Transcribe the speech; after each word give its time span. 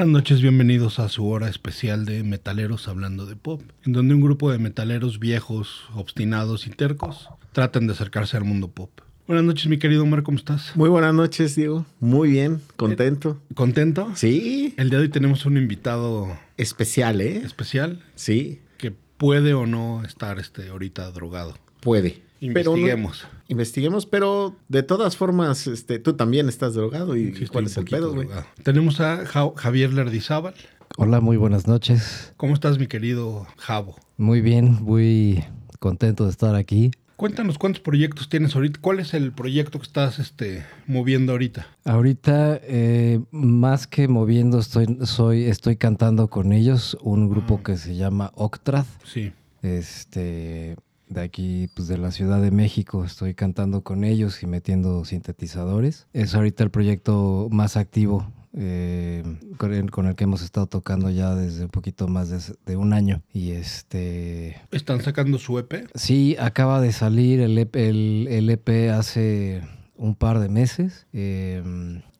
Buenas 0.00 0.14
noches, 0.14 0.40
bienvenidos 0.40 0.98
a 0.98 1.10
su 1.10 1.28
hora 1.28 1.50
especial 1.50 2.06
de 2.06 2.24
Metaleros 2.24 2.88
hablando 2.88 3.26
de 3.26 3.36
pop, 3.36 3.60
en 3.84 3.92
donde 3.92 4.14
un 4.14 4.22
grupo 4.22 4.50
de 4.50 4.58
metaleros 4.58 5.18
viejos, 5.18 5.90
obstinados 5.94 6.66
y 6.66 6.70
tercos 6.70 7.28
tratan 7.52 7.86
de 7.86 7.92
acercarse 7.92 8.38
al 8.38 8.44
mundo 8.44 8.68
pop. 8.68 8.88
Buenas 9.26 9.44
noches, 9.44 9.66
mi 9.66 9.78
querido 9.78 10.04
Omar, 10.04 10.22
¿cómo 10.22 10.38
estás? 10.38 10.74
Muy 10.74 10.88
buenas 10.88 11.12
noches, 11.12 11.54
Diego. 11.54 11.84
Muy 12.00 12.30
bien, 12.30 12.62
contento. 12.76 13.42
¿Contento? 13.52 14.10
Sí, 14.14 14.72
El 14.78 14.88
día 14.88 15.00
de 15.00 15.04
hoy 15.04 15.10
tenemos 15.10 15.44
un 15.44 15.58
invitado 15.58 16.34
especial, 16.56 17.20
¿eh? 17.20 17.36
especial 17.44 18.02
Sí, 18.14 18.62
que 18.78 18.92
puede 18.92 19.52
o 19.52 19.66
no 19.66 20.02
estar 20.02 20.38
este, 20.38 20.70
ahorita 20.70 21.10
drogado. 21.10 21.58
puede. 21.80 22.22
Pero 22.40 22.70
no- 22.70 22.76
Investiguemos. 22.78 23.26
investiguemos, 23.48 24.06
pero 24.06 24.56
de 24.68 24.82
todas 24.82 25.16
formas, 25.16 25.66
este, 25.66 25.98
tú 25.98 26.14
también 26.14 26.48
estás 26.48 26.74
drogado. 26.74 27.16
¿Y 27.16 27.34
Sí, 27.34 27.46
cuál 27.46 27.66
es 27.66 27.76
el 27.76 27.84
pedo, 27.84 28.12
güey? 28.14 28.26
drogado. 28.26 28.46
Tenemos 28.62 29.00
a 29.00 29.26
Ja- 29.26 29.52
Javier 29.56 29.92
Lerdizábal. 29.92 30.54
Hola, 30.96 31.20
muy 31.20 31.36
buenas 31.36 31.66
noches. 31.66 32.32
¿Cómo 32.36 32.54
estás, 32.54 32.78
mi 32.78 32.86
querido 32.86 33.46
Javo? 33.58 33.96
Muy 34.16 34.40
bien, 34.40 34.78
muy 34.82 35.44
contento 35.78 36.24
de 36.24 36.30
estar 36.30 36.54
aquí. 36.54 36.90
Cuéntanos 37.16 37.58
cuántos 37.58 37.82
proyectos 37.82 38.30
tienes 38.30 38.56
ahorita. 38.56 38.80
¿Cuál 38.80 38.98
es 39.00 39.12
el 39.12 39.32
proyecto 39.32 39.78
que 39.78 39.84
estás 39.86 40.18
este, 40.18 40.64
moviendo 40.86 41.32
ahorita? 41.32 41.66
Ahorita, 41.84 42.58
eh, 42.62 43.20
más 43.30 43.86
que 43.86 44.08
moviendo, 44.08 44.58
estoy, 44.58 44.96
soy, 45.04 45.44
estoy 45.44 45.76
cantando 45.76 46.28
con 46.28 46.52
ellos, 46.54 46.96
un 47.02 47.28
grupo 47.28 47.58
Ah. 47.60 47.62
que 47.64 47.76
se 47.76 47.94
llama 47.96 48.32
Octrad, 48.34 48.86
Sí. 49.04 49.32
este, 49.60 50.76
de 51.10 51.20
aquí, 51.20 51.68
pues 51.74 51.88
de 51.88 51.98
la 51.98 52.10
Ciudad 52.12 52.40
de 52.40 52.50
México. 52.50 53.04
Estoy 53.04 53.34
cantando 53.34 53.82
con 53.82 54.04
ellos 54.04 54.42
y 54.42 54.46
metiendo 54.46 55.04
sintetizadores. 55.04 56.06
Es 56.14 56.34
ahorita 56.34 56.64
el 56.64 56.70
proyecto 56.70 57.48
más 57.50 57.76
activo. 57.76 58.32
eh, 58.52 59.22
con, 59.58 59.72
el, 59.72 59.90
con 59.92 60.06
el 60.06 60.16
que 60.16 60.24
hemos 60.24 60.42
estado 60.42 60.66
tocando 60.66 61.08
ya 61.10 61.34
desde 61.36 61.64
un 61.64 61.70
poquito 61.70 62.08
más 62.08 62.30
de, 62.30 62.40
de 62.66 62.76
un 62.76 62.92
año 62.92 63.22
y 63.32 63.52
este 63.52 64.56
¿Están 64.72 65.00
sacando 65.02 65.38
su 65.38 65.56
EP? 65.58 65.86
Sí, 65.94 66.34
acaba 66.38 66.80
de 66.80 66.90
salir 66.92 67.40
el 67.40 67.56
EP, 67.58 67.76
el, 67.76 68.26
el 68.28 68.50
EP 68.50 68.90
hace 68.90 69.62
un 69.96 70.16
par 70.16 70.40
de 70.40 70.48
meses. 70.48 71.06
eh, 71.12 71.62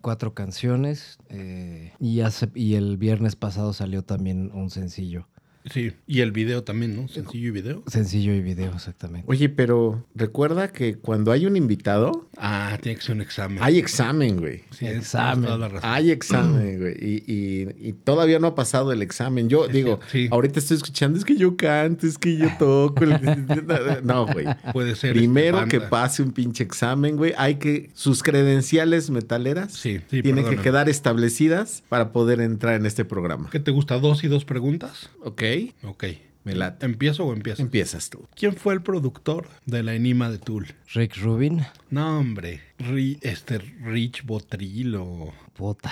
cuatro 0.02 0.32
canciones. 0.32 1.18
eh, 1.30 1.92
y, 1.98 2.20
hace, 2.20 2.48
y 2.54 2.74
el 2.74 2.96
viernes 2.96 3.34
pasado 3.36 3.72
salió 3.72 4.02
también 4.02 4.50
un 4.54 4.70
sencillo. 4.70 5.26
Sí. 5.70 5.92
Y 6.06 6.20
el 6.20 6.32
video 6.32 6.64
también, 6.64 6.96
¿no? 6.96 7.08
Sencillo 7.08 7.48
y 7.48 7.50
video. 7.50 7.82
Sencillo 7.86 8.32
y 8.34 8.40
video, 8.40 8.72
exactamente. 8.74 9.26
Oye, 9.28 9.48
pero 9.48 10.06
recuerda 10.14 10.72
que 10.72 10.94
cuando 10.96 11.32
hay 11.32 11.46
un 11.46 11.56
invitado, 11.56 12.28
Ah, 12.38 12.78
tiene 12.80 12.96
que 12.98 13.04
ser 13.04 13.16
un 13.16 13.20
examen. 13.22 13.58
hay 13.60 13.78
examen, 13.78 14.38
güey. 14.38 14.62
Sí, 14.70 14.86
examen. 14.86 15.32
tienes 15.42 15.46
toda 15.46 15.58
la 15.58 15.68
razón. 15.68 15.90
Hay 15.92 16.10
examen, 16.10 16.78
güey. 16.80 16.94
Y, 16.98 17.24
y- 17.26 17.88
y 17.88 17.92
todavía 17.92 18.38
no 18.38 18.46
ha 18.48 18.54
pasado 18.54 18.92
el 18.92 19.02
examen. 19.02 19.48
Yo 19.48 19.66
Es 19.66 19.72
digo, 19.72 20.00
sí. 20.10 20.28
ahorita 20.30 20.58
estoy 20.60 20.76
escuchando, 20.78 21.18
es 21.18 21.24
que 21.24 21.36
yo 21.36 21.56
canto, 21.56 22.06
es 22.06 22.16
que 22.16 22.36
yo 22.36 22.48
toco. 22.58 23.04
no, 24.04 24.26
güey. 24.26 24.46
Puede 24.72 24.96
ser. 24.96 25.12
Primero 25.14 25.58
este, 25.58 25.70
que 25.70 25.80
pase 25.80 26.22
un 26.22 26.32
pinche 26.32 26.64
examen, 26.64 27.16
güey. 27.16 27.34
Hay 27.36 27.56
que. 27.56 27.90
Sus 27.94 28.22
credenciales 28.22 29.10
metaleras 29.10 29.72
Sí, 29.72 29.98
sí, 30.10 30.22
tienen 30.22 30.36
perdóname. 30.44 30.56
que 30.56 30.62
quedar 30.62 30.88
establecidas 30.88 31.82
para 31.88 32.12
poder 32.12 32.40
entrar 32.40 32.74
en 32.74 32.86
este 32.86 33.04
programa. 33.04 33.48
¿Qué 33.50 33.60
te 33.60 33.70
gusta? 33.70 33.98
¿Dos 33.98 34.24
y 34.24 34.28
dos 34.28 34.44
preguntas? 34.44 35.10
Ok. 35.22 35.42
Ok. 35.84 36.04
Me 36.42 36.54
late. 36.54 36.86
¿Empiezo 36.86 37.26
o 37.26 37.32
empiezo? 37.34 37.60
Empiezas 37.60 38.08
tú. 38.08 38.26
¿Quién 38.34 38.54
fue 38.56 38.72
el 38.72 38.80
productor 38.82 39.46
de 39.66 39.82
la 39.82 39.94
enima 39.94 40.30
de 40.30 40.38
Tool? 40.38 40.66
Rick 40.94 41.16
Rubin, 41.18 41.66
No, 41.90 42.18
hombre. 42.18 42.60
Ri- 42.78 43.18
este 43.20 43.58
Rich 43.58 44.24
Botril 44.24 44.94
o... 44.96 45.34
puta. 45.54 45.90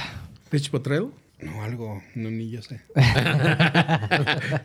Rich 0.50 0.70
Potrero. 0.70 1.12
No, 1.40 1.62
algo. 1.62 2.02
No, 2.14 2.30
ni 2.30 2.50
yo 2.50 2.62
sé. 2.62 2.80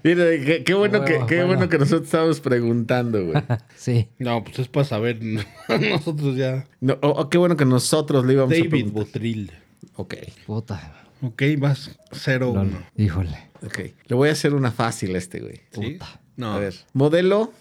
Mira, 0.03 0.25
qué, 0.45 0.63
qué 0.65 0.73
bueno, 0.73 1.03
que, 1.05 1.13
qué 1.27 1.35
bueno. 1.43 1.47
bueno 1.47 1.69
que 1.69 1.77
nosotros 1.77 2.05
estábamos 2.05 2.39
preguntando, 2.39 3.25
güey. 3.25 3.43
Sí, 3.75 4.07
No, 4.19 4.43
pues 4.43 4.59
es 4.59 4.67
para 4.69 4.85
saber. 4.85 5.19
Nosotros 5.91 6.35
ya... 6.35 6.65
No, 6.79 6.93
o- 7.01 7.09
o 7.21 7.29
qué 7.29 7.37
bueno 7.37 7.57
que 7.57 7.65
nosotros 7.65 8.25
le 8.25 8.33
íbamos 8.33 8.53
a 8.53 8.55
David 8.55 8.69
preguntar. 8.69 9.03
Botril. 9.03 9.51
Ok, 9.95 10.15
puta. 10.45 11.02
Ok, 11.23 11.41
vas 11.57 11.97
0-1. 12.11 12.53
Lol. 12.53 12.85
Híjole. 12.97 13.37
ok. 13.65 13.79
Le 14.05 14.15
voy 14.15 14.29
a 14.29 14.33
hacer 14.33 14.53
una 14.53 14.71
fácil 14.71 15.15
a 15.15 15.17
este, 15.17 15.39
güey. 15.39 15.61
¿Sí? 15.71 15.91
Puta. 15.93 16.21
No. 16.35 16.53
A 16.53 16.59
ver. 16.59 16.75
Modelo, 16.93 17.53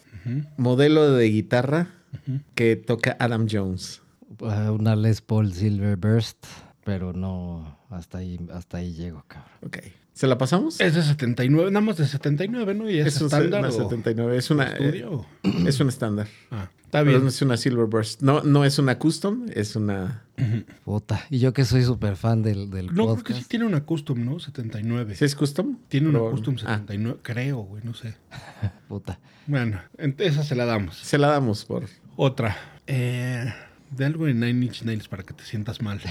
modelo 0.56 1.12
de 1.12 1.26
guitarra 1.26 1.94
que 2.54 2.76
toca 2.76 3.16
Adam 3.20 3.46
Jones. 3.50 4.02
Uh, 4.40 4.72
Una 4.72 4.96
Les 4.96 5.20
Paul 5.20 5.52
Silver 5.52 5.96
Burst, 5.96 6.44
pero 6.84 7.12
no, 7.12 7.78
hasta 7.90 8.18
ahí, 8.18 8.40
hasta 8.52 8.78
ahí 8.78 8.92
llego, 8.92 9.24
cabrón. 9.28 9.50
Ok. 9.64 9.78
¿Se 10.14 10.26
la 10.26 10.36
pasamos? 10.36 10.78
Es 10.80 10.94
de 10.94 11.02
79, 11.02 11.70
nada 11.70 11.84
más 11.84 11.96
de 11.96 12.06
79, 12.06 12.74
¿no? 12.74 12.88
Y 12.90 12.98
es, 12.98 13.06
Es 13.06 13.20
un 13.20 13.26
estándar. 13.28 13.60
una 13.60 13.68
o 13.68 13.72
79. 13.72 14.36
Es 14.36 14.50
una, 14.50 14.64
estudio. 14.64 15.26
eh, 15.42 15.64
es 15.66 15.80
un 15.80 15.88
estándar. 15.88 16.28
Ah, 16.50 16.68
está 16.84 16.98
Pero 17.00 17.04
bien. 17.12 17.22
no 17.22 17.28
es 17.28 17.40
una 17.40 17.56
Silver 17.56 17.86
Burst. 17.86 18.20
No, 18.20 18.42
no 18.42 18.64
es 18.66 18.78
una 18.78 18.98
custom, 18.98 19.46
es 19.54 19.74
una. 19.74 20.24
Puta. 20.84 21.24
Y 21.30 21.38
yo 21.38 21.52
que 21.54 21.64
soy 21.64 21.82
súper 21.84 22.16
fan 22.16 22.42
del, 22.42 22.70
del 22.70 22.86
No, 22.88 22.92
creo 22.92 23.06
que 23.08 23.22
podcast. 23.22 23.40
sí 23.40 23.46
tiene 23.48 23.64
una 23.64 23.84
custom, 23.84 24.22
¿no? 24.24 24.38
79. 24.38 25.14
¿Sí 25.14 25.24
es 25.24 25.34
custom? 25.34 25.78
Tiene 25.88 26.08
una 26.10 26.18
Pero- 26.18 26.30
custom 26.32 26.54
Ah, 26.66 26.76
79, 26.76 27.18
creo, 27.22 27.58
güey, 27.60 27.82
no 27.82 27.94
sé. 27.94 28.14
Puta. 28.88 29.18
Bueno, 29.46 29.80
esa 30.18 30.42
se 30.44 30.54
la 30.54 30.66
damos. 30.66 30.96
se 30.98 31.16
la 31.16 31.28
damos 31.28 31.64
por. 31.64 31.84
Otra. 32.16 32.56
Eh, 32.86 33.50
de 33.90 34.04
algo 34.04 34.26
de 34.26 34.34
Nine 34.34 34.66
Inch 34.66 34.82
Nails 34.82 35.08
para 35.08 35.22
que 35.22 35.32
te 35.32 35.44
sientas 35.44 35.80
mal. 35.80 36.00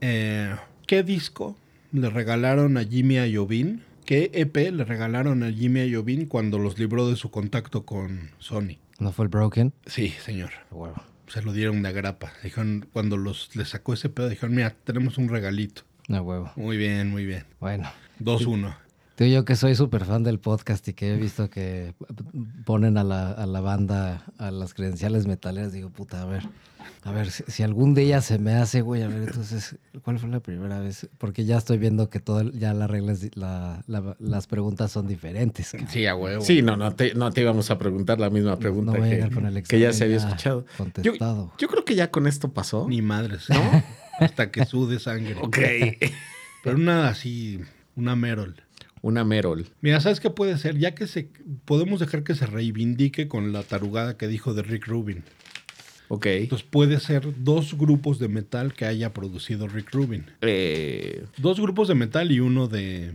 Eh, 0.00 0.54
¿Qué 0.86 1.02
disco 1.02 1.56
le 1.92 2.10
regalaron 2.10 2.76
a 2.76 2.84
Jimmy 2.84 3.16
Iovine? 3.16 3.80
¿Qué 4.04 4.30
EP 4.32 4.56
le 4.72 4.84
regalaron 4.84 5.42
a 5.42 5.52
Jimmy 5.52 5.84
Iovine 5.84 6.28
cuando 6.28 6.58
los 6.58 6.78
libró 6.78 7.08
de 7.08 7.16
su 7.16 7.30
contacto 7.30 7.84
con 7.84 8.30
Sony? 8.38 8.78
¿No 8.98 9.12
fue 9.12 9.26
el 9.26 9.28
Broken? 9.28 9.72
Sí, 9.86 10.08
señor. 10.24 10.50
Se 11.26 11.42
lo 11.42 11.52
dieron 11.52 11.82
de 11.82 11.90
agrapa. 11.90 12.32
Dijeron, 12.42 12.88
cuando 12.92 13.16
los 13.16 13.54
le 13.54 13.64
sacó 13.64 13.92
ese 13.92 14.08
pedo, 14.08 14.28
dijeron, 14.28 14.54
mira, 14.54 14.74
tenemos 14.84 15.18
un 15.18 15.28
regalito. 15.28 15.82
No 16.08 16.22
huevo. 16.22 16.50
Muy 16.56 16.78
bien, 16.78 17.10
muy 17.10 17.26
bien. 17.26 17.44
Bueno. 17.60 17.90
2-1. 18.20 18.74
Tú 19.18 19.24
yo 19.24 19.44
que 19.44 19.56
soy 19.56 19.74
súper 19.74 20.04
fan 20.04 20.22
del 20.22 20.38
podcast 20.38 20.86
y 20.86 20.92
que 20.92 21.12
he 21.12 21.16
visto 21.16 21.50
que 21.50 21.92
ponen 22.64 22.96
a 22.98 23.02
la, 23.02 23.32
a 23.32 23.46
la 23.46 23.60
banda 23.60 24.22
a 24.38 24.52
las 24.52 24.74
credenciales 24.74 25.26
metaleras, 25.26 25.72
digo, 25.72 25.90
puta, 25.90 26.22
a 26.22 26.24
ver, 26.24 26.44
a 27.02 27.10
ver, 27.10 27.28
si, 27.32 27.42
si 27.48 27.64
algún 27.64 27.94
día 27.94 28.20
se 28.20 28.38
me 28.38 28.54
hace, 28.54 28.80
güey, 28.80 29.02
a 29.02 29.08
ver, 29.08 29.24
entonces, 29.24 29.74
¿cuál 30.04 30.20
fue 30.20 30.28
la 30.28 30.38
primera 30.38 30.78
vez? 30.78 31.08
Porque 31.18 31.44
ya 31.44 31.56
estoy 31.58 31.78
viendo 31.78 32.08
que 32.10 32.20
todo, 32.20 32.48
ya 32.52 32.72
las 32.74 32.88
reglas, 32.88 33.26
la- 33.34 33.82
la- 33.88 34.14
las 34.20 34.46
preguntas 34.46 34.92
son 34.92 35.08
diferentes. 35.08 35.74
Sí, 35.88 36.06
a 36.06 36.14
huevo. 36.14 36.44
Sí, 36.44 36.62
no, 36.62 36.76
no 36.76 36.94
te, 36.94 37.12
no 37.14 37.32
te 37.32 37.40
íbamos 37.40 37.72
a 37.72 37.78
preguntar 37.78 38.20
la 38.20 38.30
misma 38.30 38.56
pregunta 38.56 38.92
no 38.92 38.98
voy 38.98 39.08
a 39.08 39.10
que, 39.10 39.16
llegar 39.16 39.32
con 39.32 39.46
el 39.46 39.60
que 39.64 39.80
ya 39.80 39.92
se 39.92 40.04
había 40.04 40.18
escuchado. 40.18 40.64
Yo, 40.64 40.76
contestado. 40.76 41.52
yo 41.58 41.66
creo 41.66 41.84
que 41.84 41.96
ya 41.96 42.12
con 42.12 42.28
esto 42.28 42.52
pasó. 42.52 42.86
Ni 42.88 43.02
madres, 43.02 43.46
¿no? 43.50 43.82
Hasta 44.20 44.52
que 44.52 44.64
sude 44.64 45.00
sangre. 45.00 45.34
Ok. 45.42 45.58
Pero 46.62 46.76
una 46.76 47.08
así, 47.08 47.58
una 47.96 48.14
Merol. 48.14 48.62
Una 49.08 49.24
Merol. 49.24 49.64
Mira, 49.80 50.00
¿sabes 50.00 50.20
qué 50.20 50.28
puede 50.28 50.58
ser? 50.58 50.76
Ya 50.76 50.94
que 50.94 51.06
se 51.06 51.30
podemos 51.64 51.98
dejar 51.98 52.24
que 52.24 52.34
se 52.34 52.44
reivindique 52.44 53.26
con 53.26 53.54
la 53.54 53.62
tarugada 53.62 54.18
que 54.18 54.28
dijo 54.28 54.52
de 54.52 54.62
Rick 54.62 54.86
Rubin. 54.86 55.24
Ok. 56.08 56.26
Entonces 56.26 56.68
puede 56.70 57.00
ser 57.00 57.26
dos 57.42 57.78
grupos 57.78 58.18
de 58.18 58.28
metal 58.28 58.74
que 58.74 58.84
haya 58.84 59.14
producido 59.14 59.66
Rick 59.66 59.94
Rubin. 59.94 60.26
Eh, 60.42 61.24
Dos 61.38 61.58
grupos 61.58 61.88
de 61.88 61.94
metal 61.94 62.30
y 62.30 62.40
uno 62.40 62.68
de, 62.68 63.14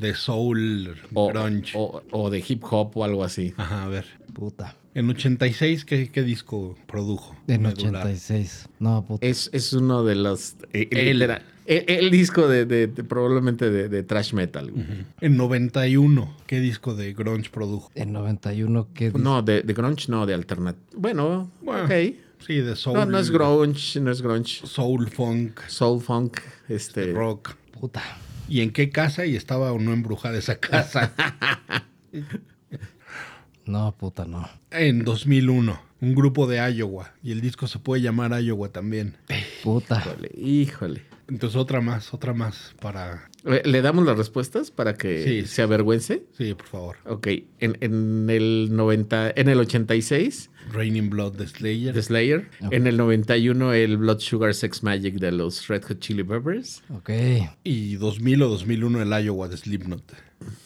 de 0.00 0.14
soul, 0.14 0.94
o, 1.14 1.28
grunge. 1.28 1.72
o- 1.76 2.02
o 2.10 2.30
de 2.30 2.44
hip 2.46 2.62
hop 2.70 2.96
o 2.96 3.04
algo 3.04 3.24
así. 3.24 3.52
Ajá, 3.56 3.84
a 3.84 3.88
ver. 3.88 4.04
Puta. 4.32 4.76
En 4.94 5.08
86, 5.08 5.84
¿qué, 5.86 6.10
qué 6.10 6.22
disco 6.22 6.76
produjo? 6.86 7.34
En 7.48 7.62
Medular. 7.62 8.02
86. 8.06 8.68
No, 8.78 9.04
puta. 9.06 9.26
Es, 9.26 9.48
es 9.52 9.72
uno 9.72 10.04
de 10.04 10.14
los. 10.16 10.56
eh, 10.74 10.88
El- 10.90 11.22
el, 11.22 11.88
el 11.88 12.10
disco 12.10 12.46
de, 12.48 12.66
de- 12.66 12.88
de- 12.88 13.04
probablemente 13.04 13.70
de, 13.70 13.88
de 13.88 14.02
thrash 14.02 14.34
metal. 14.34 14.70
güey. 14.70 14.82
Ujú. 14.84 14.92
En 15.20 15.36
91, 15.36 16.36
¿qué 16.46 16.60
disco 16.60 16.94
de 16.94 17.12
grunge 17.14 17.48
produjo? 17.50 17.90
En 17.94 18.12
91, 18.12 18.88
¿qué 18.92 19.06
dice? 19.10 19.18
No, 19.18 19.40
de, 19.42 19.62
de 19.62 19.72
grunge, 19.72 20.06
no, 20.10 20.26
de 20.26 20.34
alternativo. 20.34 20.84
Bueno, 21.00 21.50
Bueno, 21.62 21.84
ok. 21.84 21.92
Sí, 22.46 22.56
de 22.56 22.74
soul. 22.76 22.94
No, 22.98 23.06
no 23.06 23.18
es 23.18 23.30
grunge, 23.30 24.00
no 24.00 24.10
es 24.10 24.20
grunge. 24.20 24.66
Soul 24.66 25.08
funk, 25.08 25.60
Soul 25.68 26.02
funk, 26.02 26.38
este. 26.68 27.12
rock. 27.12 27.54
Puta. 27.80 28.02
¿Y 28.48 28.60
en 28.60 28.72
qué 28.72 28.90
casa? 28.90 29.26
Y 29.26 29.36
estaba 29.36 29.72
o 29.72 29.78
no 29.78 29.92
embrujada 29.92 30.38
esa 30.38 30.58
casa. 30.58 31.12
No, 33.64 33.94
puta, 33.96 34.24
no. 34.24 34.48
En 34.72 35.04
2001, 35.04 35.80
un 36.00 36.14
grupo 36.14 36.48
de 36.48 36.56
Iowa. 36.74 37.12
Y 37.22 37.30
el 37.30 37.40
disco 37.40 37.68
se 37.68 37.78
puede 37.78 38.02
llamar 38.02 38.38
Iowa 38.42 38.70
también. 38.70 39.16
Puta. 39.62 39.98
Híjole, 40.00 40.30
híjole. 40.36 41.02
Entonces 41.28 41.56
otra 41.56 41.80
más, 41.80 42.12
otra 42.12 42.34
más 42.34 42.74
para... 42.80 43.28
¿Le 43.44 43.62
le 43.64 43.82
damos 43.82 44.04
las 44.04 44.16
respuestas 44.18 44.70
para 44.70 44.94
que 44.94 45.22
Sí. 45.24 45.46
se 45.46 45.62
avergüence? 45.62 46.24
Sí, 46.36 46.54
por 46.54 46.66
favor. 46.66 46.96
Ok, 47.06 47.26
en, 47.58 47.76
en 47.80 48.28
el 48.30 48.68
90, 48.72 49.32
en 49.34 49.48
el 49.48 49.58
86, 49.60 50.50
Raining 50.72 51.10
Blood 51.10 51.36
de 51.36 51.46
Slayer. 51.48 51.92
The 51.94 52.02
Slayer. 52.02 52.48
En 52.70 52.86
el 52.86 52.96
91, 52.96 53.72
el 53.72 53.96
Blood 53.96 54.20
Sugar 54.20 54.54
Sex 54.54 54.82
Magic 54.82 55.14
de 55.16 55.32
los 55.32 55.66
Red 55.68 55.84
Hot 55.84 55.98
Chili 56.00 56.22
Peppers. 56.22 56.82
Ok, 56.90 57.10
Y 57.64 57.96
2000 57.96 58.42
o 58.42 58.48
2001 58.48 59.02
el 59.02 59.24
Iowa 59.24 59.48
de 59.48 59.56
Slipknot. 59.56 60.12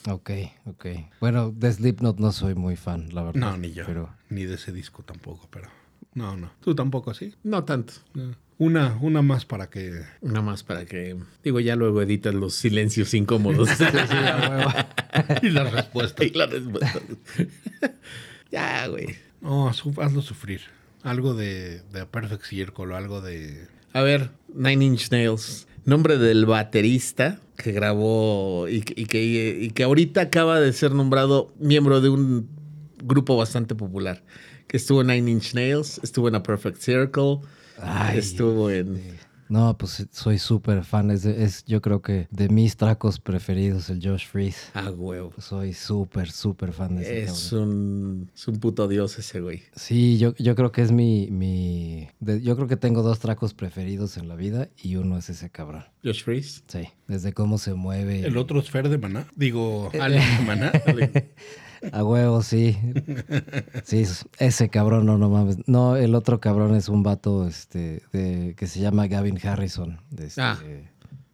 ok, 0.08 0.30
ok. 0.66 0.86
Bueno, 1.20 1.52
de 1.52 1.72
Slipknot 1.72 2.18
no 2.18 2.32
soy 2.32 2.54
muy 2.54 2.76
fan, 2.76 3.08
la 3.14 3.22
verdad. 3.22 3.40
No, 3.40 3.56
ni 3.56 3.72
yo. 3.72 3.84
Pero 3.86 4.10
Ni 4.30 4.44
de 4.44 4.54
ese 4.54 4.72
disco 4.72 5.02
tampoco, 5.02 5.48
pero... 5.50 5.68
No, 6.14 6.36
no. 6.36 6.50
¿Tú 6.60 6.74
tampoco 6.74 7.10
así? 7.10 7.34
No 7.42 7.64
tanto. 7.64 7.92
No. 8.14 8.34
Una, 8.58 8.96
una 9.02 9.20
más 9.20 9.44
para 9.44 9.68
que... 9.68 10.00
Nada 10.22 10.40
más 10.40 10.62
para 10.62 10.86
que, 10.86 11.16
digo, 11.44 11.60
ya 11.60 11.76
luego 11.76 12.00
editas 12.00 12.34
los 12.34 12.54
silencios 12.54 13.12
incómodos. 13.12 13.68
y 15.42 15.50
las 15.50 15.72
respuestas. 15.72 16.26
y 16.26 16.30
la 16.30 16.46
respuesta. 16.46 17.00
ya, 18.50 18.86
güey. 18.88 19.16
No, 19.40 19.68
hazlo 19.68 20.22
sufrir. 20.22 20.62
Algo 21.02 21.34
de, 21.34 21.82
de 21.92 22.06
Perfect 22.06 22.44
Circle 22.44 22.86
o 22.86 22.96
algo 22.96 23.20
de... 23.20 23.66
A 23.92 24.00
ver, 24.02 24.30
Nine 24.54 24.84
Inch 24.84 25.10
Nails. 25.10 25.66
Nombre 25.84 26.18
del 26.18 26.46
baterista 26.46 27.38
que 27.58 27.72
grabó 27.72 28.66
y, 28.68 28.80
que- 28.82 29.00
y 29.00 29.04
que, 29.06 29.58
y 29.60 29.70
que 29.70 29.82
ahorita 29.84 30.20
acaba 30.22 30.60
de 30.60 30.72
ser 30.72 30.92
nombrado 30.92 31.52
miembro 31.58 32.00
de 32.00 32.08
un 32.08 32.48
grupo 33.02 33.36
bastante 33.36 33.74
popular. 33.74 34.24
Que 34.66 34.78
estuvo 34.78 35.02
en 35.02 35.06
Nine 35.08 35.30
Inch 35.30 35.54
Nails, 35.54 36.00
estuvo 36.02 36.26
en 36.28 36.34
A 36.34 36.42
Perfect 36.42 36.78
Circle, 36.80 37.38
Ay, 37.80 38.18
estuvo 38.18 38.70
en... 38.70 39.00
no, 39.48 39.76
pues 39.78 40.06
soy 40.10 40.38
súper 40.38 40.82
fan. 40.84 41.10
Es, 41.10 41.24
es 41.24 41.64
yo 41.66 41.80
creo 41.80 42.02
que 42.02 42.26
de 42.30 42.48
mis 42.48 42.76
tracos 42.76 43.20
preferidos, 43.20 43.90
el 43.90 44.00
Josh 44.06 44.26
Freeze. 44.26 44.58
Ah, 44.74 44.90
huevo. 44.90 45.32
Soy 45.38 45.72
súper, 45.72 46.30
súper 46.32 46.72
fan 46.72 46.96
de 46.96 47.02
ese 47.02 47.22
Es 47.24 47.50
cabrón. 47.50 47.68
un, 47.68 48.30
es 48.34 48.48
un 48.48 48.56
puto 48.58 48.88
dios 48.88 49.18
ese 49.18 49.40
güey. 49.40 49.62
Sí, 49.74 50.18
yo, 50.18 50.34
yo 50.36 50.54
creo 50.56 50.72
que 50.72 50.82
es 50.82 50.90
mi... 50.92 51.28
mi 51.30 52.08
de- 52.20 52.42
yo 52.42 52.56
creo 52.56 52.66
que 52.68 52.76
tengo 52.76 53.02
dos 53.02 53.18
tracos 53.20 53.54
preferidos 53.54 54.16
en 54.16 54.28
la 54.28 54.34
vida 54.34 54.68
y 54.82 54.96
uno 54.96 55.16
es 55.18 55.28
ese 55.30 55.48
cabrón. 55.50 55.84
Josh 56.02 56.24
Freeze. 56.24 56.62
Sí, 56.66 56.88
desde 57.06 57.32
cómo 57.32 57.58
se 57.58 57.74
mueve. 57.74 58.26
El 58.26 58.36
otro 58.36 58.58
es 58.60 58.70
Fer 58.70 58.88
de 58.88 58.98
Maná. 58.98 59.26
Digo, 59.36 59.90
Alex 60.00 60.38
de 60.38 60.44
Maná. 60.44 60.72
A 61.92 62.04
huevo, 62.04 62.42
sí. 62.42 62.76
Sí, 63.84 63.98
es- 64.00 64.26
ese 64.38 64.68
cabrón, 64.68 65.06
no, 65.06 65.18
no 65.18 65.28
mames. 65.30 65.58
No, 65.66 65.96
el 65.96 66.14
otro 66.14 66.40
cabrón 66.40 66.74
es 66.74 66.88
un 66.88 67.02
vato 67.02 67.46
este, 67.46 68.02
de, 68.12 68.54
que 68.56 68.66
se 68.66 68.80
llama 68.80 69.06
Gavin 69.06 69.38
Harrison. 69.46 69.98
de 70.10 70.26
este, 70.26 70.40
Ah. 70.42 70.58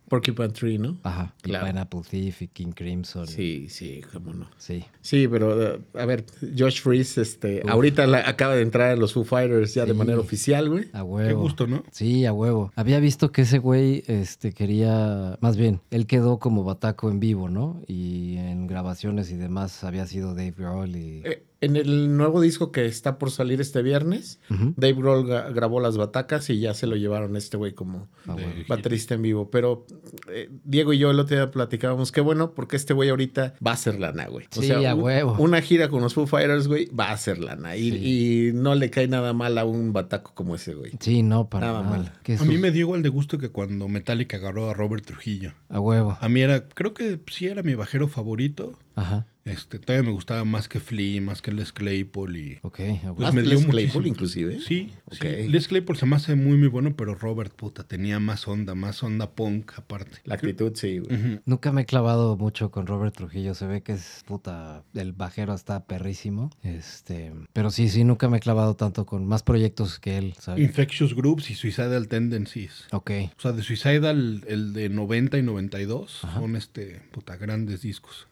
Porcupine 0.08 0.50
Tree, 0.50 0.76
¿no? 0.76 0.98
Ajá, 1.04 1.34
y 1.42 1.44
Claro. 1.48 1.66
Pineapple 1.66 2.00
Thief 2.10 2.42
y 2.42 2.48
King 2.48 2.72
Crimson. 2.74 3.26
Sí, 3.26 3.68
sí, 3.70 4.02
cómo 4.12 4.34
no. 4.34 4.46
Sí. 4.58 4.84
Sí, 5.00 5.26
pero 5.26 5.56
uh, 5.56 5.98
a 5.98 6.04
ver, 6.04 6.26
Josh 6.54 6.82
Freeze, 6.82 7.22
este, 7.22 7.62
ahorita 7.66 8.06
la- 8.06 8.28
acaba 8.28 8.54
de 8.54 8.60
entrar 8.60 8.90
a 8.90 8.96
los 8.96 9.14
Foo 9.14 9.24
Fighters 9.24 9.72
ya 9.72 9.86
de 9.86 9.94
manera 9.94 10.18
oficial, 10.20 10.68
güey. 10.68 10.90
A 10.92 11.02
huevo. 11.02 11.26
Qué 11.28 11.32
gusto, 11.34 11.66
¿no? 11.66 11.82
Sí, 11.92 12.26
a 12.26 12.34
huevo. 12.34 12.72
Había 12.76 13.00
visto 13.00 13.32
que 13.32 13.40
ese 13.40 13.56
güey 13.56 14.04
este, 14.06 14.52
quería, 14.52 15.38
más 15.40 15.56
bien, 15.56 15.80
él 15.90 16.06
quedó 16.06 16.38
como 16.38 16.62
bataco 16.62 17.10
en 17.10 17.18
vivo, 17.18 17.48
¿no? 17.48 17.80
Y 17.86 18.36
en 18.36 18.51
grabaciones 18.72 19.30
y 19.30 19.36
demás 19.36 19.84
había 19.84 20.06
sido 20.06 20.34
Dave 20.34 20.54
Grohl 20.56 20.96
y... 20.96 21.22
Eh, 21.24 21.42
en 21.62 21.76
el 21.76 22.16
nuevo 22.16 22.40
disco 22.40 22.70
que 22.72 22.84
está 22.84 23.18
por 23.18 23.30
salir 23.30 23.60
este 23.60 23.80
viernes. 23.82 24.40
Dave 24.76 24.92
Grohl 24.92 25.26
grabó 25.54 25.80
las 25.80 25.96
batacas 25.96 26.50
y 26.50 26.60
ya 26.60 26.74
se 26.74 26.86
lo 26.86 26.96
llevaron 26.96 27.34
a 27.34 27.38
este 27.38 27.56
güey 27.56 27.72
como 27.72 28.08
A. 28.26 28.34
De- 28.34 28.64
baterista 28.68 29.14
en 29.14 29.22
vivo. 29.22 29.50
Pero 29.50 29.86
eh, 30.30 30.50
Diego 30.64 30.92
y 30.92 30.98
yo 30.98 31.10
el 31.10 31.18
otro 31.20 31.36
día 31.36 31.50
platicábamos, 31.50 32.12
qué 32.12 32.20
bueno, 32.20 32.52
porque 32.52 32.76
este 32.76 32.92
güey 32.94 33.08
ahorita 33.08 33.54
va 33.66 33.72
a 33.72 33.76
ser 33.76 33.98
lana, 33.98 34.26
güey. 34.26 34.46
Sí, 34.50 34.70
a 34.72 34.94
un- 34.94 35.02
huevo. 35.02 35.36
Una 35.38 35.62
gira 35.62 35.88
con 35.88 36.02
los 36.02 36.14
Foo 36.14 36.26
Fighters, 36.26 36.68
güey, 36.68 36.86
va 36.86 37.10
a 37.12 37.16
ser 37.16 37.38
lana. 37.38 37.76
Y, 37.76 37.90
Sí. 37.90 38.48
y 38.48 38.52
no 38.52 38.74
le 38.74 38.90
cae 38.90 39.08
nada 39.08 39.32
mal 39.32 39.56
a 39.58 39.64
un 39.64 39.92
bataco 39.92 40.32
como 40.34 40.54
ese, 40.56 40.74
güey. 40.74 40.92
Sí, 41.00 41.22
no, 41.22 41.48
para 41.48 41.68
Nada 41.68 41.82
nada. 41.82 41.96
mal. 41.96 42.12
Que 42.22 42.34
A 42.36 42.44
mí 42.44 42.58
me 42.58 42.70
dio 42.70 42.80
igual 42.82 43.02
de 43.02 43.08
gusto 43.08 43.38
que 43.38 43.50
cuando 43.50 43.88
Metallica 43.88 44.36
agarró 44.36 44.68
a 44.68 44.74
Robert 44.74 45.04
Trujillo. 45.06 45.52
A 45.68 45.78
huevo. 45.80 46.18
A 46.20 46.28
mí 46.28 46.40
era, 46.40 46.68
creo 46.68 46.92
que 46.92 47.20
sí 47.30 47.46
era 47.46 47.62
mi 47.62 47.74
bajero 47.74 48.08
favorito. 48.08 48.78
Ajá. 48.94 49.26
Este, 49.44 49.80
todavía 49.80 50.08
me 50.08 50.14
gustaba 50.14 50.44
más 50.44 50.68
que 50.68 50.78
Flea, 50.78 51.20
más 51.20 51.42
que 51.42 51.50
Les 51.50 51.72
Claypool 51.72 52.36
y... 52.36 52.58
Ok, 52.62 52.78
huevo. 52.78 53.16
Pues 53.16 53.26
Más 53.26 53.34
me 53.34 53.40
dio 53.42 53.50
Les 53.50 53.58
muchísimo. 53.66 53.72
Claypool, 53.72 54.06
inclusive. 54.06 54.60
Sí, 54.60 54.92
Ok. 55.06 55.16
sí. 55.20 55.48
Les 55.48 55.66
Claypool 55.66 55.96
se 55.96 56.06
me 56.06 56.14
hace 56.14 56.36
muy, 56.36 56.56
muy 56.56 56.68
bueno, 56.68 56.94
pero 56.94 57.16
Robert, 57.16 57.52
puta, 57.52 57.82
tenía 57.82 58.20
más 58.20 58.46
onda, 58.46 58.76
más 58.76 59.02
onda 59.02 59.32
punk 59.32 59.72
aparte. 59.76 60.18
La 60.24 60.36
actitud, 60.36 60.70
sí, 60.76 60.98
güey. 61.00 61.40
Nunca 61.44 61.72
me 61.72 61.82
he 61.82 61.86
clavado 61.86 62.36
mucho 62.36 62.70
con 62.70 62.86
Robert 62.86 63.16
Trujillo. 63.16 63.54
Se 63.56 63.66
ve 63.66 63.82
que 63.82 63.94
es 63.94 64.22
puta. 64.26 64.84
El 64.94 65.12
bajero 65.12 65.54
está 65.54 65.86
perrísimo. 65.86 66.50
Este. 66.62 67.32
Pero 67.52 67.72
sí, 67.72 67.88
sí, 67.88 68.04
nunca 68.04 68.28
me 68.28 68.36
he 68.36 68.40
clavado 68.40 68.76
tanto 68.76 69.06
con 69.06 69.26
más 69.26 69.42
proyectos 69.42 69.98
que 69.98 70.18
él, 70.18 70.34
¿sabes? 70.38 70.62
Infectious 70.62 71.16
Groups 71.16 71.50
y 71.50 71.56
Suicidal 71.56 72.06
Tendencies. 72.06 72.86
Ok. 72.92 73.10
O 73.36 73.40
sea, 73.40 73.50
de 73.50 73.62
Suicidal, 73.64 74.44
el 74.46 74.72
de 74.72 74.88
90 74.88 75.36
y 75.38 75.42
92, 75.42 76.10
son 76.34 76.54
este, 76.54 77.00
puta, 77.10 77.36
grandes 77.36 77.82
discos. 77.82 78.28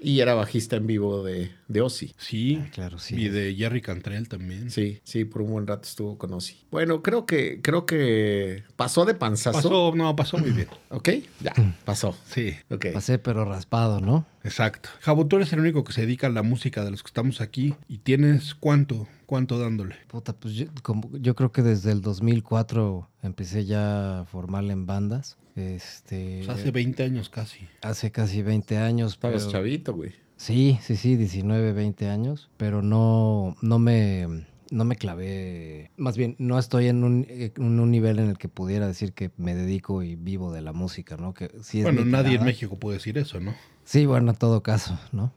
Y 0.00 0.20
era 0.20 0.34
bajista 0.34 0.76
en 0.76 0.86
vivo 0.86 1.24
de, 1.24 1.50
de 1.66 1.80
Ozzy. 1.80 2.14
Sí, 2.16 2.62
Claro, 2.72 2.98
sí. 2.98 3.16
y 3.16 3.28
de 3.28 3.54
Jerry 3.56 3.80
Cantrell 3.82 4.28
también. 4.28 4.70
Sí, 4.70 5.00
sí, 5.02 5.24
por 5.24 5.42
un 5.42 5.50
buen 5.50 5.66
rato 5.66 5.88
estuvo 5.88 6.16
con 6.16 6.32
Ozzy. 6.32 6.56
Bueno, 6.70 7.02
creo 7.02 7.26
que, 7.26 7.60
creo 7.60 7.84
que 7.84 8.62
pasó 8.76 9.04
de 9.04 9.14
panzazo. 9.14 9.56
Pasó, 9.58 9.92
no, 9.96 10.14
pasó 10.14 10.38
muy 10.38 10.50
bien. 10.52 10.68
¿Ok? 10.90 11.08
Ya, 11.40 11.52
pasó. 11.84 12.16
Sí, 12.26 12.54
Ok. 12.70 12.86
Pasé, 12.92 13.18
pero 13.18 13.44
raspado, 13.44 14.00
¿no? 14.00 14.26
exacto. 14.44 14.88
Jabo, 15.00 15.26
tú 15.26 15.36
eres 15.36 15.52
el 15.52 15.60
único 15.60 15.84
que 15.84 15.92
se 15.92 16.02
dedica 16.02 16.28
a 16.28 16.30
la 16.30 16.42
música 16.42 16.84
de 16.84 16.90
los 16.90 17.02
que 17.02 17.08
estamos 17.08 17.40
aquí. 17.40 17.74
¿Y 17.88 17.98
tienes 17.98 18.54
cuánto, 18.54 19.06
cuánto 19.26 19.58
dándole? 19.58 19.96
Puta, 20.06 20.32
pues 20.32 20.54
yo, 20.54 20.66
como- 20.82 21.10
yo 21.18 21.34
creo 21.34 21.52
que 21.52 21.62
desde 21.62 21.90
el 21.92 22.00
2004 22.00 23.08
empecé 23.22 23.64
ya 23.66 24.20
a 24.20 24.24
formarle 24.24 24.72
en 24.72 24.86
bandas. 24.86 25.36
Este. 25.58 26.42
Pues 26.44 26.58
hace 26.58 26.70
20 26.70 27.02
años 27.02 27.28
casi. 27.28 27.68
hace 27.82 28.10
casi 28.10 28.42
20 28.42 28.78
años. 28.78 29.12
Estabas 29.14 29.42
pero- 29.42 29.52
chavito, 29.52 29.94
güey. 29.94 30.12
Sí, 30.36 30.78
sí, 30.82 30.94
sí, 30.94 31.16
19, 31.16 31.72
20 31.72 32.08
años, 32.08 32.48
pero 32.56 32.80
no, 32.80 33.56
no 33.60 33.80
me, 33.80 34.46
no 34.70 34.84
me 34.84 34.94
clavé, 34.94 35.90
más 35.96 36.16
bien, 36.16 36.36
no 36.38 36.60
estoy 36.60 36.86
en 36.86 37.02
un, 37.02 37.26
en 37.28 37.80
un 37.80 37.90
nivel 37.90 38.20
en 38.20 38.28
el 38.28 38.38
que 38.38 38.48
pudiera 38.48 38.86
decir 38.86 39.14
que 39.14 39.32
me 39.36 39.56
dedico 39.56 40.00
y 40.04 40.14
vivo 40.14 40.52
de 40.52 40.62
la 40.62 40.72
música, 40.72 41.16
¿no? 41.16 41.34
Que 41.34 41.50
sí 41.62 41.78
es 41.78 41.84
bueno, 41.84 42.04
nadie 42.04 42.36
en. 42.36 42.44
México 42.44 42.78
puede 42.78 42.98
decir 42.98 43.18
eso, 43.18 43.40
¿no? 43.40 43.52
Sí, 43.82 44.06
bueno, 44.06 44.30
en 44.30 44.36
todo 44.36 44.62
caso, 44.62 44.96
¿no? 45.10 45.32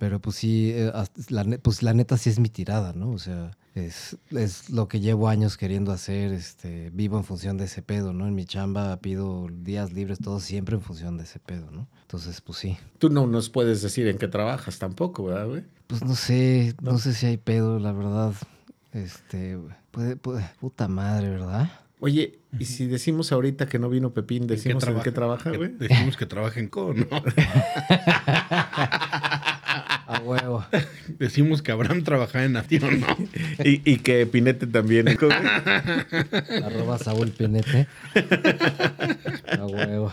Pero 0.00 0.18
pues 0.20 0.34
sí, 0.34 0.72
eh, 0.74 0.90
la, 1.28 1.44
pues 1.62 1.84
la 1.84 1.94
neta 1.94 2.16
sí 2.16 2.28
es 2.30 2.40
mi 2.40 2.48
tirada, 2.48 2.94
¿no? 2.94 3.10
O 3.10 3.18
sea, 3.18 3.56
es, 3.74 4.16
es 4.30 4.68
lo 4.70 4.86
que 4.88 5.00
llevo 5.00 5.28
años 5.28 5.56
queriendo 5.56 5.92
hacer, 5.92 6.32
este, 6.32 6.90
vivo 6.90 7.16
en 7.18 7.24
función 7.24 7.56
de 7.58 7.64
ese 7.64 7.82
pedo, 7.82 8.12
¿no? 8.12 8.26
En 8.28 8.34
mi 8.34 8.44
chamba 8.44 8.96
pido 8.98 9.48
días 9.50 9.92
libres, 9.92 10.18
todo 10.18 10.40
siempre 10.40 10.76
en 10.76 10.82
función 10.82 11.16
de 11.16 11.24
ese 11.24 11.38
pedo, 11.38 11.70
¿no? 11.70 11.88
Entonces, 12.02 12.40
pues 12.42 12.58
sí. 12.58 12.76
Tú 12.98 13.08
no 13.08 13.26
nos 13.26 13.48
puedes 13.48 13.80
decir 13.82 14.06
en 14.08 14.18
qué 14.18 14.28
trabajas 14.28 14.78
tampoco, 14.78 15.24
¿verdad, 15.24 15.46
güey? 15.48 15.64
Pues 15.86 16.04
no 16.04 16.14
sé, 16.14 16.74
no, 16.82 16.98
sé 16.98 17.14
si 17.14 17.26
hay 17.26 17.36
pedo, 17.38 17.78
la 17.78 17.92
verdad. 17.92 18.34
Este, 18.92 19.58
puede, 19.90 20.16
puede- 20.16 20.50
puta 20.60 20.86
madre, 20.88 21.30
¿verdad? 21.30 21.70
Oye, 22.00 22.40
y 22.58 22.64
si 22.64 22.86
decimos 22.86 23.30
ahorita 23.32 23.66
que 23.68 23.78
no 23.78 23.88
vino 23.88 24.12
Pepín, 24.12 24.46
decimos 24.48 24.84
en 24.88 25.00
qué 25.02 25.12
trabaja, 25.12 25.52
Que- 25.52 25.56
güey. 25.56 25.70
Decimos 25.78 26.16
que 26.16 26.26
trabajen 26.26 26.68
con, 26.68 26.98
¿no? 26.98 27.06
A 30.06 30.20
huevo. 30.24 30.64
Decimos 31.18 31.62
que 31.62 31.72
Abraham 31.72 32.02
trabaja 32.04 32.44
en 32.44 32.52
Nación, 32.52 33.00
¿no? 33.00 33.16
Y, 33.64 33.80
y 33.90 33.96
que 33.98 34.26
Pinete 34.26 34.66
también. 34.66 35.08
Arroba 36.64 36.98
Saúl 36.98 37.30
Pinete. 37.30 37.86
A 39.58 39.66
huevo. 39.66 40.12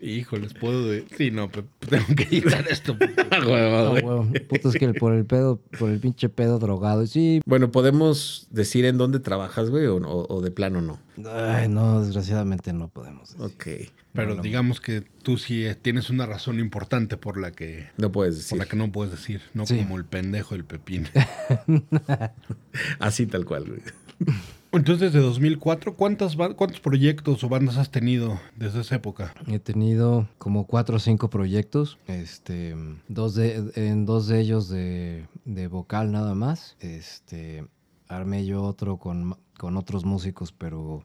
Híjoles, 0.00 0.54
puedo... 0.54 0.88
de- 0.88 1.04
Sí, 1.16 1.30
no, 1.30 1.50
pe- 1.50 1.64
tengo 1.88 2.06
que 2.16 2.24
editar 2.24 2.64
esto. 2.68 2.96
A 3.30 3.38
huevo, 3.46 3.76
A 3.76 3.90
huevo. 3.92 4.28
Puto 4.48 4.68
es 4.70 4.74
que 4.76 4.84
el- 4.86 4.94
por 4.94 5.14
el 5.14 5.24
pedo, 5.24 5.60
por 5.78 5.90
el 5.90 6.00
pinche 6.00 6.28
pedo 6.28 6.58
drogado. 6.58 7.06
Sí. 7.06 7.40
Bueno, 7.46 7.70
¿podemos 7.70 8.46
decir 8.50 8.84
en 8.84 8.98
dónde 8.98 9.20
trabajas, 9.20 9.70
güey? 9.70 9.86
O, 9.86 9.96
o- 9.96 10.26
o 10.34 10.40
de 10.40 10.50
plano 10.50 10.80
no. 10.80 10.98
Ay, 11.30 11.68
no, 11.68 12.02
desgraciadamente 12.02 12.72
no 12.72 12.88
podemos. 12.88 13.36
decir. 13.36 13.44
Ok. 13.44 13.66
Pero 14.12 14.30
No, 14.30 14.34
no. 14.36 14.42
digamos 14.42 14.80
que 14.80 15.02
tú 15.22 15.38
sí 15.38 15.64
eh, 15.64 15.74
tienes 15.76 16.10
una 16.10 16.26
razón 16.26 16.58
importante 16.58 17.16
por 17.16 17.38
la 17.38 17.52
que... 17.52 17.88
No 17.96 18.10
puedes 18.10 18.34
Por 18.34 18.42
decir. 18.42 18.58
la 18.58 18.66
que 18.66 18.76
no 18.76 18.90
puedes 18.90 19.12
decir, 19.12 19.40
no 19.54 19.66
Sí. 19.66 19.76
como 19.78 19.96
el 19.98 20.04
pendejo 20.04 20.54
del 20.56 20.64
pepín. 20.64 21.06
Así 22.98 23.26
tal 23.26 23.44
cual. 23.44 23.82
Entonces, 24.72 25.12
desde 25.12 25.24
2004, 25.24 25.94
¿cuántas, 25.94 26.36
¿cuántos 26.36 26.80
proyectos 26.80 27.42
o 27.42 27.48
bandas 27.48 27.76
has 27.76 27.90
tenido 27.90 28.40
desde 28.56 28.80
esa 28.82 28.96
época? 28.96 29.34
He 29.48 29.58
tenido 29.58 30.28
como 30.38 30.66
cuatro 30.66 30.96
o 30.96 31.00
cinco 31.00 31.28
proyectos, 31.30 31.98
este, 32.06 32.76
dos 33.08 33.34
de, 33.34 33.72
en 33.74 34.06
dos 34.06 34.28
de 34.28 34.40
ellos 34.40 34.68
de, 34.68 35.26
de 35.44 35.66
vocal 35.66 36.12
nada 36.12 36.34
más. 36.34 36.76
Este, 36.80 37.64
armé 38.06 38.46
yo 38.46 38.62
otro 38.62 38.98
con, 38.98 39.36
con 39.58 39.76
otros 39.76 40.04
músicos, 40.04 40.52
pero 40.52 41.04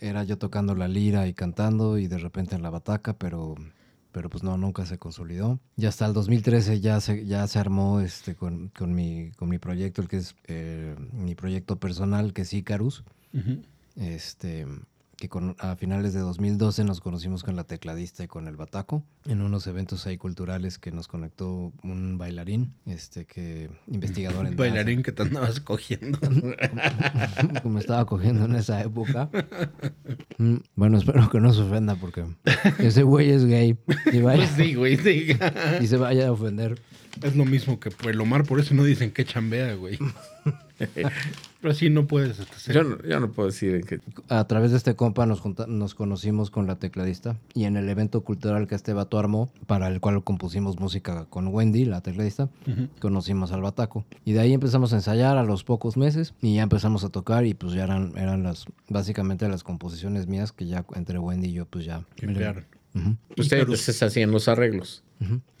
era 0.00 0.24
yo 0.24 0.38
tocando 0.38 0.74
la 0.74 0.88
lira 0.88 1.26
y 1.28 1.34
cantando 1.34 1.98
y 1.98 2.08
de 2.08 2.18
repente 2.18 2.54
en 2.56 2.62
la 2.62 2.70
bataca, 2.70 3.14
pero, 3.14 3.54
pero 4.12 4.28
pues 4.30 4.42
no, 4.42 4.56
nunca 4.56 4.86
se 4.86 4.98
consolidó. 4.98 5.60
Y 5.76 5.86
hasta 5.86 6.06
el 6.06 6.12
2013 6.12 6.80
ya 6.80 7.00
se, 7.00 7.26
ya 7.26 7.46
se 7.46 7.58
armó 7.58 8.00
este, 8.00 8.34
con, 8.34 8.68
con, 8.68 8.94
mi, 8.94 9.30
con 9.32 9.48
mi 9.48 9.58
proyecto, 9.58 10.02
el 10.02 10.08
que 10.08 10.16
es 10.16 10.34
eh, 10.46 10.96
mi 11.12 11.34
proyecto 11.34 11.78
personal, 11.78 12.32
que 12.32 12.42
es 12.42 12.52
Icarus 12.52 13.04
este 13.96 14.66
que 15.20 15.28
con- 15.28 15.54
a 15.58 15.76
finales 15.76 16.14
de 16.14 16.20
2012 16.20 16.82
nos 16.82 17.00
conocimos 17.02 17.42
con 17.44 17.54
la 17.54 17.64
tecladista 17.64 18.24
y 18.24 18.26
con 18.26 18.48
el 18.48 18.56
bataco 18.56 19.04
en 19.26 19.42
unos 19.42 19.66
eventos 19.66 20.06
ahí 20.06 20.16
culturales 20.16 20.78
que 20.78 20.92
nos 20.92 21.08
conectó 21.08 21.74
un 21.82 22.16
bailarín, 22.16 22.72
este 22.86 23.26
que 23.26 23.70
investigador 23.86 24.46
en 24.46 24.56
bailarín 24.56 25.02
que 25.02 25.12
te 25.12 25.22
andabas 25.22 25.60
cogiendo. 25.60 26.18
como 27.62 27.78
estaba 27.78 28.06
cogiendo 28.06 28.46
en 28.46 28.54
esa 28.56 28.80
época. 28.82 29.28
Mm, 30.38 30.56
Bueno, 30.74 30.96
espero 30.96 31.28
que 31.28 31.38
no 31.38 31.52
se 31.52 31.60
ofenda 31.62 31.96
porque 31.96 32.24
ese 32.78 33.02
güey 33.02 33.28
es 33.30 33.44
gay 33.44 33.76
y, 34.12 34.18
vaya- 34.22 34.38
Pues 34.38 34.50
sí, 34.56 34.74
güey, 34.74 34.96
sí. 34.96 35.28
y 35.82 35.86
se 35.86 35.98
vaya 35.98 36.28
a 36.28 36.32
ofender. 36.32 36.80
Es 37.22 37.36
lo 37.36 37.44
mismo 37.44 37.78
que 37.80 37.90
el 38.08 38.20
Omar, 38.20 38.44
por 38.44 38.60
eso 38.60 38.74
no 38.74 38.84
dicen 38.84 39.10
que 39.10 39.24
chambea, 39.24 39.74
güey. 39.74 39.98
Pero 41.60 41.72
así 41.72 41.90
no 41.90 42.06
puedes 42.06 42.38
este, 42.38 42.56
ser. 42.58 42.74
Yo 42.74 42.84
no, 42.84 43.02
yo 43.02 43.20
no 43.20 43.30
puedo 43.32 43.48
decir 43.50 43.74
en 43.74 43.82
qué. 43.82 44.00
A 44.28 44.46
través 44.46 44.70
de 44.70 44.78
este 44.78 44.96
compa 44.96 45.26
nos, 45.26 45.40
junta- 45.40 45.66
nos 45.66 45.94
conocimos 45.94 46.50
con 46.50 46.66
la 46.66 46.76
tecladista 46.76 47.36
y 47.52 47.64
en 47.64 47.76
el 47.76 47.86
evento 47.90 48.22
cultural 48.22 48.66
que 48.66 48.74
este 48.74 48.94
vato 48.94 49.18
armó, 49.18 49.50
para 49.66 49.88
el 49.88 50.00
cual 50.00 50.24
compusimos 50.24 50.78
música 50.80 51.26
con 51.26 51.48
Wendy, 51.48 51.84
la 51.84 52.00
tecladista, 52.00 52.48
conocimos 52.98 53.52
al 53.52 53.60
bataco. 53.60 54.06
Y 54.24 54.32
de 54.32 54.40
ahí 54.40 54.54
empezamos 54.54 54.92
a 54.94 54.96
ensayar 54.96 55.36
a 55.36 55.42
los 55.44 55.64
pocos 55.64 55.98
meses 55.98 56.32
y 56.40 56.54
ya 56.54 56.62
empezamos 56.62 57.04
a 57.04 57.10
tocar 57.10 57.44
y 57.44 57.52
pues 57.52 57.74
ya 57.74 57.84
eran, 57.84 58.12
eran 58.16 58.42
las, 58.42 58.64
básicamente 58.88 59.46
las 59.48 59.62
composiciones 59.62 60.26
mías 60.28 60.52
que 60.52 60.66
ya 60.66 60.86
entre 60.94 61.18
Wendy 61.18 61.48
y 61.48 61.52
yo 61.52 61.66
pues 61.66 61.84
ya... 61.84 62.04
Limpiaron. 62.20 62.64
Icarus. 63.36 63.80
se 63.80 64.04
hacían 64.04 64.30
los 64.30 64.48
arreglos. 64.48 65.02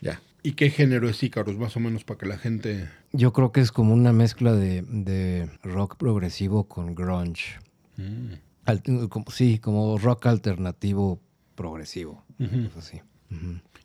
Ya. 0.00 0.20
¿Y 0.42 0.52
qué 0.52 0.70
género 0.70 1.08
es 1.08 1.22
Icarus, 1.22 1.56
más 1.58 1.76
o 1.76 1.80
menos, 1.80 2.02
para 2.04 2.18
que 2.18 2.26
la 2.26 2.38
gente... 2.38 2.88
Yo 3.12 3.32
creo 3.32 3.52
que 3.52 3.60
es 3.60 3.72
como 3.72 3.92
una 3.92 4.12
mezcla 4.12 4.54
de, 4.54 4.82
de 4.82 5.50
rock 5.62 5.96
progresivo 5.96 6.64
con 6.64 6.94
grunge. 6.94 7.58
Mm. 7.98 8.32
Al- 8.64 8.82
como- 9.10 9.30
sí, 9.30 9.58
como 9.58 9.98
rock 9.98 10.26
alternativo 10.26 11.20
progresivo. 11.54 12.24
Así. 12.78 13.00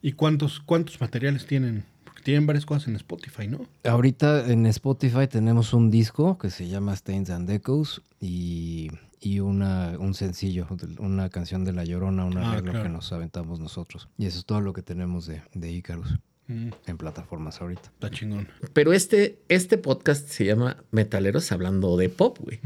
¿Y 0.02 0.14
cuántos, 0.14 0.62
cuántos 0.62 1.02
materiales 1.02 1.46
tienen? 1.46 1.84
Porque 2.06 2.22
tienen 2.24 2.48
varias 2.48 2.66
cosas 2.66 2.88
en 2.88 2.96
Spotify, 2.96 3.48
¿no? 3.50 3.66
Ahorita 3.84 4.50
en 4.50 4.66
Spotify 4.68 5.28
tenemos 5.30 5.74
un 5.74 5.92
disco 5.92 6.38
que 6.38 6.50
se 6.50 6.70
llama 6.70 6.94
Stains 6.94 7.30
and 7.32 7.50
Echoes 7.50 8.02
y, 8.22 8.90
y 9.25 9.39
una, 9.39 9.96
un 10.00 10.13
sencillo, 10.13 10.67
una 11.00 11.29
canción 11.29 11.63
de 11.65 11.74
La 11.74 11.84
Llorona, 11.84 12.25
un 12.25 12.38
Ah, 12.38 12.51
arreglo 12.51 12.72
claro. 12.74 12.84
que 12.88 12.94
nos 12.94 13.12
aventamos 13.12 13.60
nosotros. 13.60 14.08
Y 14.20 14.27
eso 14.27 14.38
es 14.38 14.46
todo 14.46 14.62
lo 14.62 14.72
que 14.72 14.84
tenemos 14.84 15.25
de, 15.25 15.41
de 15.55 15.72
Icarus 15.72 16.20
Mm, 16.48 16.70
en 16.86 16.98
plataformas 16.98 17.60
ahorita. 17.60 17.82
está 17.94 18.12
chingón. 18.12 18.48
Pero 18.74 18.94
este, 18.94 19.40
este 19.50 19.80
podcast 19.80 20.28
se 20.30 20.46
llama 20.46 20.78
Metaleros 20.92 21.52
hablando 21.52 21.98
de 21.98 22.10
pop, 22.10 22.38
güey. 22.40 22.60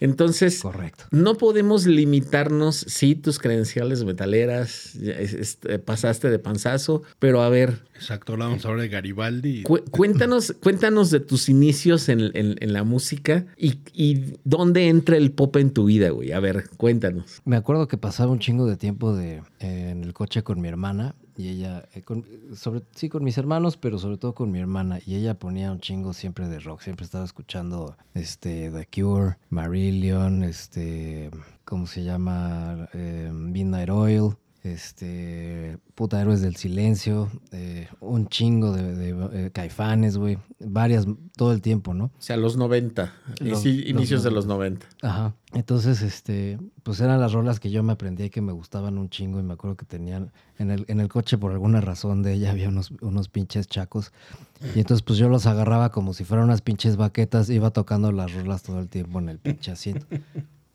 Entonces, 0.00 0.60
Correcto. 0.60 1.04
no 1.12 1.36
podemos 1.36 1.86
limitarnos, 1.86 2.76
sí, 2.88 3.14
tus 3.14 3.38
credenciales 3.38 4.04
metaleras, 4.04 4.94
ya 4.94 5.12
es- 5.12 5.34
es- 5.34 5.58
pasaste 5.84 6.28
de 6.30 6.38
panzazo, 6.38 7.02
pero 7.18 7.42
a 7.42 7.48
ver, 7.48 7.84
Exacto, 7.94 8.32
hablábamos 8.32 8.64
ahora 8.64 8.82
de 8.82 8.88
Garibaldi. 8.88 9.62
cu- 9.62 9.84
cuéntanos, 9.90 10.52
cuéntanos 10.60 11.10
de 11.10 11.20
tus 11.20 11.48
inicios 11.48 12.08
en, 12.08 12.30
en- 12.34 12.56
en 12.60 12.72
la 12.72 12.82
música 12.82 13.46
y, 13.56 13.78
y 13.92 14.34
dónde 14.44 14.88
entra 14.88 15.16
el 15.16 15.30
pop 15.32 15.54
en 15.56 15.70
tu 15.70 15.84
vida, 15.84 16.10
güey. 16.10 16.32
A 16.32 16.40
ver, 16.40 16.68
cuéntanos. 16.76 17.42
Me 17.44 17.56
acuerdo 17.56 17.86
que 17.88 17.96
pasaba 17.98 18.32
un 18.32 18.38
chingo 18.38 18.66
de 18.66 18.76
tiempo 18.76 19.14
de, 19.14 19.42
en 19.60 20.02
el 20.02 20.12
coche 20.14 20.42
con 20.42 20.60
mi 20.60 20.68
hermana 20.68 21.14
y 21.40 21.48
ella, 21.48 21.84
eh, 21.94 22.02
con- 22.02 22.24
sobre, 22.54 22.82
sí 22.94 23.08
con 23.08 23.24
mis 23.24 23.36
hermanos, 23.38 23.76
pero 23.76 23.98
sobre 23.98 24.18
todo 24.18 24.34
con 24.34 24.50
mi 24.50 24.58
hermana 24.60 24.98
y 25.04 25.14
ella 25.16 25.38
ponía 25.38 25.72
un 25.72 25.80
chingo 25.80 26.12
siempre 26.12 26.48
de 26.48 26.60
rock, 26.60 26.80
siempre 26.82 27.04
estaba 27.04 27.24
escuchando 27.24 27.96
este 28.14 28.70
The 28.70 28.86
Cure, 28.86 29.36
Marillion, 29.48 30.44
este, 30.44 31.30
¿cómo 31.64 31.86
se 31.86 32.04
llama? 32.04 32.88
Eh, 32.94 33.30
Midnight 33.32 33.90
Oil. 33.90 34.36
Este, 34.62 35.78
puta 35.94 36.20
héroes 36.20 36.42
del 36.42 36.56
silencio, 36.56 37.30
eh, 37.52 37.88
un 38.00 38.28
chingo 38.28 38.72
de, 38.72 38.94
de, 38.94 39.46
eh, 39.46 39.50
caifanes, 39.52 40.16
güey, 40.16 40.38
varias, 40.58 41.06
todo 41.36 41.52
el 41.52 41.62
tiempo, 41.62 41.94
¿no? 41.94 42.04
O 42.06 42.10
sea, 42.18 42.36
los 42.36 42.56
90, 42.56 43.12
Los- 43.40 43.64
inici- 43.64 43.86
inicios 43.88 44.18
los 44.18 44.24
de 44.24 44.30
los 44.30 44.46
90. 44.46 44.86
Ajá. 45.02 45.34
Entonces, 45.54 46.02
este, 46.02 46.58
pues 46.82 47.00
eran 47.00 47.20
las 47.20 47.32
rolas 47.32 47.58
que 47.58 47.70
yo 47.70 47.82
me 47.82 47.92
aprendía 47.92 48.26
y 48.26 48.30
que 48.30 48.40
me 48.42 48.52
gustaban 48.52 48.98
un 48.98 49.08
chingo. 49.10 49.40
Y 49.40 49.42
me 49.42 49.54
acuerdo 49.54 49.76
que 49.76 49.86
tenían 49.86 50.30
en 50.58 50.70
el, 50.70 50.84
en 50.88 51.00
el 51.00 51.08
coche, 51.08 51.38
por 51.38 51.52
alguna 51.52 51.80
razón 51.80 52.22
de 52.22 52.34
ella, 52.34 52.50
había 52.50 52.68
unos, 52.68 52.92
unos 53.00 53.28
pinches 53.28 53.66
chacos. 53.66 54.12
Y 54.74 54.78
entonces, 54.80 55.02
pues 55.02 55.18
yo 55.18 55.28
los 55.28 55.46
agarraba 55.46 55.90
como 55.90 56.14
si 56.14 56.24
fueran 56.24 56.44
unas 56.44 56.60
pinches 56.62 56.96
baquetas, 56.96 57.50
iba 57.50 57.70
tocando 57.70 58.12
las 58.12 58.32
rolas 58.34 58.62
todo 58.62 58.78
el 58.80 58.88
tiempo 58.88 59.18
en 59.18 59.30
el 59.30 59.38
pinche 59.38 59.70
asiento. 59.72 60.06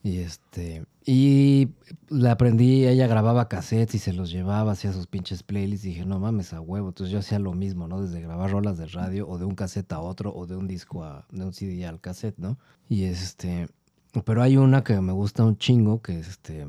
Y 0.05 0.19
este, 0.19 0.85
y 1.03 1.69
le 2.09 2.29
aprendí, 2.29 2.85
ella 2.85 3.07
grababa 3.07 3.49
cassettes 3.49 3.95
y 3.95 3.97
se 3.97 4.13
los 4.13 4.29
llevaba, 4.29 4.73
hacía 4.73 4.93
sus 4.93 5.07
pinches 5.07 5.41
playlists. 5.41 5.83
Y 5.87 5.89
dije, 5.89 6.05
no 6.05 6.19
mames, 6.19 6.53
a 6.53 6.61
huevo. 6.61 6.89
Entonces 6.89 7.11
yo 7.11 7.17
hacía 7.17 7.39
lo 7.39 7.53
mismo, 7.53 7.87
¿no? 7.87 8.03
Desde 8.03 8.21
grabar 8.21 8.51
rolas 8.51 8.77
de 8.77 8.85
radio 8.85 9.27
o 9.27 9.39
de 9.39 9.45
un 9.45 9.55
cassette 9.55 9.91
a 9.93 10.01
otro 10.01 10.31
o 10.31 10.45
de 10.45 10.57
un 10.57 10.67
disco 10.67 11.03
a, 11.03 11.25
de 11.31 11.43
un 11.43 11.53
CD 11.53 11.87
al 11.87 11.99
cassette, 12.01 12.37
¿no? 12.37 12.59
Y 12.87 13.05
este, 13.05 13.67
pero 14.25 14.43
hay 14.43 14.57
una 14.57 14.83
que 14.83 15.01
me 15.01 15.11
gusta 15.11 15.43
un 15.43 15.57
chingo, 15.57 16.03
que 16.03 16.19
este, 16.19 16.67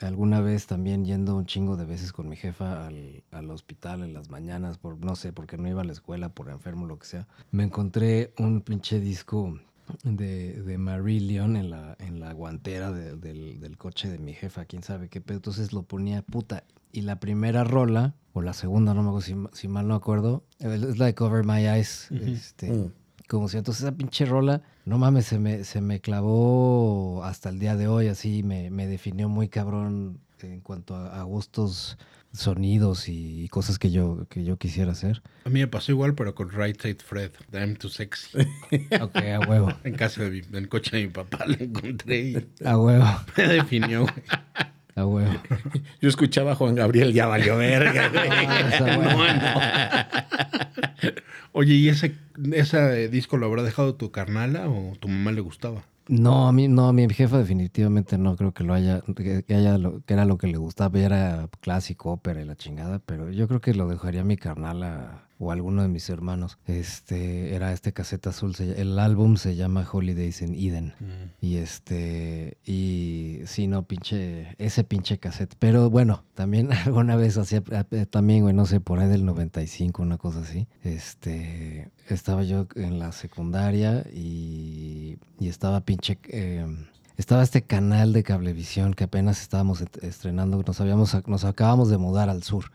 alguna 0.00 0.40
vez 0.40 0.66
también 0.66 1.04
yendo 1.04 1.36
un 1.36 1.46
chingo 1.46 1.76
de 1.76 1.84
veces 1.84 2.12
con 2.12 2.28
mi 2.28 2.34
jefa 2.34 2.88
al, 2.88 3.22
al 3.30 3.48
hospital 3.52 4.02
en 4.02 4.12
las 4.12 4.28
mañanas, 4.28 4.76
por 4.76 4.98
no 4.98 5.14
sé, 5.14 5.32
porque 5.32 5.56
no 5.56 5.68
iba 5.68 5.82
a 5.82 5.84
la 5.84 5.92
escuela, 5.92 6.30
por 6.30 6.50
enfermo, 6.50 6.86
lo 6.86 6.98
que 6.98 7.06
sea, 7.06 7.28
me 7.52 7.62
encontré 7.62 8.32
un 8.38 8.60
pinche 8.60 8.98
disco 8.98 9.56
de, 10.04 10.62
de 10.62 10.78
Marillion 10.78 11.56
en 11.56 11.70
la, 11.70 11.96
en 12.00 12.20
la 12.20 12.32
guantera 12.32 12.92
de- 12.92 13.16
del, 13.16 13.60
del 13.60 13.76
coche 13.76 14.08
de 14.08 14.18
mi 14.18 14.32
jefa, 14.34 14.64
quién 14.64 14.82
sabe 14.82 15.08
qué 15.08 15.20
pedo. 15.20 15.36
Entonces 15.38 15.72
lo 15.72 15.82
ponía 15.82 16.22
puta. 16.22 16.64
Y 16.92 17.02
la 17.02 17.20
primera 17.20 17.62
rola, 17.64 18.14
o 18.32 18.40
la 18.42 18.52
segunda, 18.54 18.94
no 18.94 19.02
me 19.02 19.08
acuerdo 19.08 19.20
si, 19.52 19.58
si 19.60 19.68
mal 19.68 19.86
no 19.88 19.94
acuerdo, 19.94 20.44
es 20.60 20.98
la 20.98 21.06
de 21.06 21.14
Cover 21.14 21.44
My 21.44 21.66
Eyes. 21.66 22.08
este, 22.10 22.70
Mm. 22.72 22.92
como 23.28 23.48
si 23.48 23.58
entonces 23.58 23.82
esa 23.82 23.92
pinche 23.96 24.24
rola, 24.24 24.62
no 24.86 24.98
mames, 24.98 25.26
se 25.26 25.38
me, 25.38 25.64
se 25.64 25.80
me 25.80 26.00
clavó 26.00 27.22
hasta 27.24 27.48
el 27.50 27.58
día 27.58 27.76
de 27.76 27.88
hoy, 27.88 28.08
así 28.08 28.42
me, 28.42 28.70
me 28.70 28.86
definió 28.86 29.28
muy 29.28 29.48
cabrón 29.48 30.20
en 30.42 30.60
cuanto 30.60 30.94
a, 30.94 31.20
a 31.20 31.22
gustos, 31.24 31.98
sonidos 32.32 33.08
y 33.08 33.48
cosas 33.48 33.78
que 33.78 33.90
yo, 33.90 34.26
que 34.28 34.44
yo 34.44 34.56
quisiera 34.58 34.92
hacer. 34.92 35.22
A 35.44 35.48
mí 35.48 35.60
me 35.60 35.66
pasó 35.66 35.92
igual, 35.92 36.14
pero 36.14 36.34
con 36.34 36.50
Right 36.50 36.80
Side 36.80 36.98
Fred. 37.04 37.30
I'm 37.52 37.76
too 37.76 37.88
sexy. 37.88 38.38
Ok, 39.00 39.16
a 39.16 39.40
huevo, 39.48 39.72
En 39.84 39.94
casa 39.94 40.22
de 40.24 40.30
mi, 40.30 40.38
en 40.38 40.54
el 40.54 40.68
coche 40.68 40.96
de 40.96 41.04
mi 41.06 41.12
papá 41.12 41.44
lo 41.46 41.54
encontré 41.54 42.20
y 42.20 42.46
a 42.64 42.78
huevo, 42.78 43.06
me 43.36 43.48
definió, 43.48 44.02
güey. 44.02 44.14
a 44.94 45.06
huevo. 45.06 45.34
Yo 46.00 46.08
escuchaba 46.08 46.52
a 46.52 46.54
Juan 46.54 46.74
Gabriel, 46.74 47.12
ya 47.12 47.26
valió 47.26 47.56
verga, 47.56 48.08
güey. 48.08 48.28
Ah. 48.30 50.26
Oye, 51.52 51.74
¿y 51.74 51.88
ese, 51.88 52.14
ese 52.52 53.08
disco 53.08 53.36
lo 53.38 53.46
habrá 53.46 53.62
dejado 53.62 53.94
tu 53.94 54.10
carnala 54.10 54.68
o 54.68 54.94
tu 55.00 55.08
mamá 55.08 55.32
le 55.32 55.40
gustaba? 55.40 55.84
No, 56.08 56.46
a 56.46 56.52
mí, 56.52 56.68
no, 56.68 56.86
a 56.88 56.92
mi 56.92 57.08
jefa 57.08 57.38
definitivamente 57.38 58.16
no 58.16 58.36
creo 58.36 58.54
que 58.54 58.62
lo 58.62 58.74
haya, 58.74 59.02
que, 59.16 59.44
haya 59.54 59.76
lo- 59.76 60.02
que 60.04 60.14
era 60.14 60.24
lo 60.24 60.38
que 60.38 60.46
le 60.46 60.56
gustaba, 60.56 61.00
era 61.00 61.48
clásico, 61.60 62.12
ópera 62.12 62.40
y 62.40 62.44
la 62.44 62.54
chingada, 62.54 63.00
pero 63.00 63.30
yo 63.32 63.48
creo 63.48 63.60
que 63.60 63.74
lo 63.74 63.88
dejaría 63.88 64.22
mi 64.22 64.36
carnal 64.36 64.82
a- 64.84 65.25
o 65.38 65.52
alguno 65.52 65.82
de 65.82 65.88
mis 65.88 66.08
hermanos. 66.08 66.58
Este, 66.66 67.54
era 67.54 67.72
este 67.72 67.92
caseta 67.92 68.30
azul, 68.30 68.54
se- 68.54 68.80
el 68.80 68.98
álbum 68.98 69.36
se 69.36 69.54
llama 69.54 69.86
Holidays 69.90 70.40
in 70.42 70.54
Eden. 70.54 70.94
Y 71.40 71.56
este, 71.56 72.56
y 72.64 73.40
sí, 73.44 73.66
no, 73.66 73.82
pinche, 73.82 74.54
ese 74.58 74.82
pinche 74.84 75.18
cassette. 75.18 75.54
Pero 75.58 75.90
bueno, 75.90 76.24
también 76.34 76.70
alguna 76.86 77.16
vez 77.16 77.36
hacía, 77.36 77.62
eh, 77.90 78.06
también, 78.06 78.42
güey, 78.42 78.54
no 78.54 78.66
sé, 78.66 78.80
por 78.80 78.98
ahí 78.98 79.08
del 79.08 79.24
95, 79.26 80.02
una 80.02 80.16
cosa 80.18 80.40
así. 80.40 80.66
Este, 80.82 81.90
estaba 82.08 82.42
yo 82.42 82.66
en 82.74 82.98
la 82.98 83.12
secundaria 83.12 84.06
y, 84.12 85.18
y 85.38 85.48
estaba 85.48 85.80
pinche, 85.82 86.18
eh, 86.28 86.66
estaba 87.16 87.42
este 87.42 87.62
canal 87.62 88.12
de 88.12 88.22
cablevisión 88.22 88.94
que 88.94 89.04
apenas 89.04 89.40
estábamos 89.42 89.80
est- 89.80 90.02
estrenando, 90.02 90.62
nos 90.66 90.80
habíamos, 90.80 91.14
nos 91.28 91.44
acabamos 91.44 91.88
de 91.90 91.98
mudar 91.98 92.28
al 92.30 92.42
sur 92.42 92.70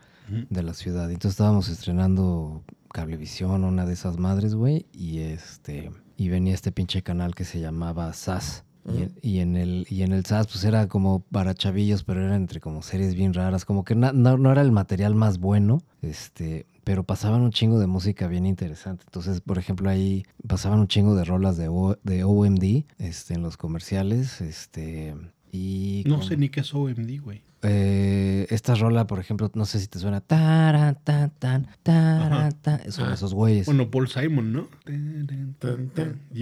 de 0.50 0.62
la 0.62 0.74
ciudad. 0.74 1.10
Entonces 1.10 1.32
estábamos 1.32 1.68
estrenando 1.68 2.62
Cablevisión, 2.92 3.64
una 3.64 3.86
de 3.86 3.92
esas 3.94 4.18
madres, 4.18 4.54
güey, 4.54 4.86
y 4.92 5.20
este 5.20 5.90
y 6.16 6.28
venía 6.28 6.54
este 6.54 6.72
pinche 6.72 7.02
canal 7.02 7.34
que 7.34 7.44
se 7.44 7.60
llamaba 7.60 8.12
SAS. 8.12 8.64
Y, 8.84 9.02
en- 9.02 9.14
y 9.22 9.38
en 9.38 9.56
el, 9.56 9.86
y 9.88 10.02
en 10.02 10.12
el 10.12 10.24
SAS, 10.26 10.48
pues 10.48 10.64
era 10.64 10.88
como 10.88 11.20
para 11.20 11.54
chavillos, 11.54 12.02
pero 12.02 12.20
era 12.24 12.34
entre 12.34 12.60
como 12.60 12.82
series 12.82 13.14
bien 13.14 13.32
raras. 13.32 13.64
Como 13.64 13.84
que 13.84 13.94
no, 13.94 14.12
no 14.12 14.50
era 14.52 14.60
el 14.60 14.72
material 14.72 15.14
más 15.14 15.38
bueno, 15.38 15.82
este, 16.02 16.66
pero 16.82 17.04
pasaban 17.04 17.42
un 17.42 17.52
chingo 17.52 17.78
de 17.78 17.86
música 17.86 18.26
bien 18.26 18.44
interesante. 18.44 19.04
Entonces, 19.06 19.40
por 19.40 19.58
ejemplo, 19.58 19.88
ahí 19.88 20.24
pasaban 20.48 20.80
un 20.80 20.88
chingo 20.88 21.14
de 21.14 21.24
rolas 21.24 21.56
de, 21.56 21.68
O- 21.68 21.96
de 22.02 22.24
OMD 22.24 22.84
este, 22.98 23.34
en 23.34 23.42
los 23.42 23.56
comerciales. 23.56 24.40
Este, 24.40 25.14
y 25.52 26.02
No 26.06 26.16
con- 26.18 26.26
sé 26.26 26.36
ni 26.36 26.48
qué 26.48 26.60
es 26.60 26.74
OMD, 26.74 27.18
güey. 27.20 27.42
eh, 27.64 28.46
esta 28.50 28.74
rola, 28.74 29.06
por 29.06 29.20
ejemplo, 29.20 29.48
no 29.54 29.64
sé 29.66 29.78
si 29.78 29.86
te 29.86 29.98
suena. 30.00 30.20
Taran, 30.20 30.98
tan, 31.04 31.30
tan, 31.38 31.68
taran, 31.84 32.52
tan. 32.60 32.90
Son 32.90 33.10
Ah. 33.10 33.14
esos 33.14 33.34
güeyes. 33.34 33.66
Bueno, 33.66 33.88
Paul 33.90 34.08
Simon, 34.08 34.52
¿no? 34.52 34.68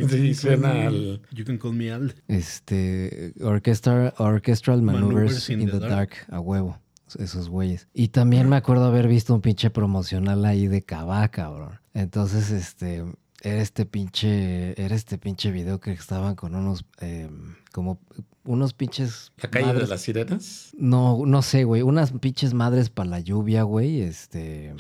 Sí, 0.09 0.29
call 0.29 0.35
suena 0.35 0.73
me- 0.73 0.87
al- 0.87 1.23
You 1.33 1.45
can 1.45 1.59
call 1.59 1.75
me 1.75 1.90
Al. 1.93 2.14
Este, 2.29 3.35
orchestra, 3.43 4.14
Orchestral 4.19 4.81
Maneuvers, 4.83 5.12
Maneuvers 5.14 5.50
in, 5.50 5.67
the, 5.71 5.79
dark. 5.79 6.11
a 6.31 6.40
huevo. 6.40 6.79
Esos 7.19 7.49
güeyes. 7.49 7.88
Y 7.93 8.09
también 8.09 8.49
me 8.49 8.55
acuerdo 8.57 8.85
haber 8.85 9.09
visto 9.09 9.35
un 9.35 9.40
pinche 9.40 9.69
promocional 9.71 10.45
ahí 10.45 10.69
de 10.69 10.83
Cabá, 10.83 11.26
cabrón. 11.29 11.81
Entonces, 11.93 12.52
este, 12.52 13.05
era 13.42 13.62
este 13.62 13.87
pinche, 13.87 14.80
era 14.82 14.94
este 14.94 15.18
pinche 15.18 15.50
video 15.50 15.80
que 15.80 15.92
estaban 15.92 16.35
con 16.35 16.54
unos, 16.54 16.85
eh, 17.00 17.28
como 17.73 17.99
unos 18.44 18.73
pinches. 18.75 19.32
¿La 19.38 19.50
calle 19.50 19.66
de 19.66 19.73
madres- 19.75 19.88
las 19.88 20.00
sirenas? 20.02 20.70
No, 20.76 21.23
no 21.26 21.42
sé, 21.42 21.64
güey. 21.64 21.82
Unas 21.82 22.12
pinches 22.12 22.54
madres 22.54 22.90
para 22.90 23.09
la 23.11 23.20
lluvia, 23.20 23.62
güey. 23.62 24.00
Este. 24.02 24.75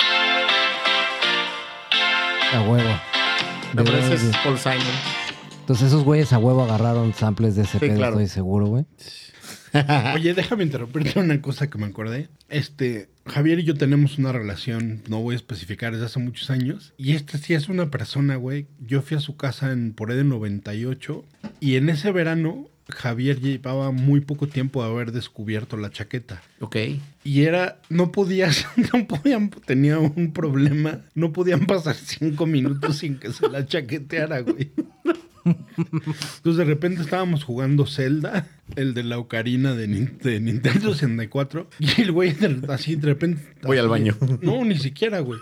A 2.52 2.62
huevo. 2.62 2.90
Ese 3.72 4.08
De- 4.08 4.30
es 4.30 4.36
Paul 4.38 4.58
Simon. 4.58 4.78
Entonces 5.70 5.86
esos 5.86 6.02
güeyes 6.02 6.32
a 6.32 6.38
huevo 6.38 6.64
agarraron 6.64 7.14
samples 7.14 7.54
de 7.54 7.62
ese 7.62 7.74
Sí, 7.74 7.78
pedo, 7.78 7.94
claro. 7.94 8.14
estoy 8.14 8.26
seguro, 8.26 8.66
güey. 8.66 8.86
Oye, 10.16 10.34
déjame 10.34 10.64
interrumpirte 10.64 11.16
una 11.20 11.40
cosa 11.40 11.70
que 11.70 11.78
me 11.78 11.86
acordé. 11.86 12.28
Este, 12.48 13.08
Javier 13.24 13.60
y 13.60 13.62
yo 13.62 13.76
tenemos 13.76 14.18
una 14.18 14.32
relación, 14.32 15.04
no 15.06 15.22
voy 15.22 15.34
a 15.34 15.36
especificar, 15.36 15.92
desde 15.92 16.06
hace 16.06 16.18
muchos 16.18 16.50
años. 16.50 16.92
Y 16.98 17.12
este 17.12 17.38
sí 17.38 17.54
es 17.54 17.68
una 17.68 17.88
persona, 17.88 18.34
güey. 18.34 18.66
Yo 18.80 19.00
fui 19.00 19.16
a 19.16 19.20
su 19.20 19.36
casa 19.36 19.70
en 19.70 19.92
por 19.92 20.10
ahí 20.10 20.16
de 20.16 20.24
98. 20.24 21.24
Y 21.60 21.76
en 21.76 21.88
ese 21.88 22.10
verano, 22.10 22.66
Javier 22.88 23.38
llevaba 23.38 23.92
muy 23.92 24.22
poco 24.22 24.48
tiempo 24.48 24.82
de 24.82 24.90
haber 24.90 25.12
descubierto 25.12 25.76
la 25.76 25.90
chaqueta. 25.90 26.42
Ok. 26.58 26.78
Y 27.22 27.42
era, 27.42 27.80
no 27.88 28.10
podías, 28.10 28.66
no 28.92 29.06
podían, 29.06 29.50
tenía 29.50 30.00
un 30.00 30.32
problema. 30.32 31.02
No 31.14 31.32
podían 31.32 31.64
pasar 31.66 31.94
cinco 31.94 32.46
minutos 32.46 32.96
sin 32.96 33.20
que 33.20 33.32
se 33.32 33.48
la 33.48 33.64
chaqueteara, 33.64 34.40
güey. 34.40 34.72
Entonces 35.44 36.56
de 36.56 36.64
repente 36.64 37.02
estábamos 37.02 37.44
jugando 37.44 37.86
Zelda, 37.86 38.46
el 38.76 38.94
de 38.94 39.04
la 39.04 39.18
ocarina 39.18 39.74
de, 39.74 39.88
Nin- 39.88 40.18
de 40.18 40.40
Nintendo 40.40 40.92
64. 40.92 41.68
Y 41.78 42.00
el 42.02 42.12
güey 42.12 42.34
así 42.68 42.96
de 42.96 43.06
repente... 43.06 43.42
Voy 43.62 43.78
al 43.78 43.88
baño. 43.88 44.16
No, 44.42 44.64
ni 44.64 44.78
siquiera, 44.78 45.20
güey. 45.20 45.40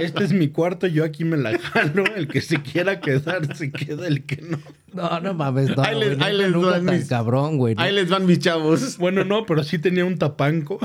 Este 0.00 0.24
es 0.24 0.32
mi 0.32 0.48
cuarto, 0.48 0.86
yo 0.86 1.04
aquí 1.04 1.24
me 1.24 1.36
la 1.36 1.58
jalo. 1.58 2.04
El 2.16 2.28
que 2.28 2.40
se 2.40 2.62
quiera 2.62 3.00
quedar, 3.00 3.56
se 3.56 3.70
queda. 3.72 4.06
El 4.06 4.24
que 4.24 4.42
no. 4.42 4.58
No, 4.92 5.20
no 5.20 5.34
mames, 5.34 5.76
no, 5.76 5.82
Ahí 5.82 5.98
les- 5.98 6.20
ahí 6.20 6.50
nunca 6.52 6.72
tan 6.72 6.84
mis- 6.86 7.08
cabrón, 7.08 7.58
güey. 7.58 7.74
¿no? 7.74 7.82
Ahí 7.82 7.92
les 7.92 8.08
van 8.08 8.26
mis 8.26 8.38
chavos. 8.38 8.96
Bueno, 8.98 9.24
no, 9.24 9.44
pero 9.46 9.64
sí 9.64 9.78
tenía 9.78 10.04
un 10.04 10.18
tapanco. 10.18 10.78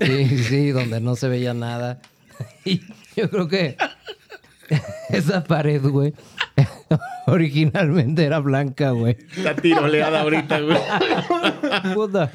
Sí, 0.00 0.38
sí, 0.38 0.68
donde 0.70 1.00
no 1.00 1.16
se 1.16 1.28
veía 1.28 1.54
nada. 1.54 2.00
Y 2.64 2.80
yo 3.16 3.30
creo 3.30 3.46
que 3.46 3.76
esa 5.10 5.44
pared, 5.44 5.82
güey, 5.82 6.14
originalmente 7.26 8.24
era 8.24 8.38
blanca, 8.38 8.90
güey. 8.90 9.16
Está 9.36 9.54
tiroleada 9.54 10.22
ahorita, 10.22 10.60
güey. 10.60 10.78
Puta. 11.94 12.30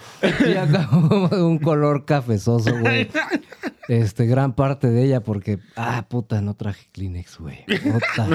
Y 0.46 0.54
acabó 0.56 1.10
como 1.10 1.28
de 1.30 1.42
un 1.42 1.60
color 1.60 2.06
cafezoso, 2.06 2.78
güey. 2.80 3.10
Este, 3.88 4.26
gran 4.28 4.54
parte 4.54 4.90
de 4.90 5.04
ella 5.06 5.22
porque, 5.22 5.60
ah, 5.76 6.06
puta, 6.08 6.42
no 6.42 6.54
traje 6.54 6.88
Kleenex, 6.92 7.40
güey. 7.40 7.66
Puta. 7.66 8.28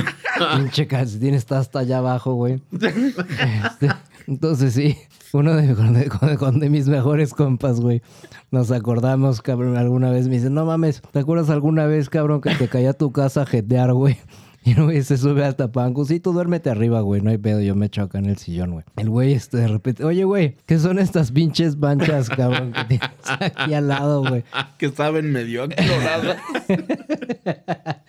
Pinche 0.57 0.87
calcetín 0.87 1.35
está 1.35 1.59
hasta 1.59 1.81
allá 1.81 1.99
abajo, 1.99 2.35
güey. 2.35 2.61
Este, 2.73 3.89
entonces 4.27 4.75
sí, 4.75 4.97
uno 5.33 5.55
de, 5.55 5.75
de- 5.75 6.53
de- 6.61 6.71
mis 6.71 6.89
mejores 6.89 7.35
compas, 7.35 7.81
güey. 7.81 8.03
Nos 8.51 8.71
acordamos, 8.71 9.43
cabrón, 9.43 9.77
alguna 9.77 10.11
vez 10.11 10.29
me 10.29 10.37
dice, 10.37 10.51
no 10.51 10.65
mames, 10.65 11.03
¿te 11.13 11.19
acuerdas 11.19 11.51
alguna 11.51 11.87
vez, 11.87 12.09
cabrón, 12.09 12.41
que 12.41 12.55
te 12.55 12.69
caía 12.69 12.91
a 12.91 12.95
tu 12.95 13.11
casa 13.13 13.43
a 13.43 13.47
jetear, 13.47 13.93
güey? 13.93 14.17
Y 14.67 14.71
el 14.73 14.83
güey 14.83 15.03
se 15.03 15.19
sube 15.19 15.45
al 15.45 15.57
tapanco. 15.57 16.07
Sí, 16.07 16.21
tú 16.21 16.33
duérmete 16.33 16.71
arriba, 16.71 17.03
güey. 17.03 17.21
No 17.21 17.31
hay 17.31 17.37
pedo. 17.37 17.61
Yo 17.61 17.75
me 17.75 17.87
echo 17.87 18.03
acá 18.03 18.19
en 18.19 18.27
el 18.27 18.39
sillón, 18.39 18.73
güey. 18.73 18.85
El 18.97 19.11
güey, 19.11 19.35
este, 19.35 19.59
de 19.59 19.69
repente... 19.69 20.05
Oye, 20.05 20.25
güey, 20.25 20.57
¿qué 20.65 20.79
son 20.79 20.99
estas 20.99 21.33
pinches 21.33 21.77
manchas, 21.77 22.31
cabrón, 22.31 22.73
que 22.73 22.85
tienes 22.85 23.11
aquí 23.25 23.75
al 23.75 23.89
lado, 23.89 24.25
güey? 24.27 24.43
que 24.79 24.89
saben 24.91 25.31
medio 25.33 25.65
aclorada. 25.65 26.39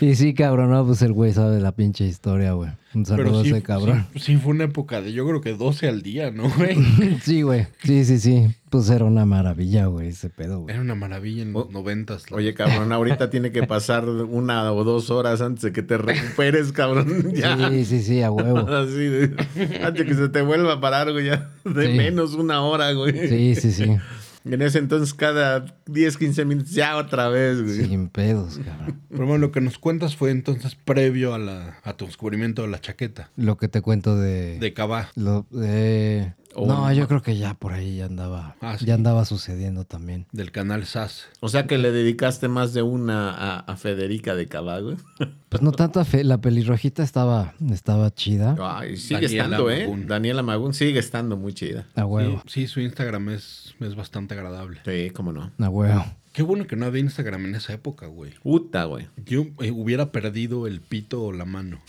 Y 0.00 0.14
sí, 0.14 0.34
cabrón, 0.34 0.70
no, 0.70 0.86
pues 0.86 1.02
el 1.02 1.12
güey 1.12 1.32
sabe 1.32 1.60
la 1.60 1.72
pinche 1.72 2.04
historia, 2.04 2.52
güey. 2.52 2.70
Un 2.94 3.04
saludo 3.04 3.40
a 3.40 3.42
ese 3.42 3.62
cabrón. 3.62 4.06
Sí, 4.14 4.20
sí 4.20 4.36
fue 4.36 4.52
una 4.52 4.64
época 4.64 5.00
de 5.00 5.12
yo 5.12 5.26
creo 5.26 5.40
que 5.40 5.52
12 5.52 5.88
al 5.88 6.02
día, 6.02 6.30
¿no, 6.30 6.48
güey? 6.50 6.76
Sí, 7.22 7.42
güey. 7.42 7.66
Sí, 7.82 8.04
sí, 8.04 8.18
sí. 8.18 8.46
Pues 8.70 8.90
era 8.90 9.04
una 9.04 9.24
maravilla, 9.24 9.86
güey, 9.86 10.08
ese 10.08 10.28
pedo, 10.28 10.60
güey. 10.60 10.74
Era 10.74 10.82
una 10.82 10.94
maravilla 10.96 11.42
en 11.42 11.52
los 11.52 11.66
Oh. 11.66 11.70
noventas. 11.70 12.24
Oye, 12.32 12.52
cabrón, 12.54 12.92
ahorita 12.92 13.30
tiene 13.30 13.52
que 13.52 13.62
pasar 13.64 14.08
una 14.08 14.72
o 14.72 14.82
dos 14.84 15.10
horas 15.10 15.40
antes 15.40 15.62
de 15.62 15.72
que 15.72 15.82
te 15.82 15.96
recuperes, 15.98 16.72
cabrón. 16.72 17.30
Ya. 17.34 17.70
Sí, 17.70 17.84
sí, 17.84 18.02
sí, 18.02 18.22
a 18.22 18.30
huevo. 18.30 18.58
Así 18.68 19.06
de, 19.06 19.36
antes 19.84 19.94
de 19.94 20.06
que 20.06 20.14
se 20.14 20.28
te 20.28 20.42
vuelva 20.42 20.74
a 20.74 20.80
parar, 20.80 21.12
güey, 21.12 21.26
ya 21.26 21.50
de 21.64 21.86
Sí. 21.92 21.96
menos 21.96 22.34
una 22.34 22.60
hora, 22.62 22.92
güey. 22.92 23.28
Sí, 23.28 23.54
sí, 23.54 23.72
sí. 23.72 23.96
En 24.44 24.62
ese 24.62 24.78
entonces, 24.78 25.12
cada 25.12 25.64
10, 25.86 26.16
15 26.18 26.44
minutos, 26.44 26.70
ya 26.72 26.96
otra 26.96 27.28
vez, 27.28 27.60
güey. 27.62 27.84
Sin 27.84 28.08
pedos, 28.08 28.60
cabrón. 28.64 29.00
Pero 29.10 29.26
bueno, 29.26 29.38
lo 29.38 29.50
que 29.50 29.60
nos 29.60 29.76
cuentas 29.78 30.14
fue 30.14 30.30
entonces 30.30 30.76
previo 30.76 31.34
a, 31.34 31.38
la, 31.38 31.78
a 31.82 31.94
tu 31.96 32.06
descubrimiento 32.06 32.62
de 32.62 32.68
la 32.68 32.80
chaqueta 32.80 33.28
Lo 33.34 33.56
que 33.56 33.66
te 33.66 33.80
cuento 33.82 34.14
de... 34.16 34.60
de 34.60 34.72
Cabá. 34.72 35.10
Lo 35.16 35.46
de... 35.50 36.34
O 36.58 36.66
no, 36.66 36.90
yo 36.92 37.06
creo 37.06 37.22
que 37.22 37.36
ya 37.36 37.52
por 37.52 37.74
ahí 37.74 37.98
ya 37.98 38.06
andaba... 38.06 38.56
Ah, 38.62 38.76
sí. 38.78 38.86
Ya 38.86 38.94
andaba 38.94 39.26
sucediendo 39.26 39.84
también. 39.84 40.26
del 40.32 40.52
canal 40.52 40.86
SAS. 40.86 41.26
O 41.40 41.50
sea 41.50 41.66
que 41.66 41.76
le 41.76 41.92
dedicaste 41.92 42.48
más 42.48 42.72
de 42.72 42.80
una 42.80 43.30
a, 43.30 43.58
a 43.58 43.76
Federica 43.76 44.34
de 44.34 44.46
güey. 44.46 44.96
Pues 45.48 45.62
no 45.62 45.70
tanto 45.70 46.00
a 46.00 46.04
fe, 46.04 46.24
la 46.24 46.40
pelirrojita 46.40 47.02
estaba, 47.04 47.54
estaba 47.70 48.12
chida. 48.12 48.56
Ay, 48.60 48.96
sigue 48.96 49.22
Daniela 49.22 49.44
estando, 49.44 49.70
¿eh? 49.70 49.84
Magún. 49.84 50.06
Daniela 50.06 50.42
Magún 50.42 50.74
sigue 50.74 50.98
estando 50.98 51.36
muy 51.36 51.54
chida. 51.54 51.86
A 51.94 52.04
huevo, 52.04 52.42
Sí, 52.46 52.62
sí, 52.62 52.66
su 52.66 52.80
Instagram 52.80 53.28
es, 53.30 53.74
es 53.80 53.94
bastante 53.94 54.34
agradable. 54.34 54.80
Sí, 54.84 55.10
cómo 55.10 55.32
no. 55.32 55.52
a 55.58 55.68
huevo. 55.68 56.04
Qué 56.36 56.42
bueno 56.42 56.66
que 56.66 56.76
no 56.76 56.84
había 56.84 57.00
Instagram 57.00 57.46
en 57.46 57.54
esa 57.54 57.72
época, 57.72 58.08
güey. 58.08 58.34
Puta, 58.42 58.84
güey. 58.84 59.08
Yo 59.24 59.46
eh, 59.58 59.70
hubiera 59.70 60.12
perdido 60.12 60.66
el 60.66 60.82
pito 60.82 61.22
o 61.22 61.32
la 61.32 61.46
mano. 61.46 61.80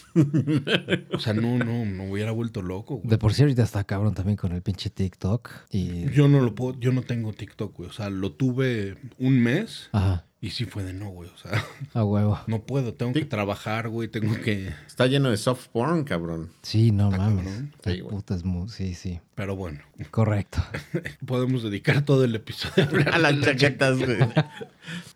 o 1.13 1.19
sea, 1.19 1.33
no, 1.33 1.57
no, 1.57 1.83
no 1.83 2.09
hubiera 2.09 2.31
vuelto 2.31 2.61
loco, 2.61 2.95
güey. 2.95 3.09
De 3.09 3.17
por 3.17 3.33
sí 3.33 3.41
ahorita 3.41 3.63
está 3.63 3.83
cabrón 3.83 4.13
también 4.13 4.37
con 4.37 4.53
el 4.53 4.61
pinche 4.61 4.89
TikTok. 4.89 5.49
Y... 5.69 6.09
Yo 6.11 6.29
no 6.29 6.39
lo 6.39 6.55
puedo, 6.55 6.79
yo 6.79 6.93
no 6.93 7.01
tengo 7.01 7.33
TikTok, 7.33 7.75
güey. 7.75 7.89
O 7.89 7.91
sea, 7.91 8.09
lo 8.09 8.31
tuve 8.31 8.95
un 9.19 9.37
mes 9.37 9.89
Ajá, 9.91 10.23
y 10.47 10.49
sí 10.49 10.65
fue 10.65 10.83
de 10.83 10.93
no, 10.93 11.09
güey. 11.09 11.29
O 11.29 11.37
sea, 11.37 11.63
a 11.93 12.03
huevo. 12.03 12.39
no 12.47 12.61
puedo, 12.63 12.93
tengo 12.93 13.13
que 13.13 13.25
trabajar, 13.25 13.89
güey. 13.89 14.07
Tengo 14.07 14.33
que. 14.41 14.73
Está 14.87 15.07
lleno 15.07 15.29
de 15.29 15.37
soft 15.37 15.67
porn, 15.67 16.03
cabrón. 16.03 16.49
Sí, 16.61 16.91
no 16.91 17.09
Está 17.11 17.17
mames. 17.17 17.45
cabrón. 17.45 17.73
Sí, 17.83 17.99
güey. 17.99 18.15
puta 18.15 18.35
es 18.35 18.43
mu- 18.43 18.67
Sí, 18.69 18.93
sí. 18.95 19.19
Pero 19.35 19.55
bueno, 19.55 19.79
Correcto. 20.09 20.63
podemos 21.27 21.61
dedicar 21.61 22.01
todo 22.03 22.23
el 22.23 22.33
episodio 22.35 22.87
A 23.13 23.17
las 23.19 23.39
chaquetas, 23.39 23.99
güey. 23.99 24.17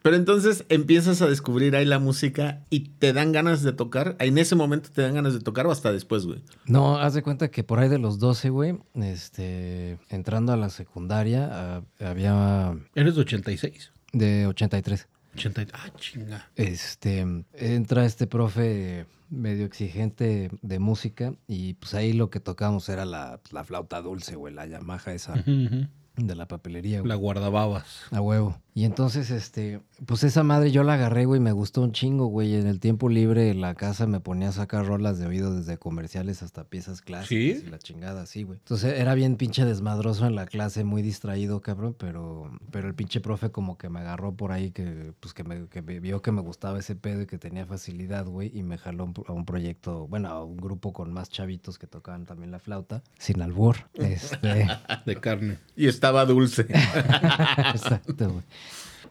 Pero 0.04 0.15
entonces 0.15 0.63
empiezas 0.70 1.24
a 1.24 1.28
descubrir 1.28 1.76
ahí 1.76 1.86
la 1.86 1.98
música 1.98 2.62
y 2.70 2.82
te 3.00 3.13
dan 3.13 3.32
ganas 3.32 3.63
de 3.63 3.74
tocar. 3.74 4.15
En 4.20 4.38
ese 4.38 4.56
momento 4.56 4.89
te 4.91 5.02
dan 5.02 5.15
ganas 5.15 5.34
de 5.34 5.39
tocar 5.39 5.65
o 5.65 5.72
hasta 5.72 5.91
después, 5.91 6.26
güey. 6.28 6.44
No, 6.65 7.00
haz 7.00 7.15
de 7.15 7.24
cuenta 7.24 7.50
que 7.50 7.63
por 7.63 7.80
ahí 7.80 7.89
de 7.89 7.98
los 7.98 8.20
12, 8.20 8.50
güey, 8.52 8.78
este, 8.94 9.98
entrando 10.10 10.54
a 10.54 10.58
la 10.58 10.70
secundaria, 10.70 11.50
ah, 11.52 11.82
había 12.00 12.76
¿Eres 12.94 13.15
de 13.15 13.22
86? 13.22 13.91
de 14.13 14.46
83. 14.46 15.08
80, 15.36 15.67
ah, 15.74 15.89
chinga. 15.98 16.50
Este, 16.56 17.26
entra 17.54 18.06
este 18.06 18.28
profe 18.28 19.06
medio 19.30 19.65
exigente 19.65 20.52
de 20.62 20.80
música 20.80 21.34
y 21.48 21.76
pues 21.76 21.94
ahí 21.94 22.13
lo 22.13 22.30
que 22.30 22.39
tocábamos 22.39 22.89
era 22.89 23.06
la, 23.06 23.39
la 23.52 23.63
flauta 23.63 24.02
dulce, 24.02 24.36
güey, 24.36 24.54
la 24.54 24.65
Yamaha 24.65 25.13
esa. 25.13 25.34
de 25.36 26.36
la 26.36 26.48
papelería, 26.48 27.00
güey. 27.00 27.10
La 27.10 27.15
guardababas. 27.15 28.02
A 28.12 28.22
huevo. 28.22 28.60
Y 28.73 28.86
entonces, 28.86 29.31
este, 29.31 29.81
pues 30.05 30.23
esa 30.23 30.43
madre 30.43 30.71
yo 30.71 30.84
la 30.84 30.93
agarré, 30.93 31.25
güey, 31.25 31.41
me 31.41 31.51
gustó 31.51 31.81
un 31.81 31.91
chingo, 31.91 32.27
güey. 32.27 32.55
En 32.55 32.67
el 32.67 32.79
tiempo 32.79 33.10
libre 33.10 33.49
en 33.49 33.60
la 33.60 33.75
casa 33.75 34.07
me 34.07 34.21
ponía 34.21 34.49
a 34.49 34.51
sacar 34.53 34.86
rolas 34.86 35.19
de 35.19 35.25
oído 35.25 35.53
desde 35.53 35.77
comerciales 35.77 36.41
hasta 36.41 36.63
piezas 36.63 37.01
clásicas 37.01 37.27
¿Sí? 37.27 37.63
y 37.67 37.69
la 37.69 37.79
chingada, 37.79 38.25
sí, 38.25 38.43
güey. 38.43 38.60
Entonces 38.60 38.97
era 38.97 39.13
bien 39.13 39.36
pinche 39.36 39.65
desmadroso 39.65 40.25
en 40.25 40.36
la 40.36 40.45
clase, 40.45 40.86
muy 40.86 41.01
distraído, 41.01 41.62
cabrón, 41.62 41.95
pero, 41.97 42.49
pero 42.71 42.88
el 42.88 42.95
pinche 42.95 43.19
profe 43.19 43.51
como 43.51 43.77
que 43.77 43.89
me 43.89 43.99
agarró 43.99 44.34
por 44.34 44.53
ahí, 44.53 44.71
que, 44.71 45.13
pues 45.19 45.34
que 45.34 45.43
me, 45.43 45.67
que 45.67 45.81
me 45.81 45.99
vio 45.99 46.21
que 46.21 46.31
me 46.31 46.41
gustaba 46.41 46.79
ese 46.79 46.95
pedo 46.95 47.23
y 47.23 47.25
que 47.25 47.38
tenía 47.38 47.65
facilidad, 47.65 48.25
güey, 48.25 48.57
y 48.57 48.63
me 48.63 48.77
jaló 48.77 49.12
a 49.27 49.34
un 49.34 49.45
proyecto, 49.45 50.07
bueno, 50.07 50.29
a 50.29 50.45
un 50.45 50.55
grupo 50.55 50.93
con 50.93 51.12
más 51.12 51.29
chavitos 51.29 51.77
que 51.77 51.88
tocaban 51.88 52.25
también 52.25 52.51
la 52.51 52.60
flauta, 52.60 53.03
sin 53.19 53.41
albur. 53.41 53.75
Este. 53.95 54.67
De 55.05 55.19
carne. 55.19 55.57
Y 55.75 55.88
estaba 55.88 56.25
dulce. 56.25 56.62
Exacto, 57.73 58.29
güey. 58.29 58.43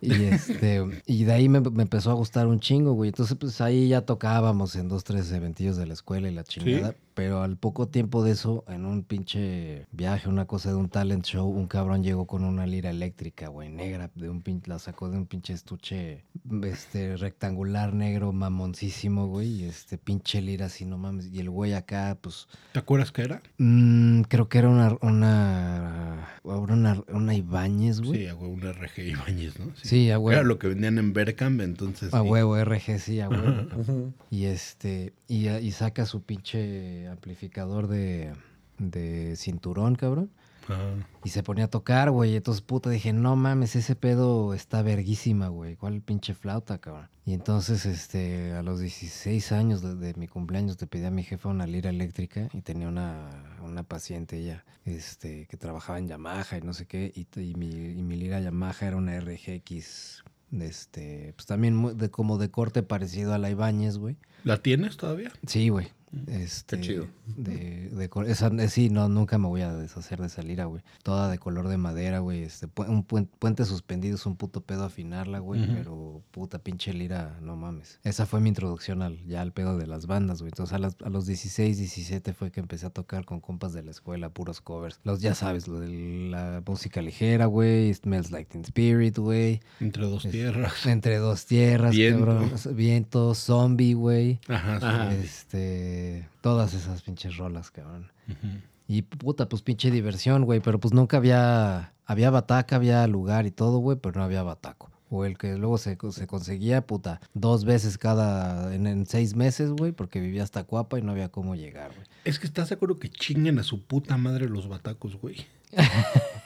Y 0.00 0.12
este, 0.12 1.02
y 1.06 1.24
de 1.24 1.32
ahí 1.32 1.48
me, 1.48 1.60
me 1.60 1.82
empezó 1.82 2.10
a 2.10 2.14
gustar 2.14 2.46
un 2.46 2.60
chingo, 2.60 2.92
güey. 2.92 3.08
Entonces, 3.08 3.36
pues 3.38 3.60
ahí 3.60 3.88
ya 3.88 4.02
tocábamos 4.02 4.74
en 4.76 4.88
dos, 4.88 5.04
tres 5.04 5.30
eventillos 5.32 5.76
de 5.76 5.86
la 5.86 5.92
escuela 5.92 6.28
y 6.28 6.34
la 6.34 6.44
chingada. 6.44 6.94
Pero 7.14 7.42
al 7.42 7.56
poco 7.56 7.88
tiempo 7.88 8.22
de 8.22 8.32
eso, 8.32 8.64
en 8.68 8.84
un 8.86 9.02
pinche 9.02 9.86
viaje, 9.92 10.28
una 10.28 10.46
cosa 10.46 10.70
de 10.70 10.76
un 10.76 10.88
talent 10.88 11.24
show, 11.24 11.48
un 11.48 11.66
cabrón 11.66 12.02
llegó 12.02 12.26
con 12.26 12.44
una 12.44 12.66
lira 12.66 12.90
eléctrica, 12.90 13.48
güey, 13.48 13.68
negra, 13.68 14.10
de 14.14 14.28
un 14.30 14.42
pin- 14.42 14.62
la 14.66 14.78
sacó 14.78 15.10
de 15.10 15.16
un 15.18 15.26
pinche 15.26 15.52
estuche 15.52 16.24
este 16.62 17.16
rectangular 17.16 17.92
negro 17.94 18.32
mamoncísimo, 18.32 19.26
güey. 19.26 19.48
Y 19.48 19.64
este 19.64 19.98
pinche 19.98 20.40
lira 20.40 20.66
así, 20.66 20.84
no 20.84 20.98
mames. 20.98 21.26
Y 21.32 21.40
el 21.40 21.50
güey 21.50 21.72
acá, 21.74 22.16
pues, 22.20 22.46
¿Te 22.72 22.78
acuerdas 22.78 23.10
qué 23.12 23.22
era? 23.22 23.42
mm, 23.58 24.22
creo 24.22 24.48
que 24.48 24.58
era 24.58 24.68
una, 24.68 24.96
una, 25.02 26.28
una, 26.44 27.02
una 27.12 27.34
Ibáñez, 27.34 28.00
güey. 28.00 28.20
Sí, 28.20 28.26
a 28.28 28.34
huevo, 28.34 28.52
un 28.54 28.62
RG 28.62 28.98
Ibáñez, 29.08 29.58
¿no? 29.58 29.72
Sí, 29.82 30.10
a 30.10 30.18
huevo. 30.18 30.32
Era 30.32 30.42
lo 30.46 30.58
que 30.58 30.68
vendían 30.68 30.98
en 30.98 31.12
Berkham, 31.12 31.60
entonces. 31.60 32.14
A 32.14 32.22
sí. 32.22 32.28
huevo, 32.28 32.56
RG, 32.56 32.98
sí, 32.98 33.20
a 33.20 33.28
huevo. 33.28 34.12
y 34.30 34.44
este, 34.44 35.12
y, 35.28 35.48
y 35.48 35.70
saca 35.72 36.06
su 36.06 36.22
pinche 36.22 36.99
amplificador 37.08 37.86
de, 37.88 38.32
de 38.78 39.34
cinturón, 39.36 39.94
cabrón. 39.96 40.30
Ah, 40.68 40.94
Y 41.24 41.30
se 41.30 41.42
ponía 41.42 41.64
a 41.64 41.68
tocar, 41.68 42.10
güey. 42.10 42.36
Entonces, 42.36 42.60
puta, 42.62 42.90
dije, 42.90 43.12
no 43.12 43.34
mames, 43.34 43.74
ese 43.76 43.96
pedo 43.96 44.54
está 44.54 44.82
verguísima, 44.82 45.48
güey. 45.48 45.74
¿Cuál 45.76 46.00
pinche 46.00 46.34
flauta, 46.34 46.78
cabrón? 46.78 47.08
Y 47.24 47.32
entonces, 47.32 47.86
este, 47.86 48.52
a 48.52 48.62
los 48.62 48.78
16 48.80 49.52
años 49.52 49.82
de, 49.82 49.94
de 49.96 50.14
mi 50.14 50.28
cumpleaños, 50.28 50.80
le 50.80 50.86
pedí 50.86 51.04
a 51.06 51.10
mi 51.10 51.22
jefa 51.24 51.48
una 51.48 51.66
lira 51.66 51.90
eléctrica 51.90 52.48
y 52.52 52.60
tenía 52.60 52.88
una, 52.88 53.56
una 53.62 53.82
paciente 53.82 54.38
ella, 54.38 54.64
este, 54.84 55.46
que 55.46 55.56
trabajaba 55.56 55.98
en 55.98 56.06
Yamaha 56.08 56.58
y 56.58 56.60
no 56.60 56.72
sé 56.72 56.86
qué. 56.86 57.10
Y, 57.16 57.26
y 57.40 57.54
mi, 57.54 57.68
y 57.70 58.02
mi 58.02 58.16
lira 58.16 58.38
Yamaha 58.40 58.86
era 58.86 58.96
una 58.96 59.18
RGX, 59.18 60.22
este, 60.60 61.32
pues 61.36 61.46
también 61.46 61.74
muy- 61.76 61.94
de, 61.94 62.10
como 62.10 62.38
de 62.38 62.50
corte 62.50 62.82
parecido 62.82 63.34
a 63.34 63.38
la 63.38 63.50
Ibáñez, 63.50 63.98
güey. 63.98 64.16
¿La 64.44 64.62
tienes 64.62 64.96
todavía? 64.96 65.32
Sí, 65.46 65.68
güey. 65.68 65.88
Este, 66.26 66.80
chido. 66.80 67.06
De, 67.36 67.88
de 67.90 68.10
esa, 68.26 68.48
eh, 68.48 68.68
sí, 68.68 68.90
no, 68.90 69.08
nunca 69.08 69.38
me 69.38 69.46
voy 69.46 69.60
a 69.62 69.72
deshacer 69.72 70.20
de 70.20 70.26
esa 70.26 70.42
lira, 70.42 70.64
güey. 70.64 70.82
Toda 71.04 71.30
de 71.30 71.38
color 71.38 71.68
de 71.68 71.76
madera, 71.76 72.18
güey. 72.18 72.42
Este, 72.42 72.66
un 72.88 73.06
puen- 73.06 73.28
puente 73.38 73.64
suspendido 73.64 74.16
es 74.16 74.26
un 74.26 74.34
puto 74.36 74.60
pedo 74.62 74.84
afinarla, 74.84 75.38
güey. 75.38 75.64
Pero 75.72 76.22
puta 76.32 76.58
pinche 76.58 76.92
lira, 76.92 77.38
no 77.40 77.54
mames. 77.56 78.00
Esa 78.02 78.26
fue 78.26 78.40
mi 78.40 78.48
introducción 78.48 79.02
al, 79.02 79.24
ya 79.26 79.40
al 79.42 79.52
pedo 79.52 79.78
de 79.78 79.86
las 79.86 80.06
bandas, 80.06 80.40
güey. 80.40 80.50
Entonces 80.50 80.74
a, 80.74 80.78
las- 80.78 80.96
a 81.04 81.08
los 81.10 81.26
16, 81.26 81.78
17 81.78 82.32
fue 82.32 82.50
que 82.50 82.58
empecé 82.58 82.86
a 82.86 82.90
tocar 82.90 83.24
con 83.24 83.40
compas 83.40 83.72
de 83.72 83.84
la 83.84 83.92
escuela, 83.92 84.30
puros 84.30 84.60
covers. 84.60 84.98
Los, 85.04 85.20
ya 85.20 85.36
sabes, 85.36 85.68
lo 85.68 85.78
de 85.78 85.88
la 86.30 86.62
música 86.66 87.02
ligera, 87.02 87.46
güey. 87.46 87.94
Smells 87.94 88.32
Like 88.32 88.50
Teen 88.50 88.64
Spirit, 88.64 89.16
güey. 89.18 89.60
Entre 89.78 90.02
dos 90.04 90.24
Es- 90.24 90.32
tierras. 90.32 90.86
Entre 90.86 91.18
dos 91.18 91.46
tierras, 91.46 91.92
Viento. 91.94 92.26
cabrón. 92.26 92.50
Viento, 92.74 93.34
zombie, 93.36 93.94
güey. 93.94 94.40
Ajá. 94.48 95.14
Este, 95.14 95.99
todas 96.40 96.74
esas 96.74 97.02
pinches 97.02 97.36
rolas, 97.36 97.70
cabrón. 97.70 98.10
Ujú. 98.28 98.60
Y 98.88 99.02
puta, 99.02 99.48
pues 99.48 99.62
pinche 99.62 99.90
diversión, 99.90 100.44
güey, 100.44 100.60
pero 100.60 100.80
pues 100.80 100.92
nunca 100.92 101.18
había, 101.18 101.92
había 102.06 102.30
bataca, 102.30 102.76
había 102.76 103.06
lugar 103.06 103.46
y 103.46 103.52
todo, 103.52 103.78
güey, 103.78 103.96
pero 103.96 104.18
no 104.18 104.24
había 104.24 104.42
bataco. 104.42 104.90
O 105.10 105.24
el 105.24 105.38
que 105.38 105.56
luego 105.56 105.78
se, 105.78 105.96
se 106.10 106.26
conseguía, 106.26 106.86
puta, 106.86 107.20
dos 107.34 107.64
veces 107.64 107.98
cada, 107.98 108.74
en, 108.74 108.86
en 108.86 109.06
seis 109.06 109.34
meses, 109.34 109.70
güey, 109.70 109.92
porque 109.92 110.20
vivía 110.20 110.42
hasta 110.42 110.64
Cuapa 110.64 110.98
y 110.98 111.02
no 111.02 111.12
había 111.12 111.28
cómo 111.28 111.54
llegar, 111.54 111.92
güey. 111.94 112.06
Es 112.24 112.38
que 112.38 112.46
estás 112.46 112.68
de 112.68 112.76
acuerdo 112.76 112.98
que 112.98 113.08
chinguen 113.08 113.58
a 113.58 113.62
su 113.62 113.82
puta 113.84 114.16
madre 114.16 114.48
los 114.48 114.68
batacos, 114.68 115.20
güey. 115.20 115.46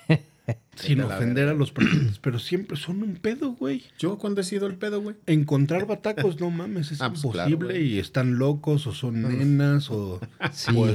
Sin 0.75 1.01
ofender 1.01 1.49
a 1.49 1.55
los 1.55 1.71
presentes, 1.71 2.19
pero 2.19 2.39
siempre 2.39 2.77
son 2.77 3.03
un 3.03 3.15
pedo, 3.15 3.53
güey. 3.53 3.85
¿Yo 3.99 4.19
cuándo 4.19 4.41
he 4.41 4.45
sido 4.45 4.67
el 4.67 4.75
pedo, 4.75 5.01
güey? 5.01 5.17
Encontrar 5.27 5.87
batacos, 5.87 6.41
no 6.41 6.51
mames, 6.51 6.91
es 6.91 7.01
Ah, 7.01 7.11
pues, 7.11 7.25
imposible 7.25 7.69
claro, 7.69 7.81
y 7.81 7.99
están 7.99 8.39
locos 8.39 8.87
o 8.87 8.93
son 8.93 9.23
nenas 9.23 9.91
o, 9.91 10.21
Sí. 10.53 10.73
o 10.77 10.87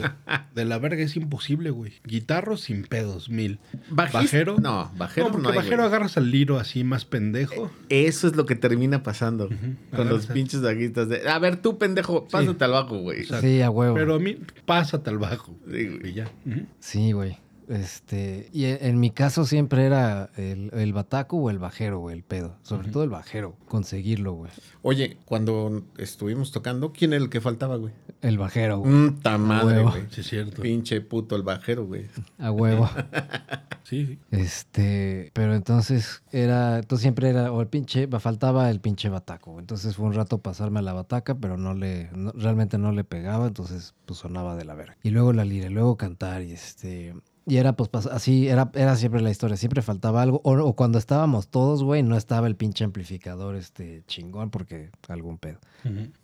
de 0.53 0.65
la 0.65 0.77
verga 0.79 1.01
es 1.01 1.15
imposible, 1.15 1.69
güey. 1.69 1.93
Guitarros 2.03 2.61
sin 2.61 2.83
pedos, 2.83 3.29
mil. 3.29 3.59
¿Bajista? 3.89 4.19
Bajero. 4.19 4.57
No, 4.59 4.91
bajero 4.97 5.27
no, 5.27 5.31
porque 5.31 5.43
no 5.43 5.49
hay, 5.51 5.55
bajero 5.57 5.77
güey. 5.77 5.87
agarras 5.87 6.17
al 6.17 6.29
liro 6.29 6.59
así 6.59 6.83
más 6.83 7.05
pendejo. 7.05 7.71
Eso 7.87 8.27
es 8.27 8.35
lo 8.35 8.45
que 8.45 8.55
termina 8.55 9.01
pasando 9.01 9.47
con 9.47 9.77
Agarras 9.93 10.11
los 10.11 10.25
pinches 10.27 10.61
bajistas 10.61 11.07
de... 11.09 11.27
A 11.29 11.39
ver, 11.39 11.57
tú, 11.61 11.77
pendejo, 11.77 12.27
pásate 12.27 12.65
al 12.65 12.71
bajo, 12.71 12.97
güey. 12.99 13.21
Exacto. 13.21 13.47
Sí, 13.47 13.61
a 13.61 13.69
huevo. 13.69 13.95
Pero 13.95 14.15
a 14.15 14.19
mí, 14.19 14.37
pásate 14.65 15.09
al 15.09 15.17
bajo. 15.19 15.55
Sí, 15.71 15.87
güey. 15.87 16.09
Y 16.09 16.13
ya. 16.13 16.29
Sí, 16.79 17.13
güey. 17.13 17.37
Este, 17.69 18.49
y 18.51 18.65
en, 18.65 18.77
en 18.81 18.99
mi 18.99 19.11
caso 19.11 19.45
siempre 19.45 19.85
era 19.85 20.31
el, 20.35 20.71
el 20.73 20.91
bataco 20.91 21.37
o 21.37 21.49
el 21.51 21.59
bajero, 21.59 21.99
güey, 21.99 22.15
el 22.17 22.23
pedo. 22.23 22.55
Sobre 22.63 22.89
todo 22.89 23.03
el 23.03 23.09
bajero, 23.11 23.55
conseguirlo, 23.67 24.33
güey. 24.33 24.51
Oye, 24.81 25.17
cuando 25.25 25.83
estuvimos 25.97 26.51
tocando, 26.51 26.91
¿quién 26.91 27.13
era 27.13 27.23
el 27.23 27.29
que 27.29 27.41
faltaba, 27.41 27.75
güey? 27.75 27.93
El 28.21 28.37
bajero, 28.37 28.79
güey. 28.79 28.91
Un 28.91 29.19
madre, 29.39 29.77
Huevo. 29.77 29.91
güey. 29.91 30.03
Sí, 30.09 30.21
es 30.21 30.27
cierto. 30.27 30.61
Pinche 30.61 30.99
puto 31.01 31.35
el 31.35 31.43
bajero, 31.43 31.85
güey. 31.85 32.07
A 32.39 32.51
huevo. 32.51 32.89
Sí, 33.83 34.05
sí. 34.05 34.19
Este, 34.29 35.31
pero 35.33 35.55
entonces 35.55 36.21
era, 36.31 36.77
entonces 36.77 37.01
siempre 37.01 37.29
era, 37.29 37.51
o 37.51 37.59
el 37.61 37.67
pinche, 37.67 38.07
faltaba 38.19 38.69
el 38.69 38.79
pinche 38.81 39.09
bataco. 39.09 39.53
güey. 39.53 39.63
Entonces 39.63 39.95
fue 39.95 40.05
un 40.05 40.13
rato 40.13 40.37
pasarme 40.37 40.77
a 40.77 40.83
la 40.83 40.93
bataca, 40.93 41.33
pero 41.33 41.57
no 41.57 41.73
le, 41.73 42.07
no- 42.15 42.31
realmente 42.33 42.77
no 42.77 42.91
le 42.91 43.03
pegaba, 43.03 43.47
entonces 43.47 43.95
pues 44.05 44.19
sonaba 44.19 44.55
de 44.55 44.65
la 44.65 44.75
verga. 44.75 44.95
Y 45.01 45.09
luego 45.09 45.33
la 45.33 45.43
lira, 45.43 45.67
y 45.67 45.73
luego 45.73 45.97
cantar, 45.97 46.43
y 46.43 46.51
este, 46.51 47.15
y 47.49 47.57
era 47.57 47.73
pues 47.73 47.89
así, 48.07 48.47
era, 48.47 48.71
era 48.73 48.95
siempre 48.95 49.21
la 49.21 49.31
historia, 49.31 49.57
siempre 49.57 49.81
faltaba 49.81 50.21
algo. 50.21 50.41
O, 50.43 50.53
o 50.53 50.75
cuando 50.75 50.97
estábamos 50.97 51.47
todos, 51.47 51.83
güey, 51.83 52.03
no 52.03 52.15
estaba 52.15 52.47
el 52.47 52.55
pinche 52.55 52.83
amplificador 52.83 53.55
este 53.55 54.03
chingón, 54.07 54.49
porque 54.49 54.91
algún 55.07 55.37
pedo. 55.37 55.59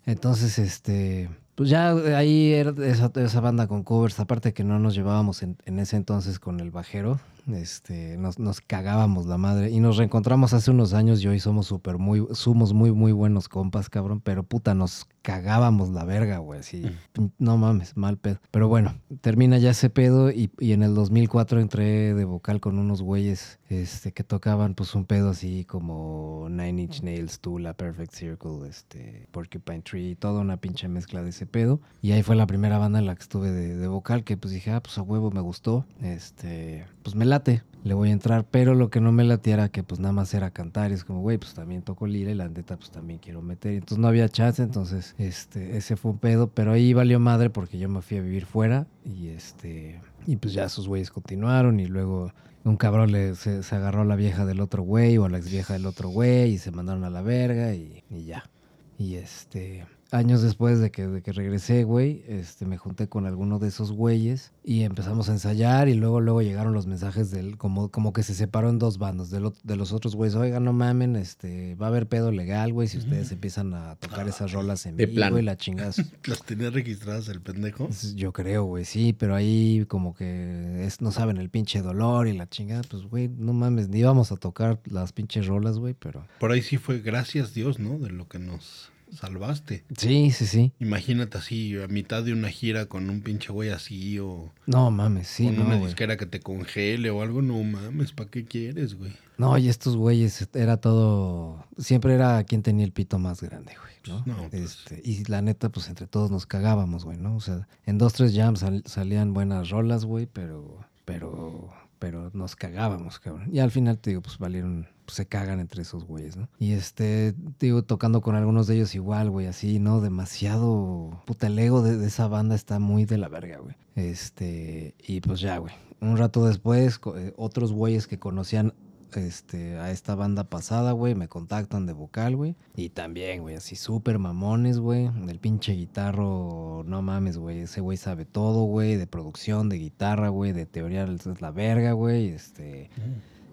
Entonces, 0.06 0.58
este, 0.58 1.28
pues 1.56 1.68
ya 1.68 1.90
ahí 2.16 2.52
era 2.52 2.72
esa, 2.86 3.10
esa 3.16 3.40
banda 3.40 3.66
con 3.66 3.82
covers, 3.82 4.20
aparte 4.20 4.52
que 4.54 4.62
no 4.62 4.78
nos 4.78 4.94
llevábamos 4.94 5.42
en, 5.42 5.56
en 5.64 5.80
ese 5.80 5.96
entonces 5.96 6.38
con 6.38 6.60
el 6.60 6.70
bajero, 6.70 7.18
este, 7.52 8.16
nos, 8.16 8.38
nos 8.40 8.60
cagábamos 8.60 9.26
la 9.26 9.38
madre 9.38 9.70
y 9.70 9.78
nos 9.80 9.96
reencontramos 9.96 10.52
hace 10.52 10.70
unos 10.72 10.92
años 10.94 11.22
y 11.22 11.28
hoy 11.28 11.38
somos 11.40 11.66
súper 11.66 11.96
muy, 11.96 12.26
somos 12.32 12.72
muy, 12.72 12.92
muy 12.92 13.12
buenos 13.12 13.48
compas, 13.48 13.88
cabrón, 13.88 14.20
pero 14.20 14.42
puta, 14.42 14.74
nos 14.74 15.06
cagábamos 15.22 15.90
la 15.90 16.04
verga, 16.04 16.38
güey, 16.38 16.60
así, 16.60 16.82
pin- 17.12 17.32
no 17.38 17.56
mames, 17.56 17.96
mal 17.96 18.16
pedo. 18.18 18.38
Pero 18.50 18.68
bueno, 18.68 18.94
termina 19.20 19.58
ya 19.58 19.70
ese 19.70 19.90
pedo 19.90 20.30
y, 20.30 20.50
y 20.58 20.72
en 20.72 20.82
el 20.82 20.94
2004 20.94 21.60
entré 21.60 22.14
de 22.14 22.24
vocal 22.24 22.60
con 22.60 22.78
unos 22.78 23.00
güeyes, 23.02 23.58
este, 23.68 24.12
que 24.12 24.24
tocaban 24.24 24.74
pues 24.74 24.94
un 24.94 25.04
pedo 25.04 25.30
así 25.30 25.64
como 25.64 26.46
Nine 26.50 26.82
Inch 26.82 27.02
Nails, 27.02 27.40
Tula, 27.40 27.74
Perfect 27.74 28.12
Circle, 28.12 28.68
este, 28.68 29.26
Porcupine 29.32 29.82
Tree, 29.82 30.14
toda 30.14 30.40
una 30.40 30.56
pinche 30.56 30.88
mezcla 30.88 31.22
de 31.22 31.30
ese 31.30 31.46
pedo. 31.46 31.80
Y 32.02 32.12
ahí 32.12 32.22
fue 32.22 32.36
la 32.36 32.46
primera 32.46 32.78
banda 32.78 32.98
en 32.98 33.06
la 33.06 33.14
que 33.14 33.22
estuve 33.22 33.50
de, 33.50 33.76
de 33.76 33.88
vocal, 33.88 34.24
que 34.24 34.36
pues 34.36 34.52
dije, 34.52 34.70
ah, 34.70 34.80
pues 34.82 34.98
a 34.98 35.02
huevo 35.02 35.30
me 35.30 35.40
gustó, 35.40 35.84
este, 36.02 36.86
pues 37.02 37.16
me 37.16 37.24
late, 37.24 37.62
le 37.84 37.94
voy 37.94 38.08
a 38.10 38.12
entrar, 38.12 38.44
pero 38.50 38.74
lo 38.74 38.90
que 38.90 39.00
no 39.00 39.12
me 39.12 39.24
latía 39.24 39.54
era 39.54 39.68
que 39.68 39.82
pues 39.82 40.00
nada 40.00 40.12
más 40.12 40.34
era 40.34 40.50
cantar, 40.50 40.90
y 40.90 40.94
es 40.94 41.04
como, 41.04 41.20
güey, 41.20 41.38
pues 41.38 41.54
también 41.54 41.82
toco 41.82 42.06
lira 42.06 42.30
y 42.30 42.34
la 42.34 42.48
neta 42.48 42.76
pues 42.76 42.90
también 42.90 43.20
quiero 43.20 43.42
meter, 43.42 43.74
entonces 43.74 43.98
no 43.98 44.08
había 44.08 44.28
chance, 44.28 44.62
entonces, 44.62 45.14
este, 45.18 45.76
ese 45.76 45.96
fue 45.96 46.12
un 46.12 46.18
pedo, 46.18 46.48
pero 46.48 46.72
ahí 46.72 46.92
valió 46.94 47.20
madre 47.20 47.50
porque 47.50 47.78
yo 47.78 47.88
me 47.88 48.02
fui 48.02 48.16
a 48.16 48.22
vivir 48.22 48.46
fuera, 48.46 48.86
y 49.04 49.28
este, 49.28 50.00
y 50.26 50.36
pues 50.36 50.52
ya 50.52 50.64
esos 50.64 50.88
güeyes 50.88 51.10
continuaron, 51.10 51.78
y 51.78 51.86
luego 51.86 52.32
un 52.66 52.76
cabrón 52.76 53.12
le, 53.12 53.34
se, 53.36 53.62
agarró 53.74 54.02
a 54.02 54.04
la 54.04 54.16
vieja 54.16 54.44
del 54.44 54.60
otro 54.60 54.82
güey 54.82 55.18
o 55.18 55.24
a 55.24 55.28
la 55.28 55.38
ex 55.38 55.50
vieja 55.50 55.74
del 55.74 55.86
otro 55.86 56.08
güey 56.08 56.52
y 56.52 56.58
se 56.58 56.72
mandaron 56.72 57.04
a 57.04 57.10
la 57.10 57.22
verga 57.22 57.74
y 57.74 58.02
ya. 58.10 58.50
Y 58.98 59.16
este. 59.16 59.84
Años 60.16 60.42
después 60.42 60.80
de 60.80 60.90
que, 60.90 61.06
de 61.06 61.22
que 61.22 61.32
regresé, 61.32 61.84
güey, 61.84 62.24
este, 62.26 62.66
me 62.66 62.76
junté 62.78 63.08
con 63.08 63.26
alguno 63.26 63.58
de 63.58 63.68
esos 63.68 63.92
güeyes 63.92 64.52
y 64.64 64.82
empezamos 64.82 65.28
a 65.28 65.32
ensayar 65.32 65.88
y 65.88 65.94
luego, 65.94 66.20
luego 66.20 66.42
llegaron 66.42 66.72
los 66.74 66.86
mensajes 66.86 67.30
del, 67.30 67.56
como, 67.56 67.90
como 67.90 68.12
que 68.12 68.22
se 68.22 68.34
separó 68.34 68.68
en 68.70 68.78
dos 68.78 68.98
bandos, 68.98 69.30
de, 69.30 69.40
lo- 69.40 69.54
de 69.62 69.76
los 69.76 69.92
otros 69.92 70.16
güeyes, 70.16 70.34
oiga, 70.34 70.58
no 70.60 70.72
mamen, 70.72 71.14
este, 71.16 71.74
va 71.76 71.86
a 71.86 71.88
haber 71.90 72.08
pedo 72.08 72.32
legal, 72.32 72.72
güey, 72.72 72.88
si 72.88 72.98
ustedes 72.98 73.30
empiezan 73.32 73.74
a 73.74 73.96
tocar 73.96 74.26
esas 74.28 74.52
rolas 74.52 74.86
en 74.86 74.96
De 74.96 75.06
vivo 75.06 75.38
y 75.38 75.42
la 75.42 75.56
chingas. 75.56 76.02
Las 76.26 76.42
tenía 76.44 76.70
registradas 76.70 77.28
el 77.28 77.40
pendejo. 77.40 77.88
Yo 78.14 78.32
creo, 78.32 78.64
güey, 78.64 78.84
sí, 78.84 79.12
pero 79.12 79.34
ahí 79.34 79.84
como 79.88 80.14
que 80.14 80.84
es, 80.86 81.00
no 81.00 81.12
saben 81.12 81.36
el 81.36 81.50
pinche 81.50 81.82
dolor 81.82 82.26
y 82.28 82.32
la 82.36 82.48
chingada, 82.48 82.82
pues, 82.90 83.04
güey, 83.04 83.28
no 83.28 83.52
mames, 83.52 83.88
ni 83.88 83.98
íbamos 84.00 84.32
a 84.32 84.36
tocar 84.36 84.80
las 84.86 85.12
pinches 85.12 85.46
rolas, 85.46 85.78
güey, 85.78 85.94
pero... 85.94 86.26
Por 86.40 86.50
ahí 86.52 86.62
sí 86.62 86.76
fue 86.78 87.00
gracias 87.00 87.54
Dios, 87.54 87.78
¿no? 87.78 87.98
De 87.98 88.10
lo 88.10 88.28
que 88.28 88.38
nos 88.38 88.90
salvaste. 89.12 89.84
Sí, 89.96 90.30
sí, 90.30 90.46
sí. 90.46 90.72
Imagínate 90.80 91.38
así, 91.38 91.76
a 91.80 91.88
mitad 91.88 92.22
de 92.22 92.32
una 92.32 92.48
gira 92.48 92.86
con 92.86 93.08
un 93.10 93.20
pinche 93.22 93.52
güey 93.52 93.70
así 93.70 94.18
o 94.18 94.52
No 94.66 94.90
mames, 94.90 95.28
sí, 95.28 95.44
con 95.46 95.56
no, 95.56 95.64
una 95.66 95.74
güey. 95.76 95.86
disquera 95.86 96.16
que 96.16 96.26
te 96.26 96.40
congele 96.40 97.10
o 97.10 97.22
algo. 97.22 97.42
No 97.42 97.62
mames, 97.62 98.12
¿para 98.12 98.30
qué 98.30 98.44
quieres, 98.44 98.94
güey? 98.94 99.12
No, 99.38 99.56
y 99.58 99.68
estos 99.68 99.96
güeyes 99.96 100.48
era 100.54 100.78
todo. 100.78 101.64
Siempre 101.78 102.14
era 102.14 102.42
quien 102.44 102.62
tenía 102.62 102.84
el 102.84 102.92
pito 102.92 103.18
más 103.18 103.42
grande, 103.42 103.72
güey, 103.80 103.94
¿no? 104.18 104.24
No, 104.26 104.48
pues. 104.48 104.62
Este, 104.86 105.00
y 105.04 105.24
la 105.24 105.42
neta, 105.42 105.68
pues 105.68 105.88
entre 105.88 106.06
todos 106.06 106.30
nos 106.30 106.46
cagábamos, 106.46 107.04
güey, 107.04 107.18
¿no? 107.18 107.36
O 107.36 107.40
sea, 107.40 107.68
en 107.84 107.98
dos, 107.98 108.14
tres 108.14 108.34
jams 108.34 108.60
sal- 108.60 108.82
salían 108.86 109.34
buenas 109.34 109.70
rolas, 109.70 110.04
güey, 110.04 110.26
pero. 110.26 110.80
Pero. 111.04 111.70
Pero 111.98 112.30
nos 112.34 112.56
cagábamos, 112.56 113.18
cabrón. 113.18 113.48
Y 113.50 113.58
al 113.60 113.70
final, 113.70 113.98
te 113.98 114.10
digo, 114.10 114.20
pues 114.22 114.36
valieron. 114.38 114.86
Pues 115.06 115.16
se 115.16 115.26
cagan 115.26 115.60
entre 115.60 115.82
esos 115.82 116.04
güeyes, 116.04 116.36
¿no? 116.36 116.48
Y 116.58 116.72
este, 116.72 117.32
te 117.58 117.66
digo, 117.66 117.82
tocando 117.82 118.20
con 118.20 118.34
algunos 118.34 118.66
de 118.66 118.74
ellos 118.74 118.94
igual, 118.94 119.30
güey, 119.30 119.46
así, 119.46 119.78
¿no? 119.78 120.00
Demasiado. 120.00 121.22
Puta, 121.26 121.46
el 121.46 121.58
ego 121.58 121.80
de, 121.80 122.04
esa 122.04 122.26
banda 122.26 122.54
está 122.56 122.78
muy 122.78 123.04
de 123.04 123.18
la 123.18 123.28
verga, 123.28 123.58
güey. 123.58 123.76
Este. 123.94 124.94
Y 125.06 125.20
pues 125.20 125.40
ya, 125.40 125.58
güey. 125.58 125.72
Un 126.00 126.18
rato 126.18 126.44
después, 126.44 127.00
eh, 127.16 127.32
otros 127.36 127.72
güeyes 127.72 128.06
que 128.06 128.18
conocían 128.18 128.74
este, 129.14 129.78
a 129.78 129.90
esta 129.90 130.14
banda 130.14 130.44
pasada, 130.44 130.92
güey, 130.92 131.14
me 131.14 131.28
contactan 131.28 131.86
de 131.86 131.92
vocal, 131.92 132.36
güey. 132.36 132.56
Y 132.74 132.90
también, 132.90 133.42
güey, 133.42 133.56
así 133.56 133.76
súper 133.76 134.18
mamones, 134.18 134.78
güey. 134.78 135.10
El 135.28 135.38
pinche 135.38 135.72
guitarro, 135.72 136.82
no 136.84 137.02
mames, 137.02 137.38
güey. 137.38 137.60
Ese 137.60 137.80
güey 137.80 137.96
sabe 137.96 138.24
todo, 138.24 138.64
güey, 138.64 138.96
de 138.96 139.06
producción, 139.06 139.68
de 139.68 139.78
guitarra, 139.78 140.28
güey, 140.28 140.52
de 140.52 140.66
teoría 140.66 141.04
es 141.04 141.40
la 141.40 141.50
verga, 141.50 141.92
güey. 141.92 142.28
Este, 142.28 142.90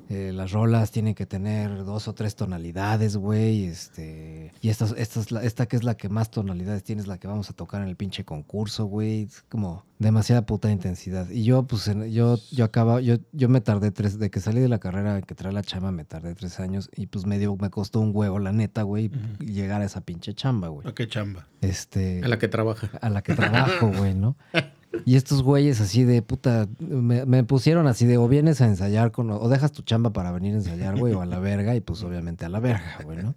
eh, 0.10 0.32
las 0.34 0.52
rolas 0.52 0.92
tienen 0.92 1.16
que 1.16 1.26
tener 1.26 1.86
dos 1.86 2.08
o 2.08 2.13
tres 2.13 2.36
tonalidades, 2.36 3.16
güey. 3.18 3.66
Este, 3.66 4.52
y 4.62 4.70
esta, 4.70 4.86
esta, 4.98 5.20
es 5.20 5.32
la- 5.32 5.44
esta 5.44 5.66
que 5.66 5.76
es 5.76 5.84
la 5.84 5.96
que 5.96 6.10
más 6.10 6.30
tonalidades 6.32 6.84
tiene 6.84 7.02
es 7.02 7.08
la 7.08 7.18
que 7.18 7.28
vamos 7.28 7.50
a 7.50 7.54
tocar 7.54 7.82
en 7.82 7.88
el 7.88 7.96
pinche 7.96 8.24
concurso, 8.26 8.86
güey. 8.86 9.24
Es 9.24 9.44
como 9.50 9.86
demasiada 10.00 10.46
puta 10.46 10.70
intensidad. 10.70 11.30
Y 11.30 11.44
yo, 11.46 11.63
pues, 11.63 11.89
yo, 12.12 12.38
yo 12.52 12.66
acaba, 12.66 13.00
yo, 13.02 13.16
yo 13.32 13.48
me 13.50 13.62
tardé 13.62 13.92
tres, 13.92 14.20
de 14.20 14.30
que 14.30 14.39
salí 14.42 14.60
de 14.60 14.68
la 14.68 14.80
carrera, 14.80 15.22
que 15.22 15.34
trae 15.36 15.54
la 15.54 15.63
chamba, 15.63 15.92
me 15.92 16.04
tardé 16.04 16.36
tres 16.36 16.60
años. 16.60 16.89
Y 16.96 17.08
pues 17.08 17.26
me 17.26 17.39
dio, 17.39 17.56
me 17.56 17.70
costó 17.70 18.00
un 18.02 18.12
huevo, 18.13 18.39
la 18.39 18.52
neta, 18.52 18.84
güey, 18.84 19.10
llegar 19.39 19.82
a 19.82 19.86
esa 19.86 20.02
pinche 20.02 20.34
chamba, 20.34 20.68
güey. 20.68 20.88
¿A 20.88 20.94
qué 20.94 21.08
chamba? 21.08 21.48
Este 21.62 22.22
A 22.24 22.28
la 22.28 22.38
que 22.38 22.50
trabaja. 22.50 22.89
a 23.02 23.10
la 23.10 23.22
que 23.24 23.34
trabajo, 23.36 23.88
güey, 23.98 24.13
¿no? 24.13 24.36
Y 25.06 25.15
estos 25.15 25.41
güeyes 25.43 25.82
así 25.82 26.03
de 26.03 26.21
puta, 26.21 26.67
me, 26.79 27.43
pusieron 27.43 27.88
así 27.88 28.06
de 28.06 28.17
o 28.17 28.27
vienes 28.27 28.62
a 28.62 28.67
ensayar 28.67 29.12
con, 29.12 29.32
o 29.32 29.49
dejas 29.49 29.71
tu 29.71 29.82
chamba 29.82 30.13
para 30.13 30.32
venir 30.32 30.53
a 30.53 30.58
ensayar, 30.58 30.97
güey, 30.97 31.13
o 31.13 31.21
a 31.21 31.25
la 31.25 31.39
verga, 31.39 31.75
y 31.75 31.82
pues 31.82 32.03
obviamente 32.03 32.45
a 32.45 32.49
la 32.49 32.60
verga, 32.60 32.99
güey, 33.03 33.17
¿no? 33.23 33.34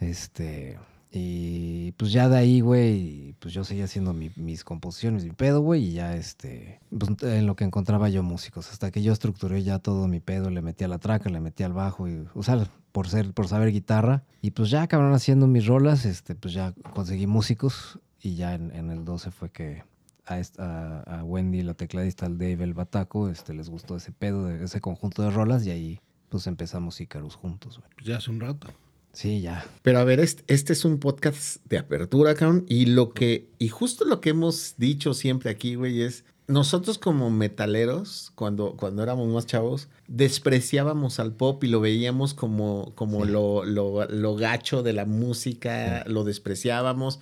Este, 0.00 0.78
y 1.10 1.92
pues 1.92 2.12
ya 2.12 2.28
de 2.28 2.36
ahí, 2.36 2.60
güey, 2.60 3.34
pues 3.38 3.54
yo 3.54 3.64
seguía 3.64 3.84
haciendo 3.84 4.12
mi- 4.12 4.32
mis 4.36 4.64
composiciones, 4.64 5.24
mi 5.24 5.30
pedo, 5.30 5.60
güey, 5.60 5.84
y 5.86 5.92
ya 5.92 6.14
este, 6.16 6.80
pues 6.96 7.10
en 7.22 7.46
lo 7.46 7.56
que 7.56 7.64
encontraba 7.64 8.08
yo 8.08 8.22
músicos, 8.22 8.70
hasta 8.70 8.90
que 8.90 9.02
yo 9.02 9.12
estructuré 9.12 9.62
ya 9.62 9.78
todo 9.78 10.06
mi 10.08 10.20
pedo, 10.20 10.50
le 10.50 10.60
metí 10.60 10.84
a 10.84 10.88
la 10.88 10.98
traca, 10.98 11.30
le 11.30 11.40
metí 11.40 11.62
al 11.62 11.72
bajo, 11.72 12.08
y, 12.08 12.26
o 12.34 12.42
sea, 12.42 12.66
por 12.92 13.08
ser, 13.08 13.32
por 13.32 13.48
saber 13.48 13.72
guitarra, 13.72 14.24
y 14.42 14.50
pues 14.50 14.70
ya 14.70 14.86
cabrón 14.86 15.14
haciendo 15.14 15.46
mis 15.46 15.66
rolas, 15.66 16.04
este, 16.04 16.34
pues 16.34 16.52
ya 16.52 16.74
conseguí 16.94 17.26
músicos, 17.26 17.98
y 18.20 18.34
ya 18.34 18.54
en, 18.54 18.74
en 18.74 18.90
el 18.90 19.04
12 19.04 19.30
fue 19.30 19.50
que 19.50 19.84
a, 20.28 20.38
esta- 20.38 21.00
a, 21.02 21.20
a 21.20 21.24
Wendy, 21.24 21.62
la 21.62 21.74
tecladista, 21.74 22.26
al 22.26 22.38
Dave, 22.38 22.62
el 22.64 22.74
bataco, 22.74 23.28
este, 23.28 23.54
les 23.54 23.68
gustó 23.68 23.96
ese 23.96 24.12
pedo, 24.12 24.44
de 24.46 24.64
ese 24.64 24.80
conjunto 24.80 25.22
de 25.22 25.30
rolas, 25.30 25.66
y 25.66 25.70
ahí 25.70 26.00
pues 26.28 26.46
empezamos 26.46 27.00
Icarus 27.00 27.34
juntos, 27.36 27.78
güey. 27.78 27.90
Pues 27.94 28.06
ya 28.06 28.16
hace 28.18 28.30
un 28.30 28.40
rato. 28.40 28.68
Sí, 29.12 29.40
ya. 29.40 29.64
Pero 29.82 29.98
a 29.98 30.04
ver, 30.04 30.20
este, 30.20 30.44
este 30.52 30.74
es 30.74 30.84
un 30.84 30.98
podcast 31.00 31.64
de 31.64 31.78
apertura, 31.78 32.34
cabrón. 32.34 32.64
Y 32.68 32.86
lo 32.86 33.10
que, 33.14 33.48
y 33.58 33.68
justo 33.68 34.04
lo 34.04 34.20
que 34.20 34.30
hemos 34.30 34.74
dicho 34.76 35.14
siempre 35.14 35.50
aquí, 35.50 35.74
güey, 35.74 36.02
es 36.02 36.24
nosotros 36.48 36.98
como 36.98 37.30
metaleros, 37.30 38.32
cuando, 38.34 38.72
cuando 38.76 39.02
éramos 39.02 39.28
más 39.28 39.46
chavos, 39.46 39.88
despreciábamos 40.08 41.20
al 41.20 41.32
pop 41.32 41.62
y 41.62 41.68
lo 41.68 41.80
veíamos 41.80 42.32
como, 42.34 42.92
como 42.94 43.24
Sí. 43.26 43.30
lo, 43.32 43.64
lo, 43.64 44.06
lo 44.08 44.34
gacho 44.34 44.82
de 44.82 44.94
la 44.94 45.04
música, 45.04 46.04
lo 46.06 46.24
despreciábamos. 46.24 47.20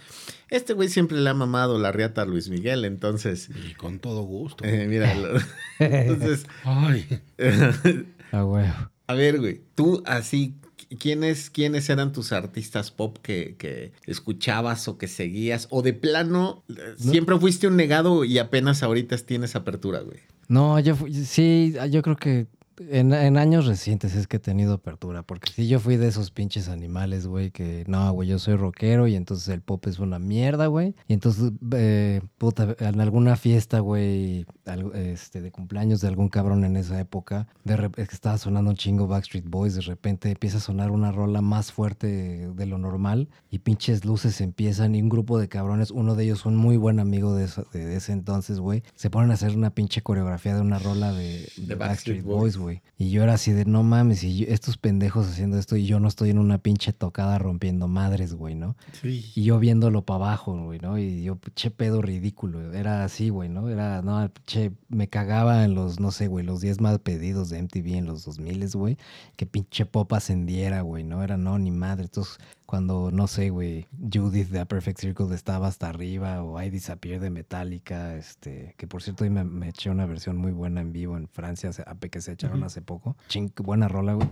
Este 0.48 0.72
güey 0.74 0.88
siempre 0.88 1.18
le 1.18 1.28
ha 1.28 1.34
mamado 1.34 1.78
la 1.78 1.90
riata 1.92 2.22
a 2.22 2.24
Luis 2.24 2.48
Miguel, 2.48 2.84
entonces, 2.84 3.50
Y 3.68 3.74
con 3.74 3.98
todo 3.98 4.22
gusto. 4.22 4.64
eh, 4.64 4.86
mira, 4.88 5.12
entonces, 5.80 6.46
Ay, 6.64 7.04
Ah, 8.32 8.90
a 9.08 9.14
ver, 9.14 9.38
güey, 9.40 9.60
tú 9.74 10.02
así, 10.06 10.54
¿quiénes, 10.98 11.50
quiénes 11.50 11.88
eran 11.90 12.12
tus 12.12 12.32
artistas 12.32 12.90
pop 12.90 13.18
que, 13.22 13.56
que 13.58 13.92
escuchabas 14.06 14.88
o 14.88 14.98
que 14.98 15.08
seguías? 15.08 15.66
O 15.70 15.82
de 15.82 15.92
plano, 15.92 16.64
siempre 16.96 17.38
fuiste 17.38 17.66
un 17.66 17.76
negado 17.76 18.24
y 18.24 18.38
apenas 18.38 18.82
ahorita 18.82 19.16
tienes 19.18 19.56
apertura, 19.56 20.00
güey. 20.00 20.20
No, 20.48 20.78
yo 20.78 20.96
sí, 21.24 21.74
yo 21.90 22.02
creo 22.02 22.16
que 22.16 22.46
en, 22.90 23.12
en 23.12 23.36
años 23.36 23.66
recientes 23.66 24.14
es 24.14 24.26
que 24.26 24.36
he 24.36 24.40
tenido 24.40 24.74
apertura, 24.74 25.22
porque 25.22 25.50
sí, 25.52 25.68
yo 25.68 25.80
fui 25.80 25.96
de 25.96 26.08
esos 26.08 26.30
pinches 26.30 26.68
animales, 26.68 27.26
güey, 27.26 27.50
que 27.50 27.84
no, 27.86 28.12
güey, 28.12 28.28
yo 28.28 28.38
soy 28.38 28.56
rockero 28.56 29.06
y 29.06 29.14
entonces 29.16 29.48
el 29.48 29.60
pop 29.60 29.86
es 29.86 29.98
una 29.98 30.18
mierda, 30.18 30.66
güey. 30.66 30.94
Y 31.08 31.12
entonces, 31.14 31.52
eh, 31.74 32.20
puta, 32.38 32.76
en 32.78 33.00
alguna 33.00 33.36
fiesta, 33.36 33.80
güey, 33.80 34.46
este, 34.94 35.40
de 35.40 35.50
cumpleaños 35.50 36.00
de 36.00 36.08
algún 36.08 36.28
cabrón 36.28 36.64
en 36.64 36.76
esa 36.76 36.98
época, 37.00 37.46
de 37.64 37.76
rep- 37.76 37.98
es 37.98 38.08
que 38.08 38.14
estaba 38.14 38.38
sonando 38.38 38.70
un 38.70 38.76
chingo 38.76 39.06
Backstreet 39.06 39.46
Boys, 39.48 39.74
de 39.74 39.80
repente 39.82 40.30
empieza 40.30 40.58
a 40.58 40.60
sonar 40.60 40.90
una 40.90 41.12
rola 41.12 41.40
más 41.42 41.72
fuerte 41.72 42.50
de 42.52 42.66
lo 42.66 42.78
normal 42.78 43.28
y 43.50 43.60
pinches 43.60 44.04
luces 44.04 44.40
empiezan 44.40 44.94
y 44.94 45.02
un 45.02 45.08
grupo 45.08 45.38
de 45.38 45.48
cabrones, 45.48 45.90
uno 45.90 46.14
de 46.14 46.24
ellos 46.24 46.46
un 46.46 46.56
muy 46.56 46.76
buen 46.76 47.00
amigo 47.00 47.34
de, 47.34 47.44
esa- 47.44 47.64
de 47.72 47.96
ese 47.96 48.12
entonces, 48.12 48.60
güey, 48.60 48.82
se 48.94 49.10
ponen 49.10 49.30
a 49.30 49.34
hacer 49.34 49.56
una 49.56 49.70
pinche 49.70 50.02
coreografía 50.02 50.54
de 50.54 50.60
una 50.60 50.78
rola 50.78 51.12
de, 51.12 51.48
de 51.56 51.74
Backstreet 51.74 51.78
Backstreet 51.78 52.22
Boys. 52.24 52.56
Boys, 52.56 52.56
güey. 52.66 52.82
Y 52.98 53.10
yo 53.10 53.22
era 53.22 53.34
así 53.34 53.52
de, 53.52 53.64
no 53.64 53.84
mames, 53.84 54.24
y 54.24 54.38
yo- 54.38 54.46
estos 54.48 54.76
pendejos 54.76 55.28
haciendo 55.28 55.56
esto 55.56 55.76
y 55.76 55.86
yo 55.86 56.00
no 56.00 56.08
estoy 56.08 56.30
en 56.30 56.38
una 56.38 56.58
pinche 56.58 56.92
tocada 56.92 57.38
rompiendo 57.38 57.86
madres, 57.86 58.34
güey, 58.34 58.56
¿no? 58.56 58.74
sí. 59.00 59.30
Y 59.36 59.44
yo 59.44 59.60
viéndolo 59.60 60.02
para 60.04 60.16
abajo, 60.24 60.60
güey, 60.64 60.80
¿no? 60.80 60.98
Y 60.98 61.22
yo, 61.22 61.38
che 61.54 61.70
pedo 61.70 62.02
ridículo. 62.02 62.72
Era 62.72 63.04
así, 63.04 63.28
güey, 63.28 63.48
¿no? 63.48 63.68
Era, 63.68 64.02
no, 64.02 64.28
che, 64.46 64.72
me 64.88 65.06
cagaba 65.08 65.62
en 65.64 65.74
los, 65.74 66.00
no 66.00 66.10
sé, 66.10 66.26
güey, 66.26 66.44
los 66.44 66.60
10 66.60 66.80
más 66.80 66.98
pedidos 66.98 67.50
de 67.50 67.58
MTV 67.62 67.98
en 67.98 68.06
los 68.06 68.24
2000, 68.24 68.68
güey. 68.74 68.96
Que 69.36 69.46
pinche 69.46 69.86
pop 69.86 70.12
ascendiera, 70.12 70.80
güey, 70.80 71.04
¿no? 71.04 71.22
Era, 71.22 71.36
no, 71.36 71.58
ni 71.60 71.70
madre. 71.70 72.04
Entonces, 72.06 72.38
cuando, 72.66 73.10
no 73.12 73.26
sé, 73.28 73.50
güey, 73.50 73.86
Judith 74.12 74.48
de 74.48 74.60
A 74.60 74.64
Perfect 74.64 75.00
Circle 75.00 75.34
estaba 75.34 75.68
hasta 75.68 75.88
arriba, 75.88 76.42
o 76.42 76.60
I 76.60 76.68
Disappear 76.68 77.20
de 77.20 77.30
Metallica, 77.30 78.16
este, 78.16 78.74
que 78.76 78.86
por 78.86 79.02
cierto, 79.02 79.24
ahí 79.24 79.30
me, 79.30 79.44
me 79.44 79.68
eché 79.68 79.88
una 79.88 80.06
versión 80.06 80.36
muy 80.36 80.52
buena 80.52 80.80
en 80.80 80.92
vivo 80.92 81.16
en 81.16 81.28
Francia, 81.28 81.70
que 82.10 82.20
se 82.20 82.32
echaron 82.32 82.62
hace 82.64 82.82
poco. 82.82 83.16
Ching, 83.28 83.52
buena 83.56 83.88
rola, 83.88 84.14
güey. 84.14 84.28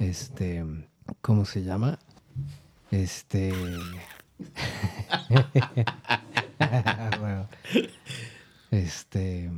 Este, 0.00 0.64
¿cómo 1.20 1.44
se 1.44 1.62
llama? 1.62 1.98
Este. 2.90 3.52
Bueno. 7.20 7.48
Este. 8.70 9.50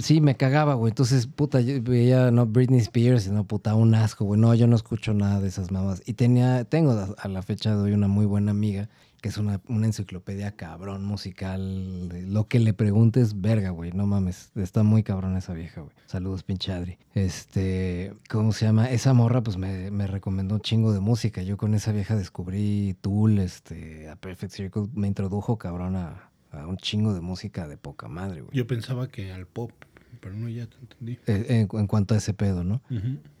Sí, 0.00 0.20
me 0.20 0.36
cagaba, 0.36 0.74
güey. 0.74 0.90
Entonces, 0.90 1.26
puta, 1.26 1.60
yo 1.60 1.82
veía, 1.82 2.30
no, 2.30 2.46
Britney 2.46 2.80
Spears, 2.80 3.28
no, 3.30 3.44
puta, 3.44 3.74
un 3.74 3.94
asco, 3.94 4.24
güey. 4.24 4.40
No, 4.40 4.54
yo 4.54 4.66
no 4.66 4.76
escucho 4.76 5.14
nada 5.14 5.40
de 5.40 5.48
esas 5.48 5.70
mamás. 5.70 6.02
Y 6.06 6.14
tenía, 6.14 6.64
tengo 6.64 6.92
a- 6.92 7.28
la 7.28 7.42
fecha 7.42 7.74
de 7.76 7.82
hoy 7.82 7.92
una 7.92 8.08
muy 8.08 8.26
buena 8.26 8.50
amiga, 8.50 8.88
que 9.20 9.28
es 9.28 9.38
una, 9.38 9.60
una 9.68 9.86
enciclopedia 9.86 10.56
cabrón 10.56 11.04
musical. 11.04 12.08
lo 12.32 12.48
que 12.48 12.58
le 12.58 12.72
preguntes, 12.74 13.40
verga, 13.40 13.70
güey. 13.70 13.92
No 13.92 14.06
mames. 14.06 14.50
Está 14.56 14.82
muy 14.82 15.02
cabrón 15.04 15.36
esa 15.36 15.52
vieja, 15.54 15.80
güey. 15.82 15.94
Saludos, 16.06 16.42
pinche 16.42 16.72
Adri. 16.72 16.98
Este, 17.14 18.12
¿cómo 18.28 18.52
se 18.52 18.64
llama? 18.66 18.90
Esa 18.90 19.14
morra, 19.14 19.42
pues 19.42 19.56
me, 19.56 19.90
me 19.90 20.06
recomendó 20.06 20.56
un 20.56 20.60
chingo 20.60 20.92
de 20.92 21.00
música. 21.00 21.42
Yo 21.42 21.56
con 21.56 21.74
esa 21.74 21.92
vieja 21.92 22.16
descubrí 22.16 22.96
Tool, 23.00 23.38
este, 23.38 24.08
a 24.08 24.16
Perfect 24.16 24.52
Circle. 24.52 24.88
Me 24.94 25.06
introdujo, 25.08 25.56
cabrón, 25.56 25.94
a, 25.96 26.30
a 26.52 26.66
un 26.66 26.76
chingo 26.76 27.14
de 27.14 27.20
música 27.20 27.66
de 27.68 27.76
poca 27.76 28.08
madre, 28.08 28.42
güey. 28.42 28.56
Yo 28.56 28.66
pensaba 28.66 29.08
que 29.08 29.32
al 29.32 29.46
pop. 29.46 29.72
pero 30.20 30.34
no, 30.36 30.48
ya 30.48 30.66
te 30.66 30.76
entendí. 30.76 31.18
eh, 31.26 31.46
en, 31.48 31.78
en 31.78 31.86
cuanto 31.86 32.14
a 32.14 32.18
ese 32.18 32.32
pedo, 32.34 32.62
¿no? 32.64 32.80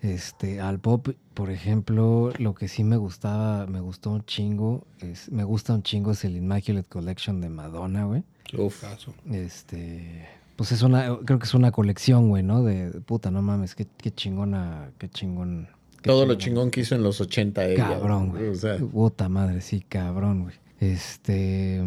Este, 0.00 0.60
al 0.60 0.80
pop, 0.80 1.08
por 1.34 1.50
ejemplo, 1.50 2.32
lo 2.38 2.54
que 2.54 2.66
sí 2.68 2.82
me 2.84 2.96
gustaba, 2.96 3.66
me 3.66 3.80
gustó 3.80 4.10
un 4.10 4.24
chingo, 4.24 4.84
es, 5.00 5.30
me 5.30 5.44
gusta 5.44 5.74
un 5.74 5.82
chingo 5.82 6.10
es 6.12 6.24
el 6.24 6.36
Immaculate 6.36 6.88
Collection 6.88 7.40
de 7.40 7.48
Madonna, 7.50 8.04
güey. 8.04 8.24
Uf. 8.58 8.80
Caso. 8.80 9.14
Este, 9.30 10.26
pues 10.56 10.72
es 10.72 10.82
una, 10.82 11.18
creo 11.24 11.38
que 11.38 11.44
es 11.44 11.54
una 11.54 11.70
colección, 11.70 12.28
güey, 12.28 12.42
¿no? 12.42 12.62
De 12.64 12.90
puta, 13.00 13.30
no 13.30 13.42
mames, 13.42 13.74
qué, 13.74 13.86
qué 13.96 14.10
chingona, 14.12 14.90
qué 14.98 15.08
chingón. 15.08 15.68
qué 16.02 16.08
Todo 16.10 16.26
lo 16.26 16.34
chingón 16.34 16.70
que 16.70 16.80
hizo 16.80 16.94
en 16.94 17.02
los 17.02 17.20
80 17.20 17.64
ella. 17.66 17.88
Cabrón, 17.90 18.30
güey. 18.30 18.48
O 18.48 18.54
sea, 18.54 18.76
Puta 18.78 19.28
madre, 19.28 19.60
sí, 19.60 19.84
cabrón, 19.88 20.42
güey. 20.44 20.54
Este, 20.80 21.80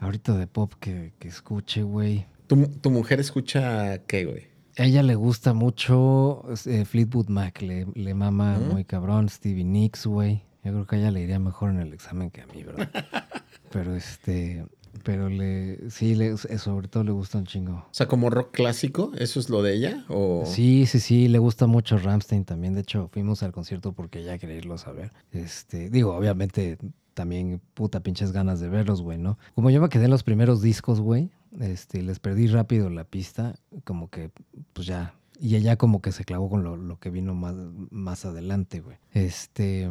ahorita 0.00 0.36
de 0.36 0.46
pop 0.46 0.72
que, 0.80 1.12
que 1.18 1.28
escuche, 1.28 1.82
güey. 1.82 2.26
¿tu, 2.46 2.66
tu 2.66 2.90
mujer 2.90 3.20
escucha 3.20 3.98
qué, 4.06 4.24
güey? 4.24 4.46
A 4.78 4.84
ella 4.84 5.02
le 5.02 5.16
gusta 5.16 5.54
mucho 5.54 6.44
eh, 6.66 6.84
Fleetwood 6.84 7.28
Mac, 7.28 7.60
le, 7.62 7.86
le 7.94 8.14
mama 8.14 8.58
Ujú. 8.58 8.72
muy 8.72 8.84
cabrón, 8.84 9.28
Stevie 9.28 9.64
Nicks, 9.64 10.06
güey. 10.06 10.42
Yo 10.64 10.72
creo 10.72 10.86
que 10.86 10.96
a 10.96 10.98
ella 11.00 11.10
le 11.10 11.22
iría 11.22 11.38
mejor 11.38 11.70
en 11.70 11.80
el 11.80 11.92
examen 11.92 12.30
que 12.30 12.42
a 12.42 12.46
mí, 12.46 12.62
¿verdad? 12.62 12.88
pero 13.72 13.96
este, 13.96 14.64
pero 15.02 15.28
le, 15.28 15.90
sí, 15.90 16.14
le, 16.14 16.28
eh, 16.28 16.58
sobre 16.58 16.86
todo 16.88 17.02
le 17.02 17.10
gusta 17.10 17.38
un 17.38 17.46
chingo. 17.46 17.72
O 17.72 17.88
sea, 17.94 18.06
como 18.06 18.30
rock 18.30 18.52
clásico, 18.52 19.10
¿eso 19.18 19.40
es 19.40 19.50
lo 19.50 19.62
de 19.62 19.74
ella? 19.74 20.04
O... 20.08 20.44
Sí, 20.46 20.86
sí, 20.86 21.00
sí, 21.00 21.26
le 21.28 21.38
gusta 21.38 21.66
mucho 21.66 21.98
Ramstein 21.98 22.44
también. 22.44 22.74
De 22.74 22.82
hecho, 22.82 23.08
fuimos 23.12 23.42
al 23.42 23.50
concierto 23.52 23.92
porque 23.92 24.20
ella 24.20 24.38
quería 24.38 24.56
irlos 24.56 24.86
a 24.86 24.92
ver. 24.92 25.12
Este, 25.32 25.90
digo, 25.90 26.14
obviamente 26.14 26.78
también 27.18 27.60
puta 27.74 27.98
pinches 28.00 28.30
ganas 28.30 28.60
de 28.60 28.68
verlos, 28.68 29.02
güey, 29.02 29.18
¿no? 29.18 29.38
Como 29.56 29.70
yo 29.70 29.80
me 29.80 29.88
quedé 29.88 30.04
en 30.04 30.12
los 30.12 30.22
primeros 30.22 30.62
discos, 30.62 31.00
güey, 31.00 31.30
este, 31.58 32.00
les 32.02 32.20
perdí 32.20 32.46
rápido 32.46 32.90
la 32.90 33.02
pista, 33.02 33.56
como 33.82 34.08
que, 34.08 34.30
pues 34.72 34.86
ya. 34.86 35.14
Y 35.40 35.56
ella 35.56 35.74
como 35.76 36.00
que 36.00 36.12
se 36.12 36.24
clavó 36.24 36.48
con 36.48 36.62
lo, 36.62 36.76
lo 36.76 37.00
que 37.00 37.10
vino 37.10 37.34
más, 37.34 37.56
más 37.90 38.24
adelante, 38.24 38.78
güey. 38.80 38.98
Este, 39.12 39.90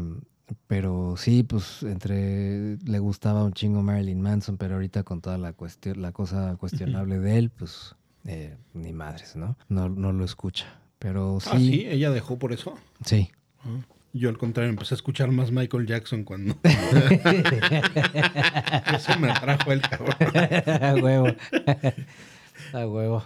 pero 0.68 1.16
sí, 1.18 1.44
pues 1.44 1.84
entre 1.84 2.78
le 2.78 3.00
gustaba 3.00 3.44
un 3.44 3.52
chingo 3.52 3.84
Marilyn 3.84 4.22
Manson, 4.22 4.56
pero 4.58 4.76
ahorita 4.76 5.04
con 5.04 5.20
toda 5.20 5.38
la 5.38 5.52
cuestión, 5.52 6.02
la 6.02 6.14
cosa 6.14 6.56
cuestionable 6.56 7.20
de 7.20 7.38
él, 7.40 7.50
pues 7.50 7.94
eh, 8.26 8.56
ni 8.74 8.94
madres, 8.94 9.36
¿no? 9.36 9.58
¿no? 9.68 9.90
No 9.90 10.14
lo 10.14 10.24
escucha. 10.24 10.66
Pero 11.00 11.40
sí, 11.42 11.50
Ah, 11.52 11.58
sí, 11.60 11.86
ella 11.90 12.10
dejó 12.12 12.40
por 12.40 12.54
eso. 12.54 12.76
sí. 13.04 13.30
Ah. 13.60 13.82
Yo 14.14 14.30
al 14.30 14.38
contrario 14.38 14.70
empecé 14.70 14.94
a 14.94 14.98
escuchar 14.98 15.32
más 15.32 15.52
Michael 15.52 15.86
Jackson 15.86 16.24
cuando... 16.24 16.58
Eso 16.64 16.80
me 19.20 19.30
atrajo 19.30 19.72
el 19.72 19.82
cabrón. 19.82 20.16
a 20.82 20.96
huevo. 20.96 21.28
a 22.74 22.88
huevo. 22.88 23.26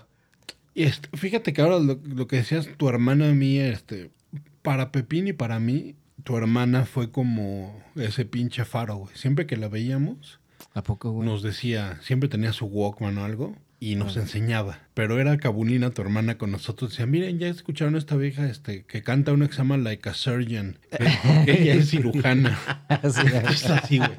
Y 0.73 0.83
este, 0.83 1.09
fíjate 1.17 1.53
que 1.53 1.61
ahora 1.61 1.79
lo, 1.79 1.99
lo 2.03 2.27
que 2.27 2.37
decías, 2.37 2.69
tu 2.77 2.89
hermana 2.89 3.31
mía, 3.33 3.67
este, 3.67 4.11
para 4.61 4.91
Pepín 4.91 5.27
y 5.27 5.33
para 5.33 5.59
mí, 5.59 5.95
tu 6.23 6.37
hermana 6.37 6.85
fue 6.85 7.11
como 7.11 7.81
ese 7.95 8.25
pinche 8.25 8.65
faro, 8.65 8.97
güey. 8.97 9.15
Siempre 9.15 9.45
que 9.45 9.57
la 9.57 9.67
veíamos, 9.67 10.39
¿A 10.73 10.83
poco, 10.83 11.11
güey? 11.11 11.27
nos 11.27 11.41
decía, 11.41 11.99
siempre 12.01 12.29
tenía 12.29 12.53
su 12.53 12.65
Walkman 12.65 13.17
o 13.17 13.25
algo, 13.25 13.55
y 13.79 13.95
nos 13.95 14.15
enseñaba. 14.15 14.79
Pero 14.93 15.19
era 15.19 15.37
Cabulina, 15.37 15.89
tu 15.91 16.01
hermana, 16.01 16.37
con 16.37 16.51
nosotros. 16.51 16.91
Decía, 16.91 17.05
miren, 17.05 17.39
ya 17.39 17.47
escucharon 17.47 17.95
a 17.95 17.97
esta 17.97 18.15
vieja 18.17 18.45
este, 18.49 18.83
que 18.83 19.01
canta 19.03 19.31
una 19.31 19.47
que 19.47 19.53
se 19.53 19.59
llama 19.59 19.77
Like 19.77 20.09
a 20.09 20.13
Surgeon. 20.13 20.77
que- 21.45 21.51
ella 21.61 21.75
es 21.75 21.89
cirujana. 21.89 22.59
Sí, 23.03 23.21
Es 23.49 23.65
así, 23.69 23.97
güey. 23.99 24.09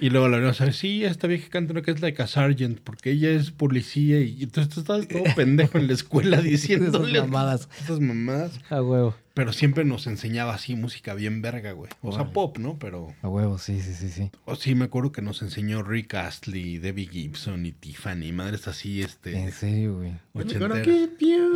Y 0.00 0.10
luego 0.10 0.28
la 0.28 0.38
vamos 0.38 0.60
a 0.60 0.64
ver, 0.64 0.74
sí, 0.74 1.04
esta 1.04 1.26
vieja 1.26 1.48
canta 1.50 1.72
una 1.72 1.82
que 1.82 1.90
es 1.90 2.00
like 2.00 2.22
a 2.22 2.26
sergeant, 2.26 2.78
porque 2.80 3.10
ella 3.10 3.30
es 3.30 3.50
policía 3.50 4.20
y 4.20 4.44
entonces 4.44 4.72
tú 4.72 4.80
estás 4.80 5.06
todo 5.08 5.24
pendejo 5.34 5.76
en 5.78 5.88
la 5.88 5.92
escuela 5.92 6.40
diciéndole 6.42 7.18
Esas 7.18 7.28
mamadas. 7.28 7.68
Esas 7.82 8.00
mamadas. 8.00 8.52
a 8.70 8.80
huevo. 8.82 9.14
Pero 9.34 9.52
siempre 9.52 9.84
nos 9.84 10.06
enseñaba 10.06 10.54
así 10.54 10.76
música 10.76 11.12
bien 11.12 11.42
verga, 11.42 11.72
güey. 11.72 11.90
O 12.00 12.10
sea, 12.12 12.32
pop, 12.32 12.56
¿no? 12.56 12.78
Pero... 12.78 13.12
A 13.20 13.28
huevo, 13.28 13.58
sí, 13.58 13.80
sí, 13.82 13.92
sí, 13.92 14.08
sí. 14.08 14.30
O 14.46 14.56
sí, 14.56 14.74
me 14.74 14.86
acuerdo 14.86 15.12
que 15.12 15.20
nos 15.20 15.42
enseñó 15.42 15.82
Rick 15.82 16.14
Astley, 16.14 16.78
Debbie 16.78 17.06
Gibson 17.08 17.66
y 17.66 17.72
Tiffany. 17.72 18.32
Madres 18.32 18.66
así, 18.66 19.02
este... 19.02 19.38
En 19.38 19.52
serio, 19.52 19.95
güey. 19.96 20.14
ochenteras. 20.34 20.86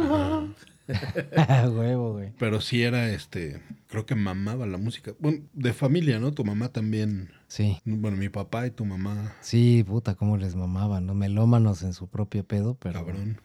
Ajá. 0.00 0.46
A 1.64 1.68
huevo, 1.68 2.14
güey. 2.14 2.33
Pero 2.38 2.61
sí 2.61 2.83
era, 2.83 3.11
este... 3.11 3.61
Creo 3.90 4.07
que 4.07 4.14
mamaba 4.14 4.66
la 4.66 4.79
música. 4.79 5.12
Bueno, 5.18 5.40
de 5.53 5.72
familia, 5.72 6.18
¿no? 6.20 6.33
Tu 6.33 6.44
mamá 6.44 6.68
también... 6.68 7.31
Sí. 7.48 7.79
Bueno, 7.85 8.16
mi 8.16 8.29
papá 8.29 8.68
y 8.68 8.70
tu 8.70 8.85
mamá... 8.85 9.35
Sí, 9.40 9.85
puta, 9.85 10.14
cómo 10.14 10.37
les 10.37 10.55
mamaban, 10.55 11.07
¿no? 11.07 11.14
Melómanos 11.14 11.83
en 11.83 11.92
su 11.92 12.07
propio 12.07 12.44
pedo, 12.44 12.76
pero. 12.76 13.00
Cabrón. 13.00 13.40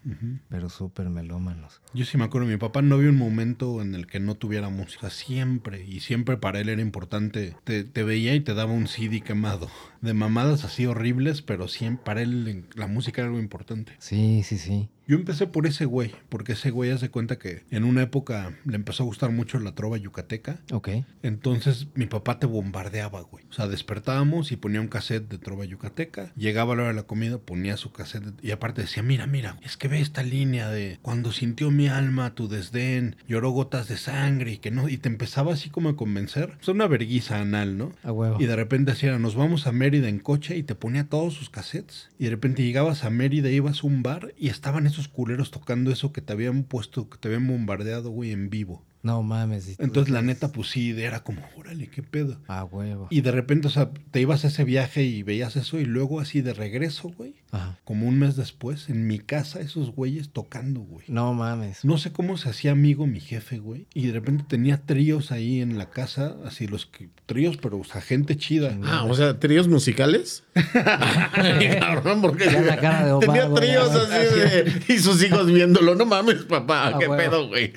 Pero 0.47 0.69
súper 0.69 1.09
melómanos. 1.09 1.81
Yo 1.95 2.05
sí 2.05 2.15
me 2.15 2.25
acuerdo, 2.25 2.47
mi 2.47 2.57
papá 2.57 2.83
no 2.83 2.95
había 2.95 3.09
un 3.09 3.17
momento 3.17 3.81
en 3.81 3.95
el 3.95 4.05
que 4.05 4.19
no 4.19 4.35
tuviera 4.35 4.69
música, 4.69 5.09
siempre, 5.09 5.83
y 5.83 6.01
siempre 6.01 6.37
para 6.37 6.59
él 6.59 6.69
era 6.69 6.83
importante. 6.83 7.55
Te, 7.63 7.83
te 7.83 8.03
veía 8.03 8.35
y 8.35 8.41
te 8.41 8.53
daba 8.53 8.73
un 8.73 8.87
CD 8.87 9.21
quemado, 9.21 9.69
de 10.01 10.13
mamadas 10.13 10.63
así 10.65 10.85
horribles, 10.85 11.41
pero 11.41 11.67
siempre 11.67 12.05
para 12.05 12.21
él 12.21 12.67
la 12.75 12.85
música 12.85 13.21
era 13.21 13.29
algo 13.29 13.39
importante. 13.39 13.93
Sí, 13.97 14.43
sí, 14.43 14.59
sí. 14.59 14.89
Yo 15.07 15.15
empecé 15.17 15.45
por 15.45 15.67
ese 15.67 15.85
güey, 15.85 16.15
porque 16.29 16.53
ese 16.53 16.71
güey 16.71 16.89
hace 16.89 17.09
cuenta 17.09 17.37
que 17.37 17.63
en 17.69 17.83
una 17.83 18.01
época 18.01 18.57
le 18.65 18.75
empezó 18.75 19.03
a 19.03 19.05
gustar 19.05 19.31
mucho 19.31 19.59
la 19.59 19.75
trova 19.75 19.97
yucateca. 19.97 20.34
Ok. 20.71 20.89
Entonces 21.23 21.87
mi 21.95 22.05
papá 22.05 22.39
te 22.39 22.45
bombardeaba, 22.45 23.21
güey. 23.21 23.45
O 23.49 23.53
sea, 23.53 23.67
despertábamos 23.67 24.51
y 24.51 24.55
ponía 24.57 24.81
un 24.81 24.87
cassette 24.87 25.27
de 25.29 25.37
trova 25.37 25.65
yucateca. 25.65 26.31
Llegaba 26.35 26.73
a 26.73 26.75
la 26.75 26.81
hora 26.83 26.91
de 26.91 26.95
la 26.97 27.03
comida, 27.03 27.37
ponía 27.37 27.77
su 27.77 27.91
cassette 27.91 28.23
de- 28.25 28.47
y 28.47 28.51
aparte 28.51 28.81
decía, 28.83 29.03
mira, 29.03 29.27
mira, 29.27 29.57
es 29.63 29.77
que 29.77 29.87
ve 29.87 29.99
esta 30.01 30.23
línea 30.23 30.69
de 30.69 30.99
cuando 31.01 31.31
sintió 31.31 31.71
mi 31.71 31.87
alma 31.87 32.35
tu 32.35 32.47
desdén, 32.47 33.15
lloró 33.27 33.49
gotas 33.51 33.87
de 33.87 33.97
sangre 33.97 34.53
y 34.53 34.57
que 34.59 34.71
no, 34.71 34.87
y 34.89 34.97
te 34.97 35.09
empezaba 35.09 35.53
así 35.53 35.69
como 35.69 35.89
a 35.89 35.95
convencer. 35.95 36.57
Es 36.61 36.67
una 36.67 36.87
verguiza 36.87 37.39
anal, 37.41 37.77
¿no? 37.77 37.91
A 38.03 38.11
huevo. 38.11 38.37
Y 38.39 38.45
de 38.45 38.55
repente 38.55 38.91
decía, 38.91 39.17
nos 39.19 39.35
vamos 39.35 39.67
a 39.67 39.71
Mérida 39.71 40.07
en 40.09 40.19
coche 40.19 40.57
y 40.57 40.63
te 40.63 40.75
ponía 40.75 41.09
todos 41.09 41.33
sus 41.33 41.49
cassettes. 41.49 42.09
Y 42.19 42.25
de 42.25 42.29
repente 42.31 42.63
llegabas 42.63 43.03
a 43.03 43.09
Mérida, 43.09 43.49
ibas 43.49 43.83
a 43.83 43.87
un 43.87 44.03
bar 44.03 44.33
y 44.37 44.49
estaban 44.49 44.85
esos 44.87 45.07
culeros 45.07 45.51
tocando 45.51 45.91
eso 45.91 46.11
que 46.13 46.21
te 46.21 46.33
habían 46.33 46.63
puesto, 46.63 47.09
que 47.09 47.17
te 47.17 47.27
habían 47.27 47.47
bombardeado, 47.47 48.09
güey, 48.11 48.31
en 48.31 48.49
vivo. 48.49 48.83
No 49.05 49.21
mames. 49.21 49.75
Entonces 49.77 50.11
la 50.11 50.23
neta, 50.23 50.51
pues 50.51 50.69
sí, 50.69 50.89
era 50.99 51.19
como, 51.19 51.39
órale, 51.55 51.89
qué 51.89 52.01
pedo. 52.01 52.41
A 52.47 52.63
huevo. 52.63 53.05
Y 53.11 53.21
de 53.21 53.31
repente, 53.31 53.67
o 53.67 53.69
sea, 53.69 53.91
te 54.09 54.19
ibas 54.19 54.43
a 54.45 54.47
ese 54.47 54.63
viaje 54.63 55.03
y 55.03 55.21
veías 55.21 55.55
eso 55.57 55.79
y 55.79 55.85
luego 55.85 56.19
así 56.19 56.41
de 56.41 56.55
regreso, 56.55 57.09
güey. 57.15 57.35
Ajá. 57.51 57.77
Como 57.83 58.07
un 58.07 58.17
mes 58.17 58.35
después, 58.35 58.89
en 58.89 59.05
mi 59.05 59.19
casa, 59.19 59.61
esos 59.61 59.91
güeyes 59.91 60.29
tocando, 60.29 60.79
güey. 60.79 61.05
No 61.07 61.35
mames. 61.35 61.85
No 61.85 61.99
sé 61.99 62.11
cómo 62.11 62.35
se 62.37 62.49
hacía 62.49 62.71
amigo 62.71 63.05
mi 63.05 63.19
jefe, 63.19 63.59
güey. 63.59 63.85
Y 63.93 64.07
de 64.07 64.13
repente 64.13 64.43
tenía 64.47 64.81
tríos 64.81 65.31
ahí 65.31 65.61
en 65.61 65.77
la 65.77 65.91
casa, 65.91 66.37
así 66.43 66.65
los 66.65 66.87
que, 66.87 67.09
tríos, 67.27 67.57
pero 67.57 67.77
o 67.77 67.83
sea, 67.83 68.01
gente 68.01 68.37
chida. 68.37 68.75
Ah, 68.85 69.05
o 69.05 69.13
sea, 69.13 69.39
tríos 69.39 69.67
musicales. 69.67 70.44
Ay, 70.55 71.77
cabrón, 71.79 72.21
porque 72.21 72.45
Ya 72.45 72.61
la 72.61 72.77
cara 72.77 73.05
de 73.05 73.11
Omar, 73.11 73.27
tenía 73.27 73.53
tríos 73.53 73.91
así 73.91 74.39
de, 74.39 74.81
y 74.93 74.97
sus 74.99 75.21
hijos 75.23 75.47
viéndolo. 75.51 75.95
No 75.95 76.05
mames, 76.05 76.43
papá, 76.43 76.87
Ah, 76.87 76.97
qué 76.99 77.07
pedo, 77.09 77.47
güey. 77.47 77.73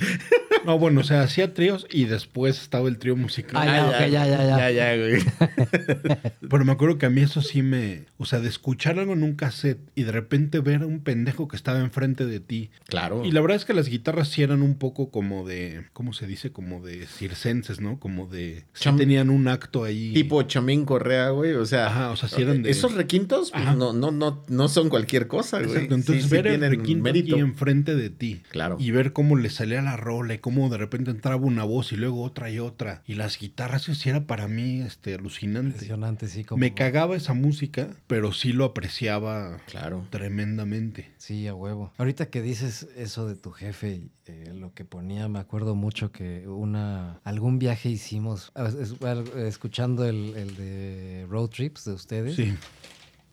No, 0.64 0.78
bueno, 0.78 1.00
o 1.00 1.04
sea, 1.04 1.22
hacía 1.22 1.54
tríos 1.54 1.86
y 1.90 2.04
después 2.04 2.60
estaba 2.60 2.88
el 2.88 2.98
trío 2.98 3.16
musical. 3.16 3.56
Ah, 3.56 3.66
ya, 3.66 3.86
ok, 3.88 4.10
ya, 4.10 4.26
ya, 4.26 4.44
ya. 4.44 4.58
Ya, 4.58 4.70
ya, 4.70 4.96
güey. 4.96 5.22
Pero 6.50 6.64
me 6.64 6.72
acuerdo 6.72 6.98
que 6.98 7.06
a 7.06 7.10
mí 7.10 7.20
eso 7.20 7.42
sí 7.42 7.62
me... 7.62 8.04
O 8.18 8.26
sea, 8.26 8.40
de 8.40 8.48
escuchar 8.48 8.98
algo 8.98 9.12
en 9.12 9.22
un 9.22 9.34
cassette 9.34 9.78
y 9.94 10.02
de 10.02 10.12
repente 10.12 10.60
ver 10.60 10.82
a 10.82 10.86
un 10.86 11.00
pendejo 11.00 11.48
que 11.48 11.56
estaba 11.56 11.78
enfrente 11.80 12.26
de 12.26 12.40
ti. 12.40 12.70
Claro. 12.88 13.24
Y 13.24 13.30
la 13.32 13.40
verdad 13.40 13.56
es 13.56 13.64
que 13.64 13.72
las 13.74 13.88
guitarras 13.88 14.28
sí 14.28 14.42
eran 14.42 14.62
un 14.62 14.74
poco 14.76 15.10
como 15.10 15.46
de... 15.46 15.84
¿Cómo 15.92 16.12
se 16.12 16.26
dice? 16.26 16.50
Como 16.52 16.84
de 16.84 17.06
circenses, 17.06 17.80
¿no? 17.80 17.98
Como 17.98 18.26
de... 18.26 18.64
Sí 18.72 18.84
Cham- 18.88 18.96
tenían 18.98 19.30
un 19.30 19.48
acto 19.48 19.84
ahí. 19.84 20.12
Tipo 20.12 20.42
Chamín 20.42 20.84
Correa, 20.84 21.30
güey. 21.30 21.52
O 21.54 21.64
sea, 21.66 21.86
Ajá, 21.86 22.10
o 22.10 22.16
sea, 22.16 22.28
sí 22.28 22.42
eran 22.42 22.62
de- 22.62 22.67
esos 22.70 22.94
requintos 22.94 23.50
pues, 23.50 23.64
no, 23.76 23.92
no, 23.92 24.10
no, 24.10 24.42
no 24.48 24.68
son 24.68 24.88
cualquier 24.88 25.26
cosa, 25.26 25.58
güey. 25.58 25.70
Exacto, 25.70 25.94
entonces 25.94 26.24
Sí, 26.24 26.28
sí 26.28 26.34
ver 26.34 26.46
el 26.46 26.60
requinto 26.60 27.08
aquí 27.10 27.34
enfrente 27.34 27.94
de 27.96 28.10
ti. 28.10 28.42
Claro. 28.50 28.76
Y 28.78 28.90
ver 28.90 29.12
cómo 29.12 29.36
le 29.36 29.50
salía 29.50 29.80
la 29.82 29.96
rola 29.96 30.34
y 30.34 30.38
cómo 30.38 30.68
de 30.68 30.78
repente 30.78 31.10
entraba 31.10 31.44
una 31.44 31.64
voz 31.64 31.92
y 31.92 31.96
luego 31.96 32.22
otra 32.22 32.50
y 32.50 32.58
otra. 32.58 33.02
Y 33.06 33.14
las 33.14 33.38
guitarras, 33.38 33.82
eso 33.82 33.94
sí 33.94 34.08
era 34.10 34.26
para 34.26 34.48
mí 34.48 34.80
este, 34.80 35.14
alucinante. 35.14 35.70
Impresionante, 35.70 36.28
sí. 36.28 36.44
Como... 36.44 36.60
Me 36.60 36.74
cagaba 36.74 37.16
esa 37.16 37.34
música, 37.34 37.88
pero 38.06 38.32
sí 38.32 38.52
lo 38.52 38.64
apreciaba 38.64 39.58
Claro. 39.66 40.06
tremendamente. 40.10 41.10
Sí, 41.18 41.46
a 41.46 41.54
huevo. 41.54 41.92
Ahorita 41.98 42.26
que 42.30 42.42
dices 42.42 42.88
eso 42.96 43.26
de 43.28 43.34
tu 43.34 43.50
jefe, 43.50 44.02
eh, 44.28 44.52
lo 44.54 44.72
que 44.74 44.84
ponía, 44.84 45.26
me 45.28 45.38
acuerdo 45.38 45.74
mucho 45.74 46.12
que 46.12 46.46
una 46.46 47.20
algún 47.24 47.58
viaje 47.58 47.88
hicimos, 47.88 48.52
es- 48.54 48.74
es- 48.74 49.34
escuchando 49.36 50.04
el, 50.04 50.34
el 50.36 50.56
de 50.56 51.26
Road 51.28 51.48
Trips 51.48 51.84
de 51.84 51.92
ustedes. 51.92 52.36
Sí. 52.36 52.54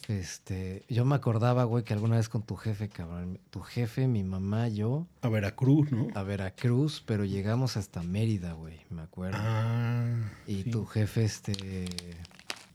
Este, 0.08 0.84
yo 0.88 1.03
me 1.03 1.15
acordaba, 1.15 1.63
güey, 1.63 1.84
que 1.84 1.93
alguna 1.93 2.17
vez 2.17 2.29
con 2.29 2.43
tu 2.43 2.55
jefe, 2.55 2.89
cabrón, 2.89 3.39
tu 3.49 3.62
jefe, 3.62 4.08
mi 4.08 4.23
mamá, 4.23 4.67
yo, 4.67 5.08
A 5.23 5.29
Veracruz, 5.29 5.91
¿no? 5.91 6.08
a 6.13 6.21
Veracruz, 6.21 7.01
pero 7.05 7.25
llegamos 7.25 7.75
hasta 7.75 8.03
Mérida, 8.03 8.53
güey, 8.53 8.77
me 8.91 9.01
acuerdo. 9.01 9.39
Ah. 9.41 10.13
y 10.45 10.62
sí. 10.62 10.69
tu 10.69 10.86
jefe, 10.86 11.23
este, 11.23 11.86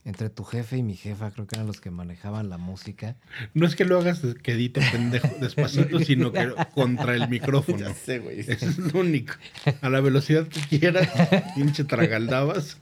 entre 0.04 0.30
tu 0.30 0.44
jefe 0.44 0.78
y 0.78 0.82
mi 0.82 0.96
jefa, 0.96 1.30
creo 1.30 1.46
que 1.46 1.56
eran 1.56 1.66
los 1.66 1.80
que 1.80 1.90
manejaban 1.90 2.48
la 2.48 2.58
música. 2.58 3.16
No 3.54 3.66
es 3.66 3.76
que 3.76 3.84
lo 3.84 3.98
hagas 3.98 4.22
de- 4.22 4.34
quedito 4.34 4.80
pendejo 4.92 5.28
despacito, 5.40 5.98
sino 6.00 6.32
que 6.32 6.52
contra 6.74 7.14
el 7.14 7.28
micrófono. 7.28 7.78
Ya 7.88 7.94
sé, 7.94 8.18
güey. 8.18 8.40
Eso 8.40 8.66
es 8.66 8.78
lo 8.78 9.00
único. 9.00 9.34
A 9.82 9.88
la 9.90 10.00
velocidad 10.00 10.46
que 10.48 10.78
quieras, 10.78 11.08
pinche 11.54 11.84
tragaldabas. 11.84 12.78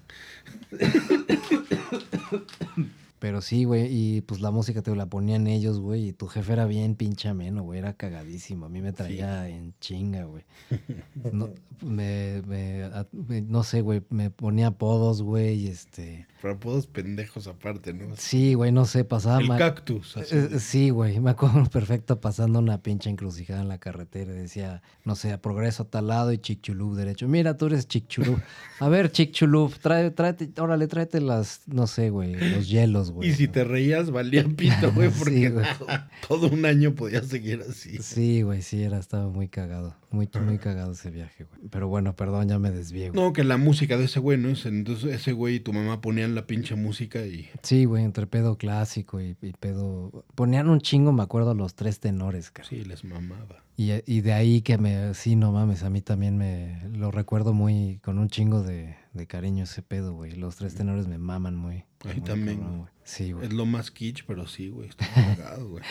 Pero 3.18 3.40
sí, 3.40 3.64
güey, 3.64 3.88
y 3.90 4.20
pues 4.20 4.40
la 4.40 4.50
música 4.50 4.80
te 4.82 4.94
la 4.94 5.06
ponían 5.06 5.46
ellos, 5.48 5.80
güey, 5.80 6.08
y 6.08 6.12
tu 6.12 6.28
jefe 6.28 6.52
era 6.52 6.66
bien 6.66 6.94
pinche 6.94 7.28
ameno, 7.28 7.62
güey, 7.64 7.80
era 7.80 7.94
cagadísimo. 7.94 8.66
A 8.66 8.68
mí 8.68 8.80
me 8.80 8.92
traía 8.92 9.48
en 9.48 9.74
chinga, 9.80 10.24
güey. 10.24 10.44
No, 11.32 11.50
me, 11.82 12.42
me- 12.46 12.84
a- 12.84 13.06
me- 13.12 13.42
no 13.42 13.62
sé, 13.64 13.80
güey, 13.82 14.02
me 14.10 14.30
ponía 14.30 14.68
apodos, 14.68 15.22
güey, 15.22 15.54
y 15.64 15.68
este... 15.68 16.26
Pero 16.40 16.54
apodos 16.54 16.86
pendejos 16.86 17.48
aparte, 17.48 17.92
¿no? 17.92 18.14
Sí, 18.16 18.54
güey, 18.54 18.70
no 18.70 18.84
sé, 18.84 19.04
pasaba 19.04 19.40
El 19.40 19.48
cactus. 19.48 20.16
así. 20.16 20.36
Eh, 20.36 20.58
Sí, 20.60 20.90
güey, 20.90 21.18
me 21.20 21.30
acuerdo 21.30 21.64
perfecto 21.70 22.20
pasando 22.20 22.58
una 22.60 22.82
pinche 22.82 23.10
encrucijada 23.10 23.62
en 23.62 23.68
la 23.68 23.78
carretera 23.78 24.32
y 24.32 24.36
decía, 24.36 24.80
no 25.04 25.16
sé, 25.16 25.36
progreso 25.38 25.82
a 25.84 25.86
tal 25.90 26.06
lado 26.08 26.32
y 26.32 26.38
Chicxulub 26.38 26.94
derecho. 26.96 27.26
Mira, 27.28 27.56
tú 27.56 27.66
eres 27.66 27.88
Chicxulub. 27.88 28.40
A 28.80 28.88
ver, 28.88 29.10
Chicxulub, 29.10 29.74
trae, 29.78 30.10
tráete, 30.12 30.52
órale, 30.60 30.86
tráete 30.86 31.20
las, 31.20 31.62
no 31.66 31.86
sé, 31.88 32.10
güey, 32.10 32.34
los 32.34 32.68
hielos, 32.68 33.07
güey. 33.10 33.28
Y 33.28 33.32
si 33.32 33.48
te 33.48 33.64
reías, 33.64 34.10
valía 34.10 34.44
pito, 34.56 34.92
güey, 34.92 35.10
Sí, 35.10 35.18
porque 35.18 35.50
güey. 35.50 35.66
todo 36.28 36.48
un 36.48 36.64
año 36.64 36.94
podías 36.94 37.26
seguir 37.26 37.64
así. 37.68 37.98
Sí, 37.98 38.42
güey, 38.42 38.62
sí, 38.62 38.82
era, 38.82 38.98
estaba 38.98 39.28
muy 39.28 39.48
cagado. 39.48 39.96
Muy, 40.10 40.28
muy 40.44 40.58
cagado 40.58 40.92
ese 40.92 41.10
viaje, 41.10 41.44
güey. 41.44 41.68
Pero 41.70 41.88
bueno, 41.88 42.16
perdón, 42.16 42.48
ya 42.48 42.58
me 42.58 42.70
desvié, 42.70 43.10
güey. 43.10 43.22
No, 43.22 43.32
que 43.32 43.44
la 43.44 43.58
música 43.58 43.98
de 43.98 44.04
ese 44.04 44.20
güey, 44.20 44.38
¿no? 44.38 44.48
Entonces 44.48 45.14
ese 45.14 45.32
güey 45.32 45.56
y 45.56 45.60
tu 45.60 45.72
mamá 45.72 46.00
ponían 46.00 46.34
la 46.34 46.46
pinche 46.46 46.74
música 46.74 47.20
y... 47.26 47.48
Sí, 47.62 47.84
güey, 47.84 48.04
entre 48.04 48.26
pedo 48.26 48.56
clásico 48.56 49.20
y, 49.20 49.36
y 49.42 49.52
pedo... 49.52 50.24
Ponían 50.34 50.68
un 50.68 50.80
chingo, 50.80 51.12
me 51.12 51.22
acuerdo, 51.22 51.54
los 51.54 51.74
tres 51.74 52.00
tenores, 52.00 52.50
cara. 52.50 52.68
Sí, 52.68 52.84
les 52.84 53.04
mamaba. 53.04 53.64
Y, 53.76 53.92
y 54.06 54.22
de 54.22 54.32
ahí 54.32 54.60
que 54.62 54.76
me, 54.76 55.14
sí, 55.14 55.36
no 55.36 55.52
mames, 55.52 55.84
a 55.84 55.90
mí 55.90 56.00
también 56.02 56.36
me 56.36 56.80
lo 56.90 57.12
recuerdo 57.12 57.52
muy, 57.52 58.00
con 58.02 58.18
un 58.18 58.28
chingo 58.28 58.64
de, 58.64 58.96
de 59.12 59.26
cariño 59.28 59.64
ese 59.64 59.82
pedo, 59.82 60.14
güey. 60.14 60.32
Los 60.32 60.56
tres 60.56 60.74
tenores 60.74 61.06
me 61.06 61.16
maman 61.18 61.54
muy. 61.54 61.84
También. 62.24 62.58
cabrón, 62.58 62.78
güey. 62.78 62.90
Sí, 63.08 63.32
güey. 63.32 63.46
Es 63.46 63.54
lo 63.54 63.64
más 63.64 63.90
kitsch, 63.90 64.24
pero 64.26 64.46
sí, 64.46 64.68
güey. 64.68 64.90
Está 64.90 65.06
cagado, 65.14 65.66
güey. 65.70 65.82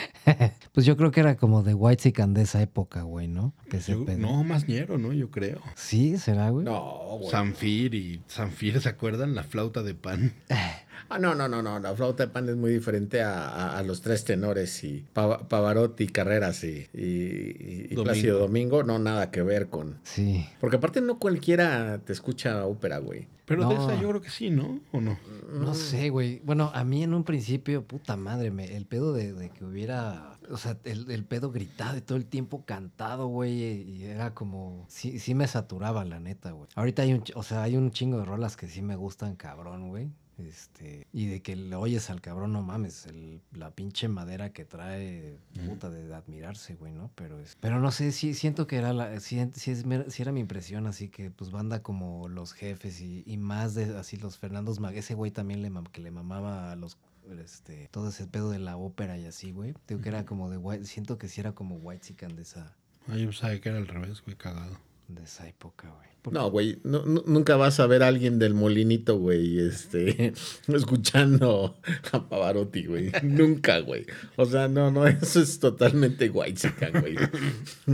Pues 0.71 0.85
yo 0.85 0.95
creo 0.97 1.09
que 1.09 1.19
era 1.19 1.35
como 1.35 1.63
de 1.63 1.73
White 1.73 2.13
de 2.27 2.41
esa 2.43 2.61
época, 2.61 3.01
güey, 3.01 3.27
¿no? 3.27 3.53
Yo- 3.87 4.05
no, 4.17 4.43
más 4.43 4.67
ñero, 4.67 4.99
¿no? 4.99 5.13
Yo 5.13 5.31
creo. 5.31 5.59
Sí, 5.75 6.17
será, 6.19 6.51
güey. 6.51 6.63
No, 6.65 7.17
güey. 7.19 7.31
Sanfir 7.31 7.95
y 7.95 8.21
Sanfir, 8.27 8.79
¿se 8.81 8.89
acuerdan? 8.89 9.33
La 9.33 9.43
flauta 9.43 9.81
de 9.81 9.95
pan. 9.95 10.33
Ah, 11.09 11.19
no, 11.19 11.35
no, 11.35 11.47
no, 11.47 11.61
no. 11.61 11.79
La 11.79 11.95
flauta 11.95 12.25
de 12.25 12.31
pan 12.33 12.49
es 12.49 12.55
muy 12.57 12.71
diferente 12.73 13.21
a, 13.21 13.47
a- 13.47 13.77
a 13.77 13.83
los 13.83 14.01
tres 14.01 14.25
tenores 14.25 14.83
y 14.83 15.05
Pava- 15.15 15.47
Pavarotti, 15.47 16.07
Carreras 16.07 16.63
y, 16.65 16.87
y, 16.93 16.99
y- 17.01 17.87
y 17.91 17.95
Domingo. 17.95 18.03
Plácido 18.03 18.39
Domingo. 18.39 18.83
No, 18.83 18.99
nada 18.99 19.31
que 19.31 19.41
ver 19.41 19.67
con. 19.67 19.99
Sí. 20.03 20.45
Porque 20.59 20.75
aparte 20.77 20.99
no 20.99 21.17
cualquiera 21.17 21.99
te 21.99 22.11
escucha 22.11 22.65
ópera, 22.65 22.97
güey. 22.97 23.27
Pero 23.47 23.69
de 23.69 23.75
esa 23.75 23.95
yo 23.95 24.09
creo 24.09 24.21
que 24.21 24.29
sí, 24.29 24.49
¿no? 24.49 24.81
¿O 24.91 24.99
no? 24.99 25.17
No 25.53 25.73
sé, 25.73 26.09
güey. 26.09 26.41
Bueno, 26.43 26.69
a 26.73 26.83
mí 26.83 27.01
en 27.01 27.13
un 27.13 27.23
principio, 27.23 27.81
puta 27.81 28.17
madre, 28.17 28.51
me, 28.51 28.75
el 28.75 28.85
pedo 28.85 29.13
de, 29.13 29.31
de 29.31 29.49
que 29.49 29.63
hubiera, 29.63 30.37
o 30.51 30.57
sea, 30.57 30.77
el, 30.83 31.09
el 31.09 31.23
pedo 31.23 31.49
gritado 31.49 31.97
y 31.97 32.01
todo 32.01 32.17
el 32.17 32.25
tiempo 32.25 32.65
cantado, 32.65 33.27
güey, 33.27 33.53
y 33.89 34.03
era 34.03 34.33
como, 34.33 34.85
sí, 34.89 35.17
sí 35.19 35.33
me 35.33 35.47
saturaba, 35.47 36.03
la 36.03 36.19
neta, 36.19 36.51
güey. 36.51 36.67
Ahorita 36.75 37.03
hay 37.03 37.13
un, 37.13 37.23
o 37.35 37.43
sea, 37.43 37.63
hay 37.63 37.77
un 37.77 37.91
chingo 37.91 38.17
de 38.17 38.25
rolas 38.25 38.57
que 38.57 38.67
sí 38.67 38.81
me 38.81 38.97
gustan, 38.97 39.37
cabrón, 39.37 39.87
güey. 39.87 40.09
Este, 40.37 41.07
y 41.11 41.25
de 41.27 41.41
que 41.41 41.55
le 41.55 41.75
oyes 41.75 42.09
al 42.09 42.21
cabrón, 42.21 42.53
no 42.53 42.61
mames, 42.61 43.05
el- 43.07 43.41
la 43.53 43.71
pinche 43.71 44.07
madera 44.07 44.51
que 44.53 44.65
trae, 44.65 45.39
puta, 45.67 45.89
de, 45.89 46.07
de 46.07 46.13
admirarse, 46.15 46.75
güey, 46.75 46.93
¿no? 46.93 47.09
Pero 47.15 47.39
es, 47.39 47.57
pero 47.59 47.79
no 47.79 47.91
sé, 47.91 48.11
sí 48.11 48.33
siento 48.33 48.67
que 48.67 48.77
era 48.77 48.93
la, 48.93 49.19
sí, 49.19 49.39
sí 49.55 49.71
es 49.71 49.83
sí 50.09 50.21
era 50.21 50.31
mi 50.31 50.39
impresión, 50.41 50.85
así 50.87 51.09
que 51.09 51.31
pues 51.31 51.49
banda 51.51 51.81
como 51.81 52.27
los 52.29 52.53
jefes 52.53 53.01
y, 53.01 53.23
y 53.25 53.37
más 53.37 53.73
de 53.73 53.97
así 53.97 54.17
los 54.17 54.37
Fernandos 54.37 54.79
Mag, 54.79 54.95
ese 54.95 55.15
güey 55.15 55.31
también 55.31 55.61
le 55.61 55.71
que 55.91 56.01
le 56.01 56.11
mamaba 56.11 56.71
a 56.71 56.75
los 56.75 56.97
este, 57.43 57.89
todo 57.91 58.09
ese 58.09 58.25
pedo 58.27 58.49
de 58.51 58.59
la 58.59 58.77
ópera 58.77 59.17
y 59.17 59.25
así, 59.25 59.51
güey. 59.51 59.73
Digo 59.87 60.01
que 60.01 60.09
era 60.09 60.25
como 60.25 60.49
de 60.49 60.57
white, 60.57 60.85
siento 60.85 61.17
que 61.17 61.27
sí 61.27 61.41
era 61.41 61.51
como 61.53 61.75
White 61.75 62.27
de 62.27 62.41
esa, 62.41 62.73
Ah, 63.09 63.15
yo 63.17 63.31
sabía 63.31 63.59
que 63.61 63.69
era 63.69 63.77
al 63.77 63.87
revés, 63.87 64.21
güey, 64.21 64.35
cagado. 64.37 64.77
de 65.07 65.23
esa 65.23 65.47
época, 65.47 65.89
güey. 65.89 66.07
No, 66.31 66.49
güey, 66.51 66.79
no- 66.83 67.03
nunca 67.05 67.55
vas 67.55 67.79
a 67.79 67.87
ver 67.87 68.03
a 68.03 68.07
alguien 68.07 68.39
del 68.39 68.53
molinito, 68.53 69.17
güey, 69.17 69.59
este, 69.59 70.33
escuchando 70.67 71.77
a 72.11 72.27
Pavarotti, 72.29 72.85
güey. 72.85 73.11
nunca, 73.23 73.79
güey. 73.79 74.05
O 74.35 74.45
sea, 74.45 74.67
no, 74.67 74.91
no, 74.91 75.05
eso 75.07 75.39
es 75.41 75.59
totalmente 75.59 76.29
white 76.29 76.73
güey. 77.01 77.15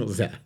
O 0.02 0.14
sea, 0.14 0.42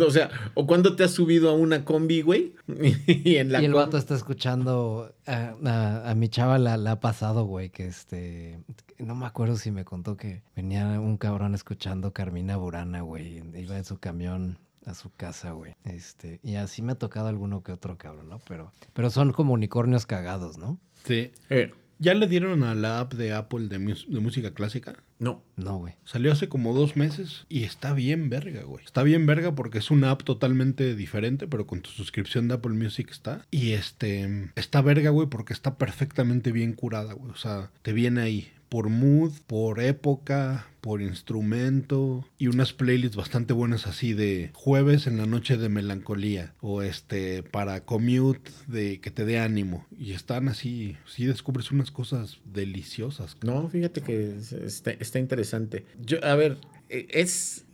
o 0.00 0.10
sea, 0.10 0.30
o 0.54 0.66
cuando 0.66 0.96
te 0.96 1.04
has 1.04 1.10
subido 1.12 1.50
a 1.50 1.54
una 1.54 1.84
combi, 1.84 2.22
güey, 2.22 2.54
y 3.06 3.36
en 3.36 3.52
la 3.52 3.60
y 3.62 3.66
el 3.66 3.74
vato 3.74 3.96
está 3.96 4.14
escuchando 4.14 5.12
a, 5.26 5.54
a- 5.64 6.10
a 6.10 6.14
mi 6.14 6.28
chava 6.28 6.58
la, 6.58 6.76
la 6.76 6.92
ha 6.92 7.00
pasado, 7.00 7.44
güey, 7.44 7.70
que 7.70 7.86
este 7.86 8.58
no 8.98 9.14
me 9.16 9.26
acuerdo 9.26 9.56
si 9.56 9.70
me 9.70 9.84
contó 9.84 10.16
que 10.16 10.42
venía 10.54 10.86
un 11.00 11.16
cabrón 11.16 11.54
escuchando 11.54 12.12
Carmina 12.12 12.56
Burana, 12.56 13.00
güey, 13.02 13.42
iba 13.58 13.76
en 13.76 13.84
su 13.84 13.98
camión 13.98 14.58
a 14.86 14.94
su 14.94 15.12
casa, 15.12 15.52
güey. 15.52 15.74
Este, 15.84 16.40
y 16.42 16.56
así 16.56 16.82
me 16.82 16.92
ha 16.92 16.96
tocado 16.96 17.28
alguno 17.28 17.62
que 17.62 17.72
otro 17.72 17.96
cabrón, 17.98 18.28
¿no? 18.28 18.40
Pero 18.48 18.72
pero 18.92 19.10
son 19.10 19.32
como 19.32 19.54
unicornios 19.54 20.06
cagados, 20.06 20.58
¿no? 20.58 20.78
Sí. 21.04 21.32
Eh, 21.50 21.72
¿Ya 21.98 22.12
le 22.14 22.26
dieron 22.26 22.64
a 22.64 22.74
la 22.74 23.00
app 23.00 23.14
de 23.14 23.32
Apple 23.32 23.68
de, 23.68 23.78
de 23.78 24.20
música 24.20 24.52
clásica? 24.52 24.96
no, 25.18 25.42
No, 25.56 25.78
güey. 25.78 25.94
Salió 26.04 26.32
hace 26.32 26.48
como 26.48 26.74
dos 26.74 26.96
meses 26.96 27.46
y 27.48 27.62
está 27.62 27.94
bien 27.94 28.28
verga, 28.28 28.62
güey. 28.64 28.84
Está 28.84 29.02
bien 29.02 29.26
verga 29.26 29.54
porque 29.54 29.78
es 29.78 29.90
una 29.90 30.10
app 30.10 30.22
totalmente 30.22 30.94
diferente, 30.94 31.46
pero 31.46 31.66
con 31.66 31.80
tu 31.80 31.90
suscripción 31.90 32.48
de 32.48 32.54
Apple 32.54 32.72
Music 32.72 33.08
está. 33.10 33.46
Y 33.50 33.72
este, 33.72 34.50
está 34.56 34.82
verga, 34.82 35.10
güey, 35.10 35.28
porque 35.28 35.52
está 35.52 35.78
perfectamente 35.78 36.52
bien 36.52 36.74
curada, 36.74 37.14
güey. 37.14 37.30
O 37.30 37.36
sea, 37.36 37.70
te 37.82 37.92
viene 37.92 38.20
ahí 38.22 38.52
por 38.74 38.88
mood, 38.88 39.30
por 39.46 39.78
época, 39.80 40.66
por 40.80 41.00
instrumento 41.00 42.26
y 42.38 42.48
unas 42.48 42.72
playlists 42.72 43.16
bastante 43.16 43.52
buenas 43.52 43.86
así 43.86 44.14
de 44.14 44.50
jueves 44.52 45.06
en 45.06 45.16
la 45.16 45.26
noche 45.26 45.56
de 45.56 45.68
melancolía 45.68 46.54
o 46.60 46.82
este 46.82 47.44
para 47.44 47.84
commute 47.84 48.50
de 48.66 49.00
que 49.00 49.12
te 49.12 49.24
dé 49.24 49.38
ánimo 49.38 49.86
y 49.96 50.10
están 50.12 50.48
así, 50.48 50.96
sí 51.06 51.24
descubres 51.24 51.70
unas 51.70 51.92
cosas 51.92 52.40
deliciosas. 52.52 53.36
no, 53.44 53.68
fíjate 53.68 54.00
que 54.00 54.34
es- 54.38 54.50
está, 54.52 54.90
está 54.90 55.20
interesante. 55.20 55.84
Yo, 56.04 56.18
a 56.24 56.34
ver, 56.34 56.58
eh, 56.88 57.06
es, 57.10 57.66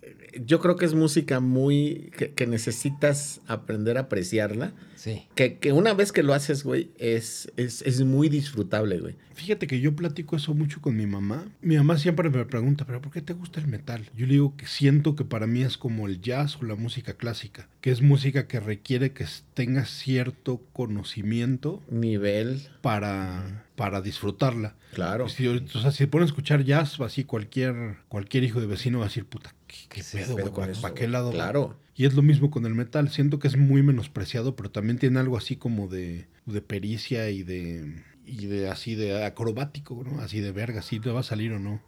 yo 0.45 0.61
creo 0.61 0.77
que 0.77 0.85
es 0.85 0.95
música 0.95 1.41
muy, 1.41 2.11
que, 2.17 2.33
que 2.33 2.47
necesitas 2.47 3.41
aprender 3.47 3.97
a 3.97 4.03
apreciarla. 4.03 4.73
Sí. 4.95 5.27
Que, 5.35 5.59
que 5.59 5.73
una 5.73 5.95
vez 5.95 6.13
que 6.13 6.23
lo 6.23 6.35
haces, 6.35 6.63
güey, 6.63 6.91
es, 6.99 7.51
es, 7.57 7.83
es 7.83 8.03
muy 8.03 8.29
disfrutable, 8.29 8.99
güey. 8.99 9.17
Fíjate 9.35 9.67
que 9.67 9.81
yo 9.81 9.97
platico 9.97 10.37
eso 10.37 10.53
mucho 10.53 10.83
con 10.83 10.95
mi 10.95 11.07
mamá. 11.07 11.47
Mi 11.63 11.77
mamá 11.79 11.99
siempre 11.99 12.29
me 12.29 12.45
pregunta, 12.45 12.85
¿pero 12.85 13.01
por 13.01 13.11
qué 13.11 13.23
te 13.23 13.33
gusta 13.33 13.59
el 13.61 13.69
metal? 13.69 14.11
Yo 14.15 14.27
le 14.27 14.35
digo 14.35 14.55
que 14.57 14.67
siento 14.67 15.17
que 15.17 15.25
para 15.25 15.47
mí 15.47 15.63
es 15.63 15.79
como 15.79 16.07
el 16.07 16.21
jazz 16.21 16.59
o 16.61 16.67
la 16.67 16.75
música 16.75 17.15
clásica, 17.15 17.67
que 17.81 17.91
es 17.91 18.03
música 18.03 18.47
que 18.47 18.61
requiere 18.61 19.13
que 19.13 19.25
tengas 19.55 19.89
cierto 19.89 20.61
conocimiento 20.75 21.83
Nivel, 21.89 22.69
para, 22.83 23.65
para 23.77 24.03
disfrutarla. 24.03 24.77
claro. 24.93 25.31
Si, 25.31 25.47
o 25.47 25.67
sea, 25.67 25.91
si 25.93 26.05
te 26.05 26.09
pones 26.09 26.27
a 26.27 26.33
escuchar 26.33 26.63
jazz, 26.65 27.01
así 27.01 27.25
cualquier, 27.25 27.97
cualquier 28.09 28.45
hijo 28.45 28.61
de 28.61 28.67
vecino 28.67 28.99
va 28.99 29.07
a 29.07 29.09
decir, 29.09 29.25
puta, 29.25 29.55
¿qué, 29.71 29.77
qué 29.89 30.03
Sí, 30.03 30.19
pedo, 30.19 30.51
güey? 30.51 30.73
¿Para, 30.81 30.95
qué 30.95 31.09
lado? 31.09 31.29
va?" 31.29 31.35
Claro. 31.35 31.77
Y 31.95 32.07
es 32.07 32.15
lo 32.15 32.23
mismo 32.23 32.51
con 32.51 32.67
el 32.67 32.75
metal. 32.75 33.09
Siento 33.11 33.39
que 33.39 33.49
es 33.49 33.57
muy 33.57 33.83
menospreciado, 33.83 34.57
pero 34.57 34.71
también 34.71 34.99
tiene 34.99 35.21
algo 35.21 35.37
así 35.37 35.57
como 35.57 35.87
de, 35.89 36.29
de 36.47 36.63
pericia 36.63 37.31
y 37.31 37.43
de, 37.43 38.03
y 38.25 38.47
de 38.47 38.69
así 38.69 38.95
de 38.95 39.25
acrobático, 39.25 40.03
¿no? 40.05 40.21
Así 40.21 40.41
de 40.41 40.53
verga, 40.53 40.83
si 40.83 41.01
te 41.01 41.11
va 41.11 41.21
a 41.21 41.25
salir 41.25 41.53
o 41.53 41.59
no. 41.59 41.81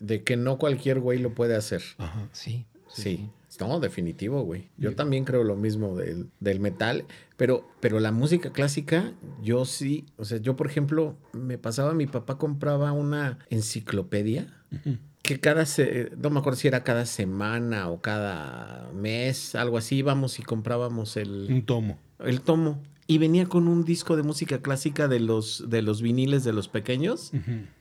De 0.00 0.22
que 0.22 0.36
no 0.36 0.58
cualquier 0.58 1.00
güey 1.00 1.18
lo 1.18 1.34
puede 1.34 1.56
hacer. 1.56 1.82
Ajá. 1.98 2.28
Sí. 2.32 2.66
Sí. 2.88 3.30
No, 3.60 3.78
definitivo, 3.78 4.42
güey. 4.42 4.68
Yo 4.76 4.96
también 4.96 5.24
creo 5.24 5.44
lo 5.44 5.54
mismo 5.54 5.94
del, 5.96 6.28
del 6.40 6.58
metal, 6.58 7.04
pero, 7.36 7.68
pero 7.80 8.00
la 8.00 8.10
música 8.10 8.52
clásica, 8.52 9.12
yo 9.42 9.64
sí, 9.64 10.06
o 10.16 10.24
sea, 10.24 10.38
yo 10.38 10.56
por 10.56 10.66
ejemplo, 10.66 11.16
me 11.32 11.56
pasaba, 11.58 11.94
mi 11.94 12.06
papá 12.06 12.36
compraba 12.36 12.90
una 12.92 13.38
enciclopedia 13.50 14.52
Ujú. 14.72 14.98
Que 15.24 15.40
cada, 15.40 15.64
se, 15.64 16.12
no 16.18 16.28
me 16.28 16.38
acuerdo 16.38 16.58
si 16.58 16.68
era 16.68 16.84
cada 16.84 17.06
semana 17.06 17.88
o 17.88 18.02
cada 18.02 18.90
mes, 18.92 19.54
algo 19.54 19.78
así, 19.78 19.96
íbamos 19.96 20.38
y 20.38 20.42
comprábamos 20.42 21.16
el, 21.16 21.46
Un 21.48 21.64
tomo. 21.64 21.98
el 22.18 22.42
tomo. 22.42 22.82
Y 23.06 23.18
venía 23.18 23.46
con 23.46 23.68
un 23.68 23.84
disco 23.84 24.16
de 24.16 24.22
música 24.22 24.62
clásica 24.62 25.08
de 25.08 25.20
los, 25.20 25.68
de 25.68 25.82
los 25.82 26.00
viniles 26.00 26.42
de 26.44 26.52
los 26.52 26.68
pequeños, 26.68 27.32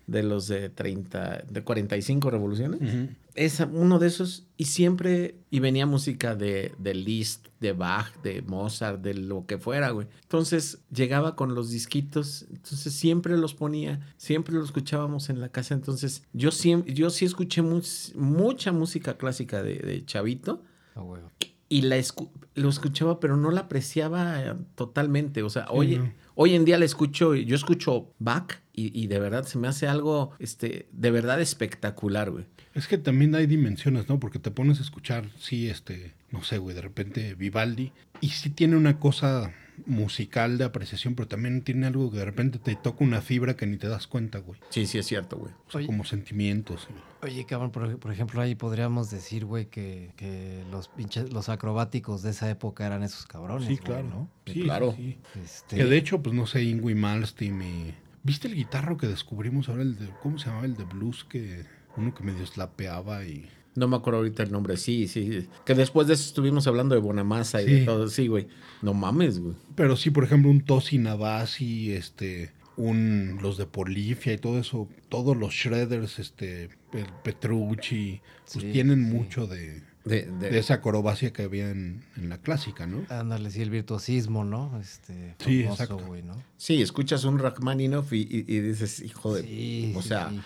de 0.05 0.23
los 0.23 0.47
de 0.47 0.69
30, 0.69 1.45
de 1.49 1.63
45 1.63 2.29
revoluciones. 2.29 3.09
Es 3.35 3.61
uno 3.71 3.99
de 3.99 4.07
esos 4.07 4.45
y 4.57 4.65
siempre, 4.65 5.35
y 5.49 5.59
venía 5.59 5.85
música 5.85 6.35
de, 6.35 6.73
de 6.77 6.93
Liszt, 6.93 7.47
de 7.61 7.71
Bach, 7.71 8.13
de 8.21 8.41
Mozart, 8.41 9.01
de 9.01 9.13
lo 9.13 9.45
que 9.45 9.57
fuera, 9.57 9.91
güey. 9.91 10.07
Entonces 10.23 10.79
llegaba 10.93 11.35
con 11.35 11.55
los 11.55 11.69
disquitos, 11.69 12.45
entonces 12.51 12.93
siempre 12.93 13.37
los 13.37 13.53
ponía, 13.53 14.01
siempre 14.17 14.53
los 14.53 14.65
escuchábamos 14.65 15.29
en 15.29 15.39
la 15.39 15.49
casa. 15.49 15.73
Entonces 15.73 16.23
yo, 16.33 16.51
siempre, 16.51 16.93
yo 16.93 17.09
sí 17.09 17.23
escuché 17.23 17.61
mucha 17.61 18.71
música 18.73 19.17
clásica 19.17 19.63
de, 19.63 19.75
de 19.75 20.05
Chavito 20.05 20.61
A 20.95 21.01
huevo. 21.01 21.31
Y 21.77 21.81
la 21.81 21.97
escu- 21.97 22.29
lo 22.55 22.69
escuchaba, 22.69 23.19
pero 23.19 23.35
no 23.35 23.49
la 23.51 23.61
apreciaba 23.61 24.41
eh, 24.43 24.53
totalmente. 24.75 25.41
O 25.43 25.49
sea, 25.49 25.65
hoy, 25.69 25.97
no. 25.97 26.11
hoy 26.35 26.53
en 26.53 26.65
día 26.65 26.77
la 26.77 26.85
escucho, 26.85 27.33
yo 27.35 27.55
escucho 27.55 28.11
Bach 28.19 28.59
y, 28.73 28.97
y 28.99 29.07
de 29.07 29.17
verdad 29.19 29.45
se 29.45 29.57
me 29.57 29.67
hace 29.67 29.87
algo, 29.87 30.31
este, 30.39 30.87
de 30.91 31.11
verdad 31.11 31.41
espectacular, 31.41 32.29
güey. 32.31 32.45
Es 32.75 32.87
que 32.87 32.97
también 32.97 33.33
hay 33.35 33.47
dimensiones, 33.47 34.07
¿no? 34.09 34.19
Porque 34.19 34.39
te 34.39 34.51
pones 34.51 34.79
a 34.79 34.83
escuchar, 34.83 35.29
sí, 35.39 35.67
este, 35.69 36.13
no 36.31 36.43
sé, 36.43 36.57
güey, 36.59 36.75
de 36.75 36.81
repente 36.81 37.35
Vivaldi, 37.35 37.91
y 38.21 38.29
sí 38.29 38.49
tiene 38.49 38.75
una 38.77 38.99
cosa 38.99 39.51
musical 39.85 40.57
de 40.57 40.63
apreciación, 40.65 41.15
pero 41.15 41.27
también 41.27 41.61
tiene 41.61 41.87
algo 41.87 42.11
que 42.11 42.17
de 42.17 42.25
repente 42.25 42.59
te 42.59 42.75
toca 42.75 43.03
una 43.03 43.21
fibra 43.21 43.55
que 43.55 43.65
ni 43.65 43.77
te 43.77 43.87
das 43.87 44.07
cuenta, 44.07 44.39
güey. 44.39 44.59
Sí, 44.69 44.85
sí 44.85 44.97
es 44.97 45.05
cierto, 45.05 45.37
güey. 45.37 45.51
O 45.67 45.71
sea, 45.71 45.79
Oye. 45.79 45.87
como 45.87 46.03
sentimientos. 46.05 46.87
Oye, 47.21 47.45
cabrón, 47.45 47.71
por, 47.71 47.97
por 47.99 48.11
ejemplo, 48.11 48.41
ahí 48.41 48.55
podríamos 48.55 49.09
decir, 49.11 49.45
güey, 49.45 49.67
que, 49.67 50.11
que 50.17 50.63
los 50.71 50.87
pinches, 50.89 51.31
los 51.33 51.49
acrobáticos 51.49 52.21
de 52.21 52.31
esa 52.31 52.49
época 52.49 52.85
eran 52.85 53.03
esos 53.03 53.25
cabrones. 53.25 53.67
Sí, 53.67 53.75
güey, 53.75 53.85
claro. 53.85 54.07
¿no? 54.07 54.29
Sí, 54.45 54.61
Claro. 54.63 54.93
sí, 54.97 55.17
sí. 55.33 55.39
Este, 55.43 55.75
Que 55.77 55.85
de 55.85 55.97
hecho, 55.97 56.21
pues 56.21 56.35
no 56.35 56.45
sé, 56.47 56.63
Ingui 56.63 56.95
Malmsteen 56.95 57.61
y... 57.61 57.93
¿Viste 58.23 58.47
el 58.47 58.55
guitarro 58.55 58.95
que 58.97 59.07
descubrimos 59.07 59.67
ahora? 59.69 59.81
El 59.81 59.97
de, 59.97 60.09
¿Cómo 60.21 60.37
se 60.37 60.45
llamaba? 60.47 60.65
El 60.65 60.75
de 60.75 60.85
blues 60.85 61.23
que... 61.25 61.65
Uno 61.97 62.13
que 62.15 62.23
medio 62.23 62.45
slapeaba 62.45 63.23
y... 63.25 63.49
No 63.75 63.87
me 63.87 63.95
acuerdo 63.95 64.19
ahorita 64.19 64.43
el 64.43 64.51
nombre, 64.51 64.77
sí, 64.77 65.07
sí. 65.07 65.47
Que 65.65 65.73
después 65.73 66.07
de 66.07 66.13
eso 66.13 66.23
estuvimos 66.25 66.67
hablando 66.67 66.93
de 66.95 67.01
Bonamassa 67.01 67.61
y 67.61 67.65
de 67.65 67.79
Sí. 67.79 67.85
todo. 67.85 68.07
Sí, 68.07 68.27
güey. 68.27 68.47
No 68.81 68.93
mames, 68.93 69.39
güey. 69.39 69.55
Pero 69.75 69.95
sí, 69.95 70.11
por 70.11 70.23
ejemplo, 70.23 70.51
un 70.51 70.61
Tosi 70.61 70.97
Navasi, 70.99 71.91
este, 71.93 72.51
un, 72.77 73.39
los 73.41 73.57
de 73.57 73.65
Polifia 73.65 74.33
y 74.33 74.37
todo 74.37 74.59
eso, 74.59 74.87
todos 75.09 75.35
los 75.37 75.53
Shredders, 75.53 76.19
este, 76.19 76.65
el 76.93 77.05
Petrucci, 77.23 78.21
pues 78.51 78.63
Sí, 78.63 78.71
tienen 78.71 79.05
sí. 79.07 79.11
mucho 79.13 79.47
de, 79.47 79.81
De, 80.05 80.23
de- 80.23 80.49
de 80.49 80.59
esa 80.59 80.75
acrobacia 80.75 81.31
que 81.31 81.43
había 81.43 81.69
en, 81.71 82.03
en 82.17 82.27
la 82.29 82.37
clásica, 82.39 82.85
¿no? 82.85 83.05
Ándale, 83.09 83.49
sí, 83.51 83.61
el 83.61 83.69
virtuosismo, 83.69 84.43
¿no? 84.43 84.77
Este, 84.81 85.35
Sí, 85.39 85.63
famoso, 85.63 85.83
exacto. 85.83 86.05
güey, 86.05 86.23
¿no? 86.23 86.35
Sí, 86.57 86.81
escuchas 86.81 87.23
un 87.23 87.39
Rachmaninoff 87.39 88.11
y, 88.13 88.17
y- 88.29 88.45
y 88.47 88.59
dices, 88.59 88.99
hijo 89.01 89.33
de... 89.33 89.43
Sí, 89.43 89.93
o 89.95 90.01
sí, 90.01 90.07
sea, 90.09 90.29
sí. 90.29 90.41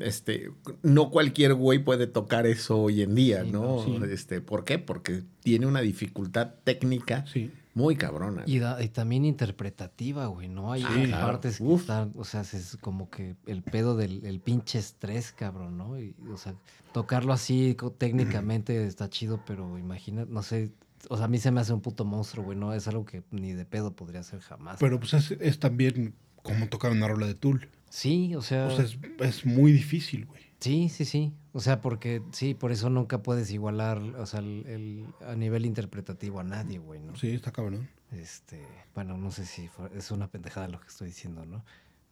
Este, 0.00 0.50
no 0.82 1.10
cualquier 1.10 1.54
güey 1.54 1.78
puede 1.78 2.06
tocar 2.06 2.46
eso 2.46 2.80
hoy 2.82 3.02
en 3.02 3.14
día, 3.14 3.44
Sí, 3.44 3.50
¿no? 3.52 3.84
sí. 3.84 3.98
Este, 4.10 4.40
¿Por 4.40 4.64
qué? 4.64 4.78
Porque 4.78 5.22
tiene 5.42 5.66
una 5.66 5.80
dificultad 5.80 6.54
técnica 6.64 7.24
Sí. 7.26 7.50
muy 7.74 7.96
cabrona. 7.96 8.42
Y, 8.46 8.58
da- 8.58 8.82
y 8.82 8.88
también 8.88 9.24
interpretativa, 9.24 10.26
güey, 10.26 10.48
¿no? 10.48 10.72
Hay 10.72 10.82
claro. 10.82 11.26
partes 11.26 11.58
que 11.58 11.62
Uf. 11.64 11.82
están, 11.82 12.12
o 12.16 12.24
sea, 12.24 12.40
es 12.42 12.76
como 12.80 13.10
que 13.10 13.36
el 13.46 13.62
pedo 13.62 13.96
del 13.96 14.24
el 14.24 14.40
pinche 14.40 14.78
estrés, 14.78 15.32
cabrón, 15.32 15.76
¿no? 15.78 15.98
Y, 15.98 16.14
o 16.32 16.36
sea, 16.36 16.54
tocarlo 16.92 17.32
así 17.32 17.76
técnicamente 17.98 18.84
está 18.86 19.08
chido, 19.08 19.40
pero 19.46 19.78
imagina, 19.78 20.26
no 20.28 20.42
sé, 20.42 20.72
o 21.08 21.16
sea, 21.16 21.26
a 21.26 21.28
mí 21.28 21.38
se 21.38 21.50
me 21.50 21.60
hace 21.60 21.72
un 21.72 21.80
puto 21.80 22.04
monstruo, 22.04 22.44
güey, 22.44 22.58
¿no? 22.58 22.74
Es 22.74 22.86
algo 22.88 23.04
que 23.04 23.22
ni 23.30 23.52
de 23.52 23.64
pedo 23.64 23.92
podría 23.94 24.20
hacer 24.20 24.40
jamás. 24.40 24.76
Pero 24.80 24.98
pues 25.00 25.14
es, 25.14 25.30
es 25.40 25.58
también 25.58 26.14
como 26.42 26.68
tocar 26.68 26.90
una 26.92 27.06
rola 27.08 27.26
de 27.26 27.34
Tool. 27.34 27.68
Sí, 27.90 28.34
o 28.34 28.40
sea, 28.42 28.66
O 28.68 28.70
sea, 28.76 28.84
es, 28.86 28.96
es 29.18 29.44
muy 29.44 29.72
difícil, 29.72 30.24
güey. 30.24 30.40
sí, 30.60 30.88
sí, 30.88 31.04
sí. 31.04 31.32
O 31.52 31.60
sea, 31.60 31.80
porque 31.80 32.22
sí, 32.32 32.54
por 32.54 32.70
eso 32.72 32.88
nunca 32.90 33.22
puedes 33.22 33.50
igualar, 33.50 33.98
o 33.98 34.24
sea, 34.24 34.40
el, 34.40 34.64
el- 34.66 35.04
a 35.28 35.34
nivel 35.34 35.66
interpretativo 35.66 36.38
a 36.40 36.44
nadie, 36.44 36.78
güey, 36.78 37.00
¿no? 37.00 37.16
Sí, 37.16 37.30
está 37.32 37.50
cabrón. 37.52 37.88
Este, 38.12 38.62
bueno, 38.94 39.18
no 39.18 39.30
sé 39.32 39.44
si 39.46 39.66
fue- 39.68 39.90
es 39.96 40.10
una 40.12 40.28
pendejada 40.28 40.68
lo 40.68 40.80
que 40.80 40.86
estoy 40.88 41.08
diciendo, 41.08 41.44
¿no? 41.44 41.64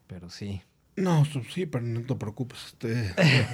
Pero 0.09 0.29
sí. 0.29 0.61
No, 0.97 1.25
sí, 1.25 1.67
pero 1.67 1.85
no 1.85 2.03
te 2.03 2.15
preocupes. 2.17 2.59
Este, 2.73 3.15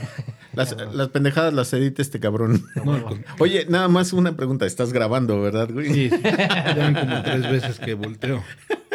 Las, 0.54 0.74
las 0.94 1.08
pendejadas 1.08 1.52
las 1.52 1.70
edita 1.74 2.00
este 2.00 2.18
cabrón. 2.20 2.64
no, 2.82 3.04
con- 3.04 3.24
Oye, 3.40 3.66
nada 3.68 3.88
más 3.88 4.14
una 4.14 4.34
pregunta. 4.36 4.64
Estás 4.64 4.92
grabando, 4.94 5.38
¿verdad, 5.42 5.68
güey? 5.70 5.92
sí, 5.92 6.08
sí, 6.10 6.22
ya 6.22 6.94
como 6.98 7.22
tres 7.22 7.50
veces 7.50 7.78
que 7.80 7.92
volteo. 7.92 8.42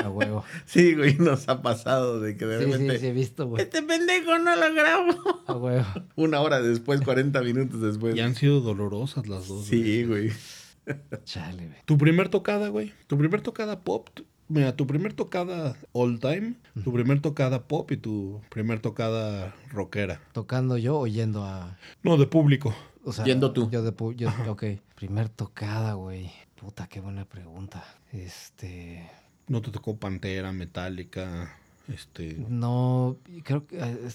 A 0.09 0.13
huevo. 0.13 0.43
Sí, 0.65 0.95
güey, 0.95 1.15
nos 1.17 1.47
ha 1.49 1.61
pasado 1.61 2.19
de 2.19 2.37
que 2.37 2.45
de 2.45 2.59
Sí, 2.59 2.65
sí, 2.65 2.71
repente... 2.71 2.99
sí, 2.99 3.07
he 3.07 3.13
visto, 3.13 3.47
güey. 3.47 3.63
Este 3.63 3.81
pendejo 3.83 4.37
no 4.39 4.55
lo 4.55 4.73
grabo. 4.73 5.43
A 5.47 5.53
huevo. 5.53 5.85
Una 6.15 6.41
hora 6.41 6.61
después, 6.61 7.01
40 7.01 7.41
minutos 7.41 7.81
después. 7.81 8.15
Y 8.15 8.19
han 8.19 8.35
sido 8.35 8.61
dolorosas 8.61 9.27
las 9.27 9.47
dos. 9.47 9.65
Sí, 9.65 10.03
güey. 10.03 10.31
Chale, 11.23 11.67
güey. 11.67 11.77
Tu 11.85 11.97
primer 11.97 12.29
tocada, 12.29 12.69
güey. 12.69 12.93
Tu 13.07 13.17
primer 13.17 13.41
tocada 13.41 13.81
pop. 13.81 14.09
Mira, 14.47 14.75
tu 14.75 14.87
primer 14.87 15.13
tocada 15.13 15.77
all 15.91 16.19
time, 16.19 16.55
tu 16.83 16.91
primer 16.91 17.21
tocada 17.21 17.67
pop 17.67 17.91
y 17.91 17.97
tu 17.97 18.41
primer 18.49 18.79
tocada 18.79 19.53
rockera. 19.71 20.21
¿Tocando 20.31 20.75
yo 20.79 20.97
o 20.97 21.05
yendo 21.05 21.43
a...? 21.43 21.77
No, 22.01 22.17
de 22.17 22.25
público. 22.25 22.73
O 23.03 23.13
sea, 23.13 23.25
Yendo 23.25 23.51
tú. 23.53 23.69
Yo 23.69 23.83
de 23.83 23.93
yo, 24.15 24.29
ok. 24.47 24.63
Primer 24.95 25.29
tocada, 25.29 25.93
güey. 25.93 26.31
Puta, 26.59 26.87
qué 26.87 26.99
buena 26.99 27.25
pregunta. 27.25 27.85
Este... 28.11 29.07
No 29.49 29.61
te 29.61 29.71
tocó 29.71 29.97
Pantera, 29.97 30.53
Metallica, 30.53 31.55
este... 31.93 32.37
No, 32.47 33.17
creo 33.43 33.65
que, 33.65 33.79
eh, 33.79 34.09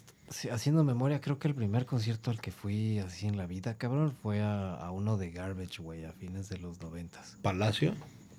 haciendo 0.50 0.84
memoria, 0.84 1.20
creo 1.20 1.38
que 1.38 1.48
el 1.48 1.54
primer 1.54 1.86
concierto 1.86 2.30
al 2.30 2.40
que 2.40 2.52
fui 2.52 3.00
así 3.00 3.26
en 3.26 3.36
la 3.36 3.46
vida, 3.46 3.76
cabrón, 3.76 4.14
fue 4.22 4.40
a, 4.40 4.74
a 4.74 4.90
uno 4.92 5.16
de 5.16 5.30
Garbage, 5.30 5.82
güey, 5.82 6.04
a 6.04 6.12
fines 6.12 6.48
de 6.48 6.58
los 6.58 6.80
noventas. 6.80 7.36
Palacio. 7.42 7.94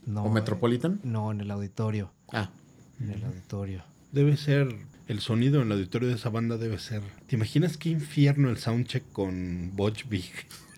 No, 0.06 0.24
¿O 0.24 0.32
Metropolitan? 0.32 1.00
No, 1.04 1.32
en 1.32 1.42
el 1.42 1.52
auditorio. 1.52 2.12
Ah, 2.32 2.50
En 3.00 3.12
el 3.12 3.24
auditorio. 3.24 3.84
Debe 4.12 4.38
ser... 4.38 4.74
El 5.08 5.20
sonido 5.20 5.62
en 5.62 5.68
el 5.68 5.74
auditorio 5.74 6.08
de 6.08 6.16
esa 6.16 6.30
banda 6.30 6.58
debe 6.58 6.80
ser... 6.80 7.04
¿Te 7.28 7.36
imaginas 7.36 7.78
qué 7.78 7.90
infierno 7.90 8.50
el 8.50 8.58
soundcheck 8.58 9.04
con 9.12 9.72
Butch 9.76 10.08
Vig? 10.08 10.32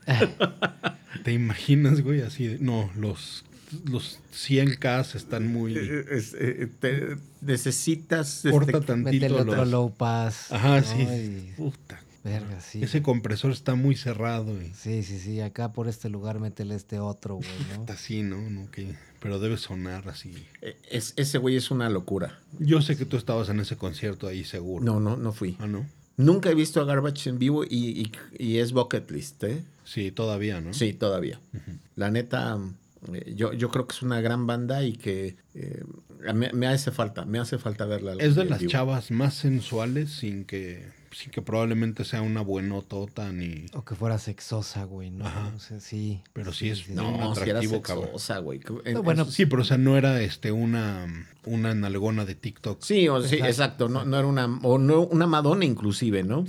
¿Te 1.23 1.31
imaginas, 1.33 2.01
güey? 2.01 2.21
Así 2.21 2.47
de... 2.47 2.59
No, 2.59 2.89
los... 2.95 3.45
Los 3.85 4.19
100K 4.33 5.15
están 5.15 5.51
muy... 5.51 5.75
eh, 5.77 6.05
es- 6.11 6.35
eh, 6.39 6.69
te- 6.79 7.17
necesitas... 7.41 8.37
este, 8.37 8.51
Corta 8.51 8.81
tantito 8.81 9.11
Métele 9.11 9.41
otro 9.41 9.55
los... 9.57 9.67
low 9.69 9.93
pass. 9.93 10.51
Ajá, 10.51 10.81
¿no? 10.81 10.87
sí. 10.87 11.01
Y- 11.01 11.53
Puta. 11.57 11.99
verga, 12.23 12.61
sí. 12.61 12.81
Ese 12.83 13.01
compresor 13.01 13.51
está 13.51 13.75
muy 13.75 13.95
cerrado 13.95 14.61
y... 14.61 14.71
Sí, 14.73 15.03
sí, 15.03 15.19
sí. 15.19 15.41
Acá 15.41 15.73
por 15.73 15.87
este 15.87 16.09
lugar 16.09 16.39
métele 16.39 16.75
este 16.75 16.99
otro, 16.99 17.35
güey, 17.35 17.49
¿no? 17.73 17.81
Está 17.81 17.93
así, 17.93 18.21
¿no? 18.23 18.49
no 18.49 18.69
que, 18.71 18.95
pero 19.21 19.39
debe 19.39 19.57
sonar 19.57 20.07
así. 20.09 20.33
eh, 20.61 20.77
es- 20.89 21.13
ese 21.17 21.37
güey 21.37 21.55
es 21.57 21.69
una 21.71 21.89
locura. 21.89 22.39
Yo 22.59 22.81
sé 22.81 22.95
que 22.97 23.05
tú 23.05 23.17
estabas 23.17 23.49
en 23.49 23.59
ese 23.59 23.75
concierto 23.75 24.27
ahí 24.27 24.43
seguro. 24.45 24.83
No, 24.85 24.99
no, 24.99 25.17
no 25.17 25.33
fui. 25.33 25.57
Ah, 25.59 25.67
¿no? 25.67 25.85
Nunca 26.17 26.49
he 26.49 26.55
visto 26.55 26.81
a 26.81 26.85
Garbage 26.85 27.29
en 27.29 27.37
vivo 27.37 27.63
y, 27.63 27.69
y- 28.01 28.11
y 28.39 28.57
es 28.57 28.71
bucket 28.71 29.11
list, 29.11 29.43
¿eh? 29.43 29.63
Sí, 29.83 30.11
todavía, 30.11 30.59
¿no? 30.61 30.73
Sí, 30.73 30.93
todavía. 30.93 31.39
La 31.95 32.09
neta, 32.11 32.57
eh, 32.57 32.71
yo, 33.35 33.53
yo 33.53 33.69
creo 33.69 33.87
que 33.87 33.95
es 33.95 34.01
una 34.01 34.21
gran 34.21 34.47
banda 34.47 34.83
y 34.83 34.93
que 34.93 35.35
eh, 35.53 35.83
me, 36.33 36.51
me 36.53 36.67
hace 36.67 36.91
falta, 36.91 37.25
me 37.25 37.39
hace 37.39 37.57
falta 37.57 37.85
verla. 37.85 38.13
Es 38.19 38.35
de 38.35 38.45
las 38.45 38.59
vivo. 38.59 38.71
chavas 38.71 39.11
más 39.11 39.33
sensuales 39.35 40.11
sin 40.11 40.45
que, 40.45 40.87
sin 41.11 41.31
que 41.31 41.41
probablemente 41.41 42.03
sea 42.05 42.21
una 42.21 42.41
buenotota 42.41 43.31
ni... 43.31 43.65
O 43.73 43.85
que 43.85 43.95
fuera 43.95 44.17
sexosa, 44.19 44.83
güey, 44.85 45.09
¿no? 45.11 45.25
Ajá. 45.25 45.51
O 45.55 45.59
sea, 45.59 45.79
sí. 45.79 46.21
Pero 46.33 46.51
sí 46.53 46.69
es- 46.69 46.79
sí. 46.79 46.93
No, 46.93 47.03
No, 47.17 47.29
un 47.29 47.35
si 47.35 47.41
era 47.43 47.51
atractivo, 47.59 47.81
cabrón. 47.81 48.05
sexosa, 48.05 48.39
güey. 48.39 48.59
No, 48.93 49.03
bueno, 49.03 49.25
Sí, 49.25 49.45
pero 49.45 49.61
o 49.61 49.65
sea, 49.65 49.77
no 49.77 49.95
era 49.97 50.21
este 50.21 50.51
una, 50.51 51.07
una 51.45 51.73
nalgona 51.75 52.25
de 52.25 52.35
TikTok. 52.35 52.81
Sí, 52.83 53.07
o, 53.07 53.21
sí, 53.21 53.35
exacto. 53.35 53.89
No, 53.89 54.05
no 54.05 54.17
era 54.17 54.27
una, 54.27 54.45
o 54.63 54.77
no, 54.79 55.01
una 55.03 55.27
Madonna 55.27 55.65
inclusive, 55.65 56.23
¿no? 56.23 56.45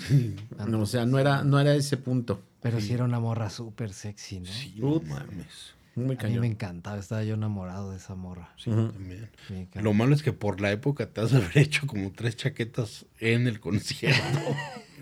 No, 0.66 0.80
o 0.82 0.86
sea, 0.86 1.04
no 1.06 1.18
era, 1.18 1.44
no 1.44 1.60
era 1.60 1.74
ese 1.74 1.96
punto. 1.98 2.42
Pero 2.60 2.80
sí 2.80 2.92
era 2.92 3.04
una 3.04 3.20
morra 3.20 3.50
súper 3.50 3.92
sexy, 3.92 4.40
¿no? 4.40 4.46
Sí, 4.46 4.74
no 4.78 5.00
mames. 5.00 5.74
Muy 6.06 6.16
A 6.20 6.24
mí 6.28 6.38
me 6.38 6.46
encantaba, 6.46 6.98
estaba 6.98 7.22
yo 7.24 7.34
enamorado 7.34 7.90
de 7.90 7.96
esa 7.98 8.14
morra. 8.14 8.50
Sí, 8.56 8.70
también. 8.70 9.28
Lo 9.74 9.92
malo 9.94 10.14
es 10.14 10.22
que 10.22 10.32
por 10.32 10.60
la 10.60 10.70
época 10.72 11.06
te 11.06 11.20
has 11.20 11.30
de 11.32 11.38
haber 11.38 11.58
hecho 11.58 11.86
como 11.86 12.10
tres 12.12 12.36
chaquetas 12.36 13.06
en 13.20 13.46
el 13.46 13.60
concierto. 13.60 14.38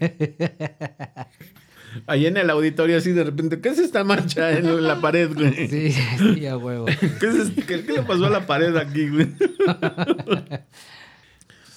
Ahí 2.06 2.26
en 2.26 2.36
el 2.36 2.50
auditorio 2.50 2.98
así 2.98 3.12
de 3.12 3.24
repente, 3.24 3.60
¿qué 3.60 3.70
es 3.70 3.78
esta 3.78 4.04
mancha 4.04 4.52
en 4.52 4.84
la 4.86 5.00
pared, 5.00 5.32
güey? 5.32 5.68
Sí, 5.68 5.92
sí, 6.34 6.46
a 6.46 6.56
huevo. 6.58 6.84
¿Qué, 6.86 7.26
es 7.26 7.34
este- 7.36 7.62
qué- 7.62 7.84
qué 7.86 7.92
le 7.94 8.02
pasó 8.02 8.26
a 8.26 8.30
la 8.30 8.46
pared 8.46 8.76
aquí, 8.76 9.08
güey? 9.08 9.28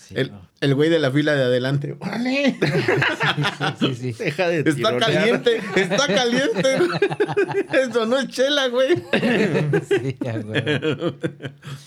sí. 0.09 0.15
El, 0.17 0.31
no. 0.31 0.41
el 0.61 0.75
güey 0.75 0.89
de 0.89 0.99
la 0.99 1.09
fila 1.11 1.33
de 1.33 1.43
adelante. 1.43 1.95
¡Órale! 1.99 2.57
Sí, 3.79 3.95
sí, 3.95 4.13
sí. 4.13 4.23
Deja 4.23 4.47
de 4.47 4.59
Está 4.59 4.73
tironear. 4.73 4.99
caliente, 4.99 5.61
está 5.75 6.07
caliente. 6.07 6.77
Eso 7.81 8.05
no 8.05 8.17
es 8.19 8.27
chela, 8.27 8.67
güey. 8.67 8.95
Sí, 9.87 10.17
huevo. 10.21 11.15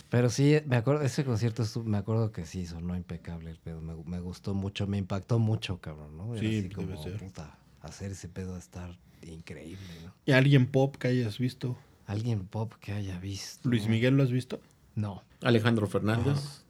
Pero 0.09 0.31
sí, 0.31 0.59
me 0.67 0.77
acuerdo, 0.77 1.03
ese 1.03 1.25
concierto 1.25 1.65
me 1.85 1.99
acuerdo 1.99 2.33
que 2.33 2.47
sí 2.47 2.67
sonó 2.67 2.97
impecable 2.97 3.51
el 3.51 3.59
pedo. 3.59 3.81
Me, 3.81 3.95
me 4.05 4.21
gustó 4.21 4.55
mucho, 4.55 4.87
me 4.87 4.99
impactó 4.99 5.39
mucho, 5.39 5.79
cabrón, 5.79 6.17
¿no? 6.17 6.33
Era 6.35 6.41
Sí, 6.41 6.47
así 6.47 6.63
debe 6.69 6.75
como, 6.75 7.03
ser. 7.03 7.17
puta, 7.19 7.59
hacer 7.83 8.13
ese 8.13 8.29
pedo 8.29 8.57
estar 8.57 8.97
increíble, 9.23 9.87
¿no? 10.05 10.13
¿Y 10.27 10.33
alguien 10.33 10.67
pop 10.67 10.97
que 10.97 11.09
hayas 11.09 11.39
visto? 11.39 11.77
Alguien 12.07 12.47
pop 12.47 12.73
que 12.81 12.93
haya 12.93 13.19
visto. 13.19 13.69
¿Luis 13.69 13.87
Miguel 13.89 14.17
lo 14.17 14.23
has 14.23 14.31
visto? 14.33 14.61
No. 14.95 15.23
Alejandro 15.43 15.87
Fernández. 15.87 16.62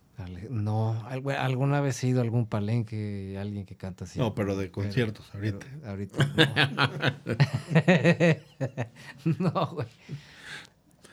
No, 0.51 1.03
alguna 1.09 1.81
vez 1.81 2.03
he 2.05 2.09
ido 2.09 2.21
a 2.21 2.23
algún 2.23 2.47
palenque, 2.47 3.37
alguien 3.41 3.67
que 3.67 3.77
canta 3.77 4.05
así. 4.05 4.19
No, 4.19 4.35
pero 4.35 4.57
de 4.57 4.71
conciertos 4.71 5.29
Pero 5.33 5.59
ahorita. 5.59 5.89
ahorita 5.89 7.19
no. 9.25 9.25
no, 9.53 9.67
güey. 9.75 9.87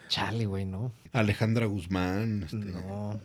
Chale, 0.10 0.46
güey, 0.46 0.66
no. 0.66 0.92
Alejandra 1.14 1.66
Guzmán. 1.66 2.44
Este, 2.44 2.58
No. 2.58 3.20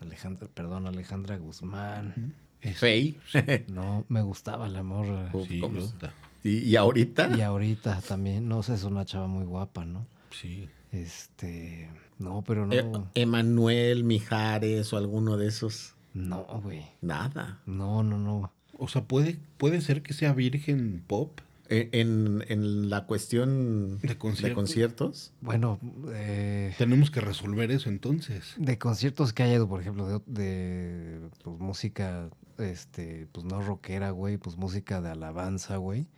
Alejandra, 0.00 0.48
perdón, 0.52 0.86
Alejandra 0.86 1.36
Guzmán. 1.36 2.34
Fey. 2.74 3.18
No, 3.68 4.04
me 4.08 4.22
gustaba 4.22 4.68
la 4.68 4.82
morra. 4.82 5.30
Sí, 5.48 5.60
¿Cómo? 5.60 5.80
puta. 5.80 6.12
¿Y, 6.44 6.58
y 6.58 6.76
ahorita? 6.76 7.36
Y 7.36 7.40
ahorita 7.40 8.00
también, 8.02 8.48
no 8.48 8.62
sé, 8.62 8.74
es 8.74 8.84
una 8.84 9.04
chava 9.04 9.26
muy 9.26 9.44
guapa, 9.44 9.84
¿no? 9.84 10.06
Sí. 10.30 10.68
Este, 10.90 11.88
no, 12.18 12.42
pero 12.46 12.70
Eh, 12.72 12.82
no, 12.84 13.10
Emanuel 13.14 14.04
Mijares 14.04 14.92
o 14.92 14.96
alguno 14.96 15.36
de 15.36 15.48
esos. 15.48 15.94
no, 16.14 16.44
güey. 16.62 16.84
Nada. 17.00 17.60
No, 17.66 18.02
no, 18.02 18.18
no. 18.18 18.52
O 18.78 18.88
sea, 18.88 19.02
puede, 19.04 19.38
puede 19.58 19.80
ser 19.80 20.02
que 20.02 20.12
sea 20.12 20.32
virgen 20.32 21.02
pop. 21.06 21.40
Eh, 21.68 21.88
En, 21.92 22.44
en 22.48 22.90
la 22.90 23.06
cuestión 23.06 23.98
De 24.00 24.18
conciertos. 24.18 24.54
conciertos. 24.56 25.32
Bueno, 25.40 25.78
eh, 26.12 26.74
Tenemos 26.76 27.10
que 27.10 27.20
resolver 27.22 27.70
eso 27.70 27.88
entonces. 27.88 28.54
de 28.58 28.76
conciertos 28.78 29.32
que 29.32 29.44
haya 29.44 29.54
ido, 29.54 29.68
por 29.68 29.80
ejemplo, 29.80 30.06
de, 30.06 30.20
de, 30.26 31.20
pues, 31.42 31.58
música, 31.58 32.28
este, 32.62 33.26
pues 33.32 33.44
no 33.44 33.60
rockera, 33.62 34.10
güey, 34.10 34.38
pues 34.38 34.56
música 34.56 35.00
de 35.00 35.10
alabanza, 35.10 35.76
güey. 35.76 36.08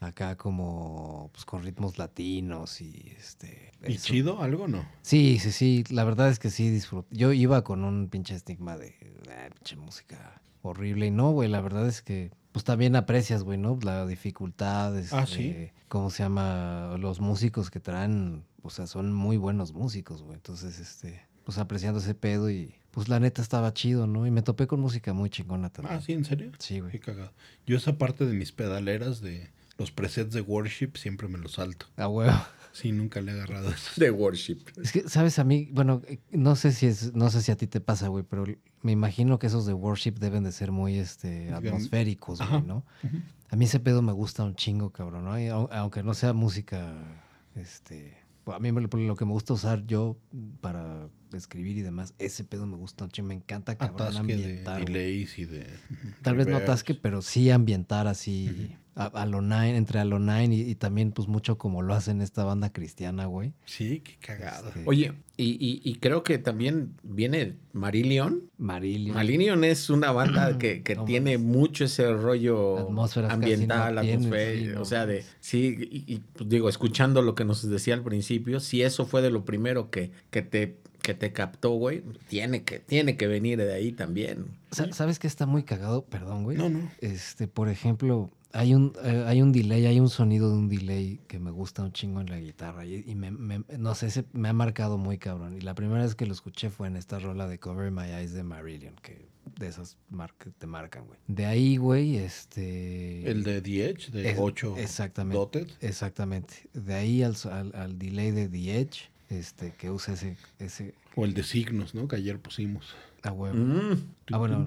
Acá 0.00 0.36
como, 0.36 1.30
pues 1.32 1.44
con 1.46 1.62
ritmos 1.62 1.96
latinos 1.96 2.80
y 2.82 3.14
este. 3.18 3.72
¿Y 3.86 3.94
eso. 3.94 4.06
chido? 4.06 4.42
¿Algo 4.42 4.68
no? 4.68 4.84
Sí, 5.02 5.38
sí, 5.38 5.50
sí. 5.50 5.84
La 5.88 6.04
verdad 6.04 6.28
es 6.28 6.38
que 6.38 6.50
sí 6.50 6.68
disfruté. 6.68 7.16
Yo 7.16 7.32
iba 7.32 7.64
con 7.64 7.82
un 7.84 8.08
pinche 8.08 8.34
estigma 8.34 8.76
de 8.76 8.94
"Ah, 9.30 9.48
pinche 9.54 9.76
música 9.76 10.42
horrible. 10.62 11.06
Y 11.06 11.10
no, 11.10 11.30
güey, 11.30 11.48
la 11.48 11.60
verdad 11.62 11.86
es 11.88 12.02
que 12.02 12.30
pues 12.52 12.64
también 12.64 12.96
aprecias, 12.96 13.42
güey, 13.44 13.56
¿no? 13.58 13.78
La 13.82 14.06
dificultad. 14.06 14.94
Ah, 14.96 15.00
este, 15.22 15.26
¿sí? 15.26 15.70
¿Cómo 15.88 16.10
se 16.10 16.22
llama? 16.22 16.96
Los 16.98 17.20
músicos 17.20 17.70
que 17.70 17.80
traen, 17.80 18.44
o 18.62 18.70
sea, 18.70 18.86
son 18.86 19.12
muy 19.12 19.36
buenos 19.36 19.72
músicos, 19.72 20.22
güey. 20.22 20.34
Entonces, 20.36 20.78
este, 20.80 21.26
pues 21.44 21.58
apreciando 21.58 22.00
ese 22.00 22.14
pedo 22.14 22.50
y 22.50 22.74
pues 22.96 23.10
la 23.10 23.20
neta 23.20 23.42
estaba 23.42 23.74
chido, 23.74 24.06
¿no? 24.06 24.26
Y 24.26 24.30
me 24.30 24.40
topé 24.40 24.66
con 24.66 24.80
música 24.80 25.12
muy 25.12 25.28
chingona 25.28 25.68
también. 25.68 25.98
Ah, 25.98 26.00
¿sí? 26.00 26.14
¿En 26.14 26.24
serio? 26.24 26.50
Sí, 26.58 26.80
güey. 26.80 26.92
Qué 26.92 26.98
cagado. 26.98 27.30
Yo 27.66 27.76
esa 27.76 27.98
parte 27.98 28.24
de 28.24 28.32
mis 28.32 28.52
pedaleras 28.52 29.20
de 29.20 29.50
los 29.76 29.90
presets 29.90 30.32
de 30.32 30.40
worship 30.40 30.92
siempre 30.94 31.28
me 31.28 31.36
los 31.36 31.52
salto. 31.52 31.84
A 31.98 32.08
huevo. 32.08 32.32
Sí, 32.72 32.92
nunca 32.92 33.22
le 33.22 33.32
he 33.32 33.34
agarrado 33.34 33.70
eso. 33.70 33.90
De 33.96 34.10
worship. 34.10 34.58
Es 34.82 34.92
que, 34.92 35.08
¿sabes? 35.08 35.38
A 35.38 35.44
mí, 35.44 35.70
bueno, 35.72 36.02
no 36.30 36.56
sé 36.56 36.72
si 36.72 36.86
es, 36.86 37.14
no 37.14 37.30
sé 37.30 37.40
si 37.40 37.50
a 37.50 37.56
ti 37.56 37.66
te 37.66 37.80
pasa, 37.80 38.08
güey, 38.08 38.22
pero 38.22 38.44
me 38.82 38.92
imagino 38.92 39.38
que 39.38 39.46
esos 39.46 39.64
de 39.64 39.72
worship 39.72 40.12
deben 40.12 40.44
de 40.44 40.52
ser 40.52 40.72
muy 40.72 40.98
este 40.98 41.52
atmosféricos, 41.54 42.38
güey. 42.46 42.62
¿no? 42.62 42.84
A 43.48 43.56
mí 43.56 43.64
ese 43.64 43.80
pedo 43.80 44.02
me 44.02 44.12
gusta 44.12 44.44
un 44.44 44.56
chingo, 44.56 44.90
cabrón, 44.90 45.24
¿no? 45.24 45.40
Y 45.40 45.48
aunque 45.48 46.02
no 46.02 46.12
sea 46.12 46.34
música, 46.34 46.94
este, 47.54 48.14
a 48.46 48.58
mí 48.58 48.70
lo 48.70 49.16
que 49.16 49.24
me 49.24 49.32
gusta 49.32 49.54
usar 49.54 49.86
yo 49.86 50.18
para 50.60 51.08
escribir 51.32 51.76
y 51.76 51.82
demás, 51.82 52.14
ese 52.18 52.44
pedo 52.44 52.66
me 52.66 52.76
gusta 52.76 53.06
me 53.22 53.34
encanta, 53.34 53.76
cabrón, 53.76 53.96
Atasque 54.02 54.18
ambientar. 54.20 54.82
güey. 54.82 54.92
delays 54.94 55.38
y 55.38 55.44
de. 55.46 55.66
Tal 56.22 56.36
vez 56.36 56.46
no 56.46 56.56
atasque, 56.56 56.94
pero 56.94 57.22
sí 57.22 57.50
ambientar 57.50 58.06
así 58.06 58.76
a, 58.94 59.06
a 59.06 59.26
lo 59.26 59.42
nine, 59.42 59.76
entre 59.76 59.98
a 60.00 60.04
lo 60.04 60.18
nine 60.18 60.54
y, 60.54 60.60
y 60.62 60.74
también 60.74 61.12
pues 61.12 61.28
mucho 61.28 61.58
como 61.58 61.82
lo 61.82 61.94
hacen 61.94 62.20
esta 62.22 62.44
banda 62.44 62.72
cristiana, 62.72 63.26
güey. 63.26 63.52
Sí, 63.66 64.00
qué 64.00 64.16
cagado. 64.18 64.68
Este, 64.68 64.82
Oye, 64.86 65.12
y, 65.36 65.44
y- 65.60 65.82
y 65.84 65.94
creo 65.96 66.22
que 66.22 66.38
también 66.38 66.94
viene 67.02 67.56
Marillion. 67.74 68.50
Marillion. 68.56 69.14
Marillion 69.14 69.64
es 69.64 69.90
una 69.90 70.12
banda 70.12 70.56
que, 70.58 70.82
que 70.82 70.94
No 70.96 71.04
tiene 71.04 71.36
mucho 71.36 71.84
ese 71.84 72.10
rollo 72.12 72.78
Atmósferas 72.78 73.32
ambiental, 73.32 73.96
no 73.96 74.02
sí, 74.02 74.68
o 74.70 74.84
sea, 74.86 75.04
de 75.04 75.24
sí, 75.40 75.76
y, 75.90 76.14
y, 76.14 76.18
pues, 76.32 76.48
digo, 76.48 76.68
escuchando 76.70 77.20
lo 77.20 77.34
que 77.34 77.44
nos 77.44 77.68
decía 77.68 77.92
al 77.94 78.02
principio, 78.02 78.60
si 78.60 78.80
eso 78.82 79.04
fue 79.04 79.20
de 79.20 79.30
lo 79.30 79.44
primero 79.44 79.90
que, 79.90 80.10
que 80.30 80.40
te 80.40 80.78
que 81.06 81.14
te 81.14 81.32
captó, 81.32 81.70
güey, 81.70 82.02
tiene 82.28 82.64
que 82.64 82.80
tiene 82.80 83.16
que 83.16 83.28
venir 83.28 83.58
de 83.58 83.72
ahí 83.72 83.92
también. 83.92 84.46
Sa- 84.72 84.92
¿Sabes 84.92 85.20
qué 85.20 85.28
está 85.28 85.46
muy 85.46 85.62
cagado? 85.62 86.04
Perdón, 86.04 86.42
güey. 86.42 86.56
No, 86.58 86.68
no. 86.68 86.90
Este, 87.00 87.46
por 87.46 87.68
ejemplo, 87.68 88.28
hay 88.52 88.74
un, 88.74 88.92
eh, 89.04 89.22
hay 89.26 89.40
un 89.40 89.52
delay, 89.52 89.86
hay 89.86 90.00
un 90.00 90.08
sonido 90.08 90.50
de 90.50 90.56
un 90.56 90.68
delay 90.68 91.20
que 91.28 91.38
me 91.38 91.52
gusta 91.52 91.82
un 91.84 91.92
chingo 91.92 92.20
en 92.20 92.28
la 92.30 92.40
guitarra 92.40 92.84
y, 92.86 93.04
y 93.06 93.14
me, 93.14 93.30
me- 93.30 93.62
no 93.78 93.94
sé, 93.94 94.06
ese 94.08 94.24
me 94.32 94.48
ha 94.48 94.52
marcado 94.52 94.98
muy 94.98 95.16
cabrón. 95.18 95.56
Y 95.56 95.60
la 95.60 95.74
primera 95.76 96.02
vez 96.02 96.16
que 96.16 96.26
lo 96.26 96.32
escuché 96.32 96.70
fue 96.70 96.88
en 96.88 96.96
esta 96.96 97.20
rola 97.20 97.46
de 97.46 97.58
Cover 97.60 97.92
My 97.92 98.06
Eyes 98.10 98.32
de 98.32 98.42
Marillion, 98.42 98.94
que 99.02 99.28
de 99.60 99.68
esas 99.68 99.96
mar- 100.10 100.34
que 100.38 100.50
te 100.50 100.66
marcan, 100.66 101.06
güey. 101.06 101.20
De 101.28 101.46
ahí, 101.46 101.76
güey, 101.76 102.16
este... 102.16 103.30
El 103.30 103.44
de 103.44 103.60
The 103.62 103.90
Edge, 103.90 104.10
de 104.10 104.30
es- 104.30 104.36
8 104.40 104.74
Exactamente. 104.78 105.38
dotted. 105.38 105.68
Exactamente. 105.80 106.54
De 106.74 106.94
ahí 106.94 107.22
al, 107.22 107.36
al, 107.50 107.72
al 107.76 107.96
delay 107.98 108.32
de 108.32 108.48
The 108.48 108.80
Edge, 108.80 109.00
este, 109.28 109.72
que 109.72 109.90
usa 109.90 110.14
ese, 110.14 110.36
ese 110.58 110.94
O 111.14 111.24
el 111.24 111.34
de 111.34 111.42
signos, 111.42 111.94
¿no? 111.94 112.06
Que 112.08 112.16
ayer 112.16 112.38
pusimos. 112.40 112.94
a 113.22 113.32
huevo. 113.32 113.56
Mm, 113.56 114.02
Ah, 114.32 114.38
bueno. 114.38 114.64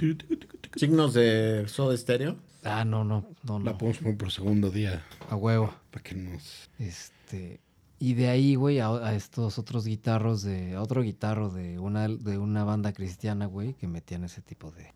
signos 0.76 1.14
de 1.14 1.66
Soda 1.68 1.96
Stereo. 1.98 2.38
Ah, 2.64 2.84
no, 2.84 3.04
no, 3.06 3.26
no, 3.44 3.60
La 3.60 3.72
no. 3.72 3.78
podemos 3.78 4.00
poner 4.00 4.18
por 4.18 4.32
segundo 4.32 4.70
día. 4.70 5.02
A 5.30 5.36
huevo. 5.36 5.74
Para 5.92 6.04
que 6.04 6.16
nos. 6.16 6.70
Este. 6.78 7.62
Y 8.02 8.14
de 8.16 8.30
ahí, 8.30 8.56
güey, 8.56 8.80
a, 8.80 8.88
a 8.90 9.16
estos 9.16 9.58
otros 9.60 9.86
guitarros 9.86 10.42
de. 10.44 10.76
A 10.76 10.82
otro 10.82 11.02
guitarro 11.04 11.50
de 11.50 11.80
una, 11.80 12.08
de 12.10 12.38
una 12.38 12.64
banda 12.66 12.92
cristiana, 12.94 13.46
güey, 13.46 13.74
que 13.76 13.88
metían 13.88 14.24
ese 14.26 14.42
tipo 14.42 14.72
de. 14.72 14.94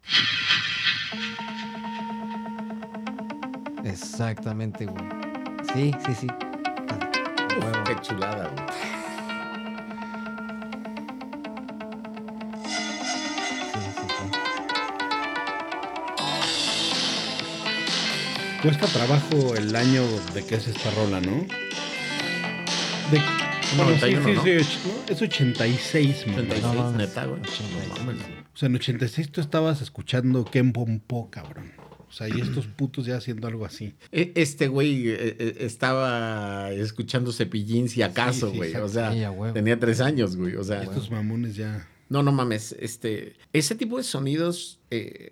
Exactamente, 3.84 4.86
güey. 4.86 5.04
Sí, 5.74 5.92
sí, 6.06 6.14
sí. 6.16 6.28
A 6.30 7.60
huevo. 7.60 7.84
Qué 7.86 7.96
chulada, 8.02 8.50
güey. 8.50 8.93
Cuesta 18.64 18.88
trabajo 18.88 19.56
el 19.56 19.76
año 19.76 20.04
de 20.34 20.44
que 20.46 20.56
es 20.56 20.68
esta 20.68 20.90
rola, 20.92 21.20
¿no? 21.20 21.32
De... 23.12 23.22
Bueno, 23.76 23.92
sí, 24.00 24.14
91, 24.14 24.44
sí. 24.44 24.80
Es 25.10 25.22
86, 25.22 26.28
man. 26.28 26.36
86, 26.40 26.64
No 26.74 26.92
neta, 26.94 27.26
güey. 27.26 27.42
86. 27.42 27.90
No 27.90 28.06
mames. 28.06 28.22
O 28.54 28.58
sea, 28.58 28.68
en 28.68 28.76
86 28.76 29.32
tú 29.32 29.42
estabas 29.42 29.82
escuchando 29.82 30.46
Ken 30.46 30.72
Pompo, 30.72 31.30
cabrón. 31.30 31.72
O 32.08 32.12
sea, 32.12 32.30
y 32.30 32.40
estos 32.40 32.68
putos 32.78 33.06
ya 33.06 33.18
haciendo 33.18 33.48
algo 33.48 33.66
así. 33.66 33.96
E- 34.12 34.32
Este 34.36 34.68
güey 34.68 35.10
eh, 35.10 35.36
eh, 35.40 35.56
estaba 35.62 36.72
escuchando 36.72 37.34
cepillín 37.34 37.90
si 37.90 38.02
acaso, 38.02 38.48
Sí, 38.48 38.52
sí, 38.54 38.58
güey. 38.58 38.76
o 38.76 38.88
sea, 38.88 39.12
tenía 39.54 39.78
tres 39.80 40.00
años, 40.00 40.38
güey. 40.38 40.56
O 40.56 40.64
sea, 40.64 40.84
Estos 40.84 41.10
mamones 41.12 41.56
ya. 41.56 41.88
No, 42.14 42.22
no 42.22 42.32
mames. 42.32 42.74
Este, 42.80 43.34
ese 43.54 43.74
tipo 43.74 43.98
de 43.98 44.04
sonidos 44.04 44.80
eh, 44.92 45.30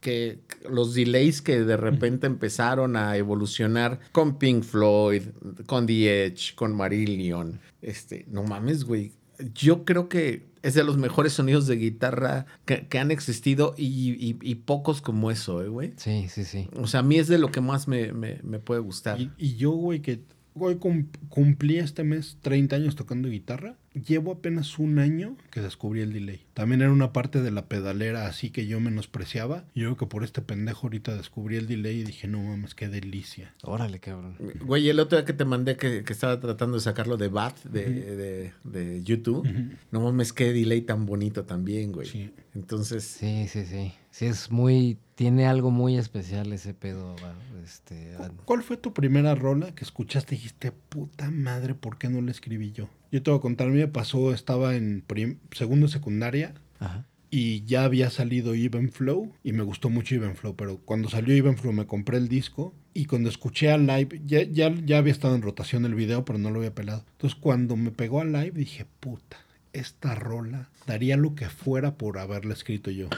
que 0.00 0.40
los 0.68 0.92
delays 0.94 1.40
que 1.40 1.60
de 1.64 1.76
repente 1.76 2.26
empezaron 2.26 2.96
a 2.96 3.16
evolucionar 3.16 4.00
con 4.12 4.36
Pink 4.38 4.64
Floyd, 4.64 5.22
con 5.66 5.86
The 5.86 6.24
Edge, 6.26 6.54
con 6.56 6.74
Marillion. 6.74 7.60
Este, 7.82 8.24
no 8.28 8.42
mames, 8.42 8.82
güey. 8.84 9.12
Yo 9.54 9.84
creo 9.84 10.08
que 10.08 10.48
es 10.62 10.74
de 10.74 10.82
los 10.82 10.96
mejores 10.98 11.34
sonidos 11.34 11.68
de 11.68 11.76
guitarra 11.76 12.46
que, 12.64 12.88
que 12.88 12.98
han 12.98 13.12
existido 13.12 13.74
y, 13.78 13.86
y- 14.18 14.36
y 14.42 14.54
pocos 14.56 15.00
como 15.00 15.30
eso, 15.30 15.62
eh, 15.62 15.68
güey. 15.68 15.92
Sí, 15.96 16.26
sí, 16.28 16.44
sí. 16.44 16.68
O 16.74 16.88
sea, 16.88 17.00
a 17.00 17.02
mí 17.04 17.16
es 17.16 17.28
de 17.28 17.38
lo 17.38 17.52
que 17.52 17.60
más 17.60 17.86
me, 17.86 18.12
me- 18.12 18.40
me 18.42 18.58
puede 18.58 18.80
gustar. 18.80 19.20
Y, 19.20 19.30
y 19.38 19.54
yo, 19.54 19.70
güey, 19.70 20.02
que 20.02 20.18
hoy 20.66 20.76
cum- 20.76 21.06
cumplí 21.28 21.78
este 21.78 22.04
mes 22.04 22.38
30 22.42 22.76
años 22.76 22.96
tocando 22.96 23.28
guitarra. 23.28 23.76
Llevo 24.06 24.32
apenas 24.32 24.78
un 24.78 24.98
año 25.00 25.36
que 25.50 25.60
descubrí 25.60 26.02
el 26.02 26.12
delay. 26.12 26.42
También 26.54 26.82
era 26.82 26.92
una 26.92 27.12
parte 27.12 27.42
de 27.42 27.50
la 27.50 27.66
pedalera 27.66 28.26
así 28.26 28.50
que 28.50 28.66
yo 28.66 28.78
menospreciaba. 28.80 29.64
Y 29.74 29.80
yo 29.80 29.86
creo 29.88 29.96
que 29.96 30.06
por 30.06 30.22
este 30.24 30.40
pendejo 30.40 30.86
ahorita 30.86 31.16
descubrí 31.16 31.56
el 31.56 31.66
delay 31.66 32.00
y 32.00 32.04
dije, 32.04 32.28
no 32.28 32.40
mames, 32.42 32.74
qué 32.76 32.88
delicia. 32.88 33.54
Órale, 33.62 33.98
cabrón. 33.98 34.36
Güey, 34.64 34.88
el 34.88 35.00
otro 35.00 35.18
día 35.18 35.24
que 35.24 35.32
te 35.32 35.44
mandé 35.44 35.76
que, 35.76 36.04
que 36.04 36.12
estaba 36.12 36.38
tratando 36.38 36.76
de 36.76 36.82
sacarlo 36.82 37.16
de 37.16 37.28
Bat 37.28 37.58
de, 37.64 37.84
de- 38.16 38.52
de 38.64 39.02
YouTube. 39.02 39.48
No 39.90 40.00
mames, 40.00 40.32
qué 40.32 40.52
delay 40.52 40.82
tan 40.82 41.04
bonito 41.06 41.44
también, 41.44 41.90
güey. 41.92 42.06
Sí. 42.06 42.30
Entonces, 42.54 43.04
Sí, 43.04 43.46
sí, 43.48 43.64
sí. 43.64 43.92
Sí, 44.18 44.26
es 44.26 44.50
muy. 44.50 44.98
Tiene 45.14 45.46
algo 45.46 45.70
muy 45.70 45.96
especial 45.96 46.52
ese 46.52 46.74
pedo. 46.74 47.14
Este, 47.62 48.16
¿Cuál 48.44 48.64
fue 48.64 48.76
tu 48.76 48.92
primera 48.92 49.36
rola 49.36 49.72
que 49.76 49.84
escuchaste 49.84 50.34
y 50.34 50.38
dijiste, 50.38 50.72
puta 50.72 51.30
madre, 51.30 51.76
¿por 51.76 51.98
qué 51.98 52.08
no 52.08 52.20
la 52.20 52.32
escribí 52.32 52.72
yo? 52.72 52.88
Yo 53.12 53.22
te 53.22 53.30
voy 53.30 53.38
a 53.38 53.42
contar, 53.42 53.68
a 53.68 53.70
mí 53.70 53.78
me 53.78 53.86
pasó, 53.86 54.32
estaba 54.32 54.74
en 54.74 55.04
segundo 55.52 55.86
secundaria 55.86 56.54
ajá. 56.80 57.06
y 57.30 57.64
ya 57.64 57.84
había 57.84 58.10
salido 58.10 58.54
Even 58.54 58.90
Flow 58.90 59.32
y 59.44 59.52
me 59.52 59.62
gustó 59.62 59.88
mucho 59.88 60.16
Even 60.16 60.34
Flow, 60.34 60.56
pero 60.56 60.78
cuando 60.78 61.08
salió 61.08 61.34
Even 61.34 61.56
Flow 61.56 61.72
me 61.72 61.86
compré 61.86 62.16
el 62.16 62.28
disco 62.28 62.74
y 62.94 63.04
cuando 63.04 63.28
escuché 63.28 63.70
a 63.70 63.78
live, 63.78 64.20
ya, 64.26 64.42
ya, 64.42 64.74
ya 64.84 64.98
había 64.98 65.12
estado 65.12 65.36
en 65.36 65.42
rotación 65.42 65.84
el 65.84 65.94
video, 65.94 66.24
pero 66.24 66.40
no 66.40 66.50
lo 66.50 66.58
había 66.58 66.74
pelado. 66.74 67.04
Entonces 67.12 67.38
cuando 67.40 67.76
me 67.76 67.92
pegó 67.92 68.20
a 68.20 68.24
live 68.24 68.50
dije, 68.50 68.84
puta, 68.98 69.36
esta 69.72 70.16
rola 70.16 70.70
daría 70.86 71.16
lo 71.16 71.36
que 71.36 71.48
fuera 71.48 71.96
por 71.96 72.18
haberla 72.18 72.54
escrito 72.54 72.90
yo. 72.90 73.08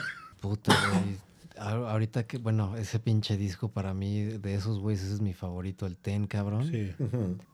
Puta, 0.41 0.75
güey. 0.89 1.17
Ahorita 1.57 2.25
que, 2.25 2.39
bueno, 2.39 2.75
ese 2.75 2.99
pinche 2.99 3.37
disco 3.37 3.69
para 3.69 3.93
mí, 3.93 4.23
de 4.23 4.55
esos 4.55 4.79
güeyes, 4.79 5.03
ese 5.03 5.13
es 5.13 5.21
mi 5.21 5.33
favorito, 5.33 5.85
el 5.85 5.95
Ten, 5.95 6.25
cabrón. 6.27 6.67
Sí. 6.67 6.91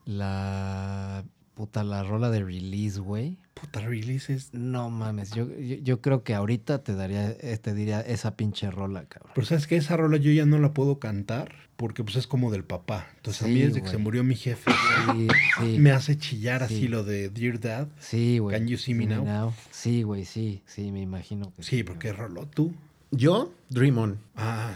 La. 0.06 1.24
Puta, 1.58 1.84
la 1.84 2.04
rola 2.04 2.30
de 2.30 2.44
release, 2.44 3.00
güey. 3.00 3.40
Puta, 3.56 3.80
releases. 3.80 4.54
No 4.54 4.92
mames, 4.92 5.32
yo, 5.32 5.48
yo, 5.58 5.78
yo 5.78 6.02
creo 6.02 6.24
que 6.24 6.36
ahorita 6.36 6.84
te 6.84 6.94
daría, 6.94 7.32
eh, 7.32 7.58
te 7.60 7.74
diría 7.74 8.00
esa 8.02 8.38
pinche 8.38 8.70
rola, 8.70 9.06
cabrón. 9.06 9.32
Pero 9.34 9.48
sabes 9.48 9.66
que 9.66 9.76
esa 9.76 9.98
rola 9.98 10.18
yo 10.18 10.32
ya 10.32 10.46
no 10.46 10.60
la 10.60 10.76
puedo 10.76 11.00
cantar 11.00 11.52
porque 11.76 12.04
pues 12.04 12.16
es 12.16 12.28
como 12.28 12.52
del 12.52 12.64
papá. 12.64 13.08
Entonces 13.16 13.42
a 13.42 13.48
mí 13.48 13.60
desde 13.60 13.82
que 13.82 13.90
se 13.90 13.98
murió 13.98 14.24
mi 14.24 14.36
jefe 14.36 14.70
Sí, 15.12 15.28
sí. 15.60 15.80
me 15.80 15.90
hace 15.90 16.16
chillar 16.16 16.62
así 16.62 16.82
Sí. 16.82 16.88
lo 16.88 17.04
de 17.04 17.30
Dear 17.30 17.60
Dad. 17.60 17.88
Sí, 17.98 18.38
güey. 18.38 18.56
Can 18.56 18.68
you 18.68 18.78
see 18.78 18.94
me 18.94 19.08
now? 19.08 19.52
Sí, 19.72 20.04
güey, 20.04 20.26
sí, 20.26 20.62
sí, 20.68 20.92
me 20.92 21.02
imagino 21.02 21.52
que 21.56 21.64
Sí, 21.64 21.82
porque 21.84 22.14
roló 22.14 22.46
tú. 22.48 22.76
yo, 23.10 23.52
Dream 23.70 23.98
On. 23.98 24.20
Ah, 24.36 24.76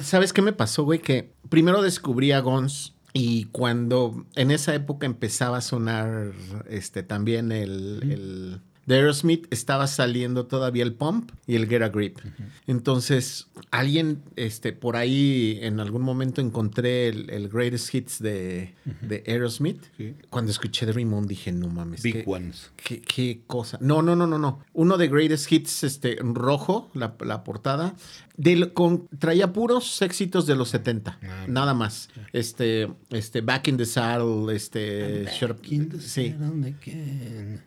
¿Sabes 0.00 0.32
qué 0.32 0.42
me 0.42 0.52
pasó, 0.52 0.84
güey? 0.84 1.00
Que 1.00 1.32
primero 1.48 1.82
descubrí 1.82 2.32
a 2.32 2.40
Guns 2.40 2.93
y 3.16 3.44
cuando 3.46 4.26
en 4.34 4.50
esa 4.50 4.74
época 4.74 5.06
empezaba 5.06 5.58
a 5.58 5.60
sonar 5.60 6.32
este 6.68 7.04
también 7.04 7.52
el, 7.52 8.02
el 8.10 8.60
de 8.86 8.96
Aerosmith 8.96 9.46
estaba 9.50 9.86
saliendo 9.86 10.46
todavía 10.46 10.82
el 10.82 10.92
Pump 10.94 11.30
y 11.46 11.56
el 11.56 11.66
Get 11.68 11.82
a 11.82 11.88
Grip. 11.88 12.18
Entonces, 12.66 13.46
alguien 13.70 14.22
este 14.36 14.72
por 14.72 14.96
ahí 14.96 15.58
en 15.62 15.80
algún 15.80 16.02
momento 16.02 16.40
encontré 16.40 17.08
el, 17.08 17.30
el 17.30 17.48
Greatest 17.48 17.94
Hits 17.94 18.18
de, 18.22 18.74
de 19.02 19.24
Aerosmith. 19.26 19.80
Sí. 19.96 20.14
Cuando 20.30 20.50
escuché 20.50 20.86
Dream 20.86 21.12
On 21.14 21.26
dije, 21.26 21.52
no 21.52 21.68
mames. 21.68 22.02
Big 22.02 22.12
qué- 22.14 22.24
Ones. 22.26 22.70
¿Qué, 22.76 23.00
qué 23.00 23.42
cosa? 23.46 23.78
No, 23.80 24.02
no, 24.02 24.16
no, 24.16 24.26
no, 24.26 24.38
no. 24.38 24.60
Uno 24.72 24.96
de 24.98 25.08
Greatest 25.08 25.50
Hits, 25.52 25.84
este, 25.84 26.16
rojo, 26.20 26.90
la, 26.94 27.14
la 27.24 27.44
portada. 27.44 27.94
Del, 28.36 28.72
con, 28.72 29.06
traía 29.20 29.52
puros 29.52 30.02
éxitos 30.02 30.44
de 30.46 30.56
los 30.56 30.68
70. 30.70 31.18
Ah, 31.22 31.44
nada 31.48 31.72
más. 31.72 32.08
Este, 32.32 32.88
este, 33.10 33.40
Back 33.42 33.68
in 33.68 33.76
the 33.76 33.86
Saddle, 33.86 34.54
este, 34.54 35.24
the 35.24 36.00
sí. 36.00 36.34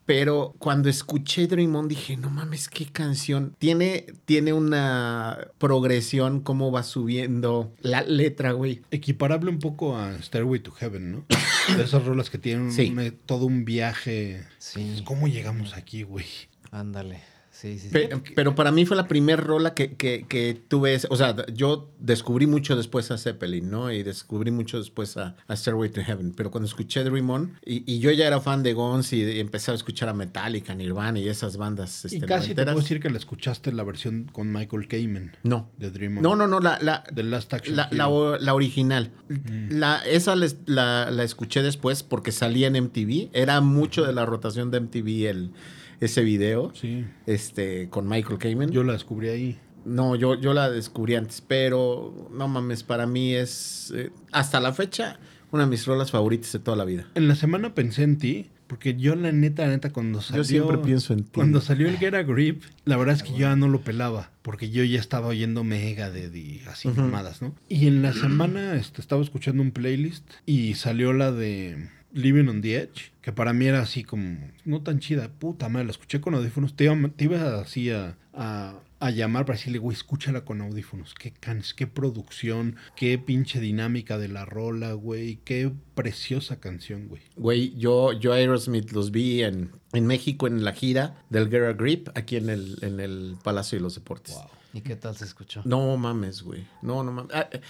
Pero 0.05 0.53
cuando 0.59 0.89
escuché 0.89 1.06
Dream 1.47 1.75
On 1.75 1.87
dije, 1.87 2.17
no 2.17 2.29
mames, 2.29 2.67
qué 2.69 2.85
canción. 2.85 3.55
Tiene, 3.57 4.05
tiene 4.25 4.53
una 4.53 5.47
progresión, 5.57 6.41
cómo 6.41 6.71
va 6.71 6.83
subiendo 6.83 7.73
la 7.81 8.01
letra, 8.03 8.51
güey. 8.51 8.81
Equiparable 8.91 9.49
un 9.49 9.59
poco 9.59 9.97
a 9.97 10.21
Stairway 10.21 10.59
to 10.59 10.71
Heaven, 10.71 11.11
¿no? 11.11 11.25
De 11.77 11.83
esas 11.83 12.03
rolas 12.05 12.29
que 12.29 12.37
tienen 12.37 12.71
Sí. 12.71 12.93
todo 13.25 13.45
un 13.45 13.65
viaje. 13.65 14.43
Sí. 14.57 15.01
¿Cómo 15.05 15.27
llegamos 15.27 15.75
aquí, 15.75 16.03
güey? 16.03 16.25
Ándale. 16.71 17.21
Sí, 17.59 17.79
sí, 17.79 17.87
sí. 17.87 17.89
Pe- 17.89 18.09
pero 18.35 18.53
para 18.53 18.71
mí 18.71 18.85
fue 18.85 18.95
la 18.95 19.07
primera 19.07 19.41
rola 19.41 19.73
que, 19.73 19.95
que, 19.95 20.25
que 20.29 20.61
tuve. 20.67 20.93
ese- 20.93 21.07
O 21.09 21.15
sea, 21.15 21.35
yo 21.53 21.89
descubrí 21.99 22.45
mucho 22.45 22.75
después 22.75 23.09
a 23.09 23.17
Zeppelin, 23.17 23.71
¿no? 23.71 23.91
Y 23.91 24.03
descubrí 24.03 24.51
mucho 24.51 24.77
después 24.77 25.17
a, 25.17 25.35
a 25.47 25.55
Stairway 25.55 25.89
to 25.89 26.01
Heaven. 26.03 26.33
Pero 26.37 26.51
cuando 26.51 26.67
escuché 26.67 27.03
Dream 27.03 27.27
On, 27.29 27.53
y, 27.65 27.83
y 27.91 27.97
yo 27.99 28.11
ya 28.11 28.27
era 28.27 28.39
fan 28.41 28.61
de 28.61 28.73
Guns 28.73 29.11
y, 29.13 29.23
y 29.23 29.39
empecé 29.39 29.71
a 29.71 29.73
escuchar 29.73 30.07
a 30.09 30.13
Metallica, 30.13 30.75
Nirvana 30.75 31.17
y 31.19 31.27
esas 31.29 31.57
bandas. 31.57 32.05
Y 32.05 32.15
Este, 32.17 32.27
casi 32.27 32.53
te 32.53 32.63
puedo 32.63 32.77
decir 32.77 32.99
que 32.99 33.09
la 33.09 33.17
escuchaste 33.17 33.71
la 33.71 33.83
versión 33.83 34.25
con 34.31 34.51
Michael 34.53 34.87
Kamen. 34.87 35.31
No. 35.41 35.71
De 35.77 35.89
Dream 35.89 36.17
On. 36.17 36.23
No, 36.23 36.35
no, 36.35 36.45
no, 36.47 36.59
la, 36.59 36.77
la, 36.81 37.03
The 37.13 37.23
Last 37.23 37.51
Action 37.55 37.75
la 37.75 38.53
original. 38.53 39.11
Mm. 39.29 39.71
La, 39.79 39.97
esa 40.05 40.35
les- 40.35 40.57
la, 40.67 41.09
la 41.09 41.23
escuché 41.23 41.63
después 41.63 42.03
porque 42.03 42.31
salía 42.31 42.67
en 42.67 42.73
MTV. 42.83 43.29
Era 43.33 43.61
mucho 43.61 44.03
de 44.05 44.13
la 44.13 44.25
rotación 44.27 44.69
de 44.69 44.79
MTV 44.81 45.27
el, 45.29 45.51
ese 45.99 46.23
video. 46.23 46.71
Sí. 46.75 47.05
Este, 47.25 47.89
con 47.89 48.07
Michael 48.07 48.39
Kamen. 48.39 48.71
Yo 48.71 48.83
la 48.83 48.93
descubrí 48.93 49.29
ahí. 49.29 49.59
No, 49.85 50.15
yo, 50.15 50.35
yo 50.39 50.53
la 50.53 50.69
descubrí 50.69 51.15
antes, 51.15 51.41
pero 51.41 52.29
no 52.31 52.47
mames, 52.47 52.83
para 52.83 53.07
mí 53.07 53.33
es 53.33 53.93
eh, 53.95 54.11
hasta 54.33 54.59
la 54.59 54.73
fecha 54.73 55.17
una 55.51 55.63
de 55.63 55.69
mis 55.69 55.85
rolas 55.85 56.11
favoritas 56.11 56.51
de 56.51 56.59
toda 56.59 56.75
la 56.75 56.85
vida. 56.85 57.07
En 57.15 57.27
la 57.27 57.35
semana 57.35 57.73
pensé 57.73 58.03
en 58.03 58.17
ti, 58.17 58.49
porque 58.67 58.95
yo 58.95 59.15
la 59.15 59.31
neta, 59.31 59.65
la 59.65 59.69
neta, 59.69 59.93
cuando 59.93 60.21
salió... 60.21 60.43
siempre 60.43 60.77
pienso 60.79 61.13
en 61.13 61.23
ti. 61.23 61.31
Cuando 61.33 61.61
salió 61.61 61.87
el 61.87 61.97
Get 61.97 62.13
a 62.15 62.23
Grip, 62.23 62.63
la 62.83 62.97
verdad 62.97 63.15
es 63.15 63.23
que 63.23 63.31
yo 63.31 63.39
ya 63.39 63.55
no 63.55 63.69
lo 63.69 63.81
pelaba, 63.81 64.31
porque 64.41 64.69
yo 64.69 64.83
ya 64.83 64.99
estaba 64.99 65.27
oyendo 65.27 65.63
Mega 65.63 66.11
de 66.11 66.61
así 66.69 66.89
mamadas, 66.89 67.41
¿no? 67.41 67.55
Y 67.69 67.87
en 67.87 68.01
la 68.01 68.13
semana 68.13 68.75
este, 68.75 68.99
estaba 68.99 69.21
escuchando 69.21 69.61
un 69.63 69.71
playlist 69.71 70.29
y 70.45 70.73
salió 70.73 71.13
la 71.13 71.31
de 71.31 71.89
Living 72.17 72.47
on 72.47 72.61
the 72.61 72.75
Edge, 72.75 73.11
que 73.21 73.31
para 73.31 73.53
mí 73.53 73.65
era 73.65 73.81
así 73.81 74.03
como, 74.03 74.39
no 74.65 74.81
tan 74.81 74.99
chida, 74.99 75.29
puta 75.29 75.69
madre, 75.69 75.85
la 75.85 75.91
escuché 75.91 76.19
con 76.19 76.33
audífonos, 76.33 76.75
te 76.75 76.85
iba, 76.85 76.95
te 77.15 77.23
iba 77.25 77.61
así 77.61 77.91
a... 77.91 78.17
a 78.33 78.81
a 78.99 79.11
llamar 79.11 79.45
para 79.45 79.57
decirle, 79.57 79.77
güey, 79.77 79.95
escúchala 79.95 80.43
con 80.43 80.59
audífonos. 80.59 81.13
Qué 81.13 81.31
cans, 81.31 81.73
qué 81.73 81.85
producción, 81.85 82.77
qué 82.95 83.19
pinche 83.19 83.59
dinámica 83.59 84.17
de 84.17 84.27
la 84.27 84.43
rola, 84.45 84.93
güey. 84.93 85.37
Qué 85.45 85.71
preciosa 85.93 86.59
canción, 86.59 87.07
güey. 87.07 87.21
Güey, 87.35 87.77
yo, 87.77 88.11
yo 88.13 88.33
Aerosmith 88.33 88.91
los 88.91 89.11
vi 89.11 89.43
en, 89.43 89.69
en 89.93 90.07
México 90.07 90.47
en 90.47 90.63
la 90.63 90.73
gira 90.73 91.23
del 91.29 91.47
Guerra 91.47 91.73
Grip, 91.73 92.09
aquí 92.15 92.37
en 92.37 92.49
el, 92.49 92.79
en 92.81 92.99
el 92.99 93.35
Palacio 93.43 93.77
de 93.77 93.83
los 93.83 93.95
Deportes. 93.95 94.35
¿Y 94.73 94.81
qué 94.81 94.95
tal 94.95 95.15
se 95.15 95.25
escuchó? 95.25 95.61
No 95.65 95.95
mames, 95.97 96.41
güey. 96.43 96.65
No, 96.81 97.03
no 97.03 97.11
mames. 97.11 97.31
Ah, 97.33 97.49
eh, 97.51 97.61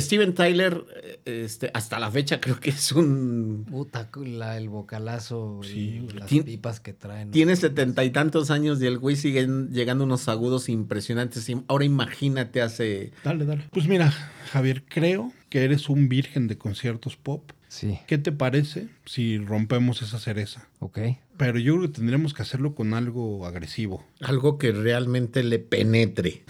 Steven, 0.00 0.34
Tyler, 0.34 0.84
eh, 1.02 1.20
este, 1.44 1.70
hasta 1.74 1.98
la 1.98 2.10
fecha 2.10 2.40
creo 2.40 2.60
que 2.60 2.70
es 2.70 2.92
un... 2.92 3.66
Puta, 3.68 4.08
la- 4.24 4.56
el 4.56 4.68
vocalazo 4.68 5.60
Sí, 5.62 6.06
y 6.08 6.12
las 6.12 6.28
Tien- 6.30 6.44
pipas 6.44 6.80
que 6.80 6.92
traen. 6.92 7.30
Tiene 7.30 7.56
setenta 7.56 8.04
y 8.04 8.10
tantos 8.10 8.50
años 8.50 8.80
y 8.82 8.86
el 8.86 8.98
güey 8.98 9.16
sigue 9.16 9.46
llegando 9.70 10.04
unos 10.04 10.28
agudos 10.28 10.68
impresionantes. 10.68 11.50
Ahora 11.68 11.84
imagínate 11.84 12.62
hace... 12.62 13.12
Dale, 13.24 13.44
dale. 13.44 13.64
Pues 13.72 13.86
mira, 13.88 14.10
Javier, 14.52 14.84
creo 14.88 15.32
que 15.48 15.64
eres 15.64 15.88
un 15.88 16.08
virgen 16.08 16.46
de 16.46 16.58
conciertos 16.58 17.16
pop. 17.16 17.50
Sí, 17.72 17.98
¿Qué 18.06 18.18
te 18.18 18.32
parece 18.32 18.88
si 19.06 19.38
rompemos 19.38 20.02
esa 20.02 20.18
cereza? 20.18 20.68
ok. 20.80 20.98
Pero 21.38 21.58
yo 21.58 21.74
creo 21.74 21.88
que 21.88 21.96
tendremos 21.96 22.34
que 22.34 22.42
hacerlo 22.42 22.74
con 22.74 22.92
algo 22.92 23.46
agresivo. 23.46 24.04
Algo 24.20 24.58
que 24.58 24.72
realmente 24.72 25.42
le 25.42 25.58
penetre. 25.58 26.42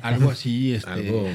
Algo 0.00 0.30
así, 0.30 0.72
este. 0.74 0.90
Algo... 0.90 1.28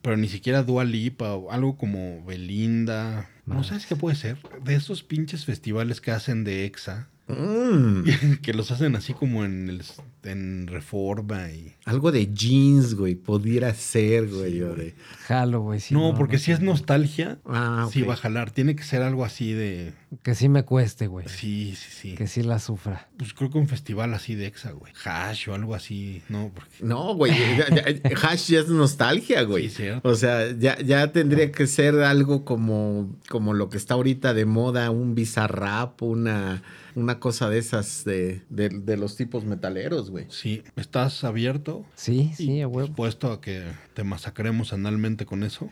Pero 0.00 0.16
ni 0.16 0.28
siquiera 0.28 0.62
Dua 0.62 0.84
Lipa 0.84 1.34
o 1.34 1.52
algo 1.52 1.76
como 1.76 2.24
Belinda. 2.24 3.28
No 3.44 3.64
sabes 3.64 3.84
qué 3.84 3.96
puede 3.96 4.16
ser. 4.16 4.38
De 4.64 4.76
esos 4.76 5.02
pinches 5.02 5.44
festivales 5.44 6.00
que 6.00 6.10
hacen 6.10 6.42
de 6.42 6.64
EXA. 6.64 7.08
Mm, 7.32 8.02
que 8.42 8.52
los 8.52 8.70
hacen 8.70 8.96
así 8.96 9.14
como 9.14 9.44
en, 9.44 9.68
el, 9.68 9.82
en 10.24 10.66
Reforma 10.66 11.50
y... 11.50 11.74
algo 11.84 12.12
de 12.12 12.32
jeans, 12.32 12.94
güey. 12.94 13.14
Pudiera 13.14 13.72
ser, 13.74 14.28
güey. 14.28 14.60
o 14.62 14.74
de... 14.74 14.94
Jalo, 15.26 15.60
güey. 15.62 15.80
sí, 15.80 15.94
no, 15.94 16.14
porque 16.14 16.38
si 16.38 16.52
es 16.52 16.60
nostalgia, 16.60 17.38
Ah, 17.44 17.88
sí 17.90 18.02
ok. 18.02 18.08
va 18.10 18.14
a 18.14 18.16
jalar. 18.16 18.50
Tiene 18.50 18.76
que 18.76 18.82
ser 18.84 19.02
algo 19.02 19.24
así 19.24 19.52
de... 19.52 19.92
Que 20.22 20.34
sí 20.34 20.48
me 20.48 20.64
cueste, 20.64 21.06
güey. 21.06 21.26
Sí, 21.28 21.74
sí, 21.74 21.88
sí. 21.90 22.14
Que 22.14 22.26
sí 22.26 22.42
la 22.42 22.58
sufra. 22.58 23.08
Pues 23.16 23.32
creo 23.32 23.50
que 23.50 23.58
un 23.58 23.66
festival 23.66 24.12
así 24.12 24.34
de 24.34 24.46
EXA, 24.46 24.72
güey. 24.72 24.92
Hash 25.04 25.48
o 25.48 25.54
algo 25.54 25.74
así. 25.74 26.22
No, 26.28 26.50
porque... 26.54 26.84
No, 26.84 27.14
güey. 27.14 27.32
Hash 28.22 28.48
ya 28.50 28.60
es 28.60 28.68
nostalgia, 28.68 29.42
güey. 29.42 29.68
Sí, 29.70 29.76
cierto. 29.76 30.08
o 30.08 30.14
sea, 30.14 30.52
ya, 30.52 30.78
ya 30.80 31.12
tendría 31.12 31.50
que 31.50 31.66
ser 31.66 32.00
algo 32.00 32.44
como, 32.44 33.16
como 33.28 33.54
lo 33.54 33.70
que 33.70 33.78
está 33.78 33.94
ahorita 33.94 34.34
de 34.34 34.44
moda, 34.44 34.90
un 34.90 35.14
bizarrap, 35.14 36.02
una, 36.02 36.62
una 36.94 37.18
cosa 37.20 37.48
de 37.48 37.58
esas 37.58 38.04
de, 38.04 38.42
de, 38.50 38.68
de 38.68 38.96
los 38.96 39.16
tipos 39.16 39.44
metaleros, 39.44 40.10
güey. 40.10 40.26
Sí, 40.28 40.62
¿estás 40.76 41.24
abierto? 41.24 41.84
Sí, 41.94 42.32
sí, 42.36 42.60
a 42.60 42.68
huevo. 42.68 42.86
Dispuesto 42.88 43.32
a 43.32 43.40
que 43.40 43.64
te 43.94 44.04
masacremos 44.04 44.72
analmente 44.72 45.26
con 45.26 45.42
eso. 45.42 45.70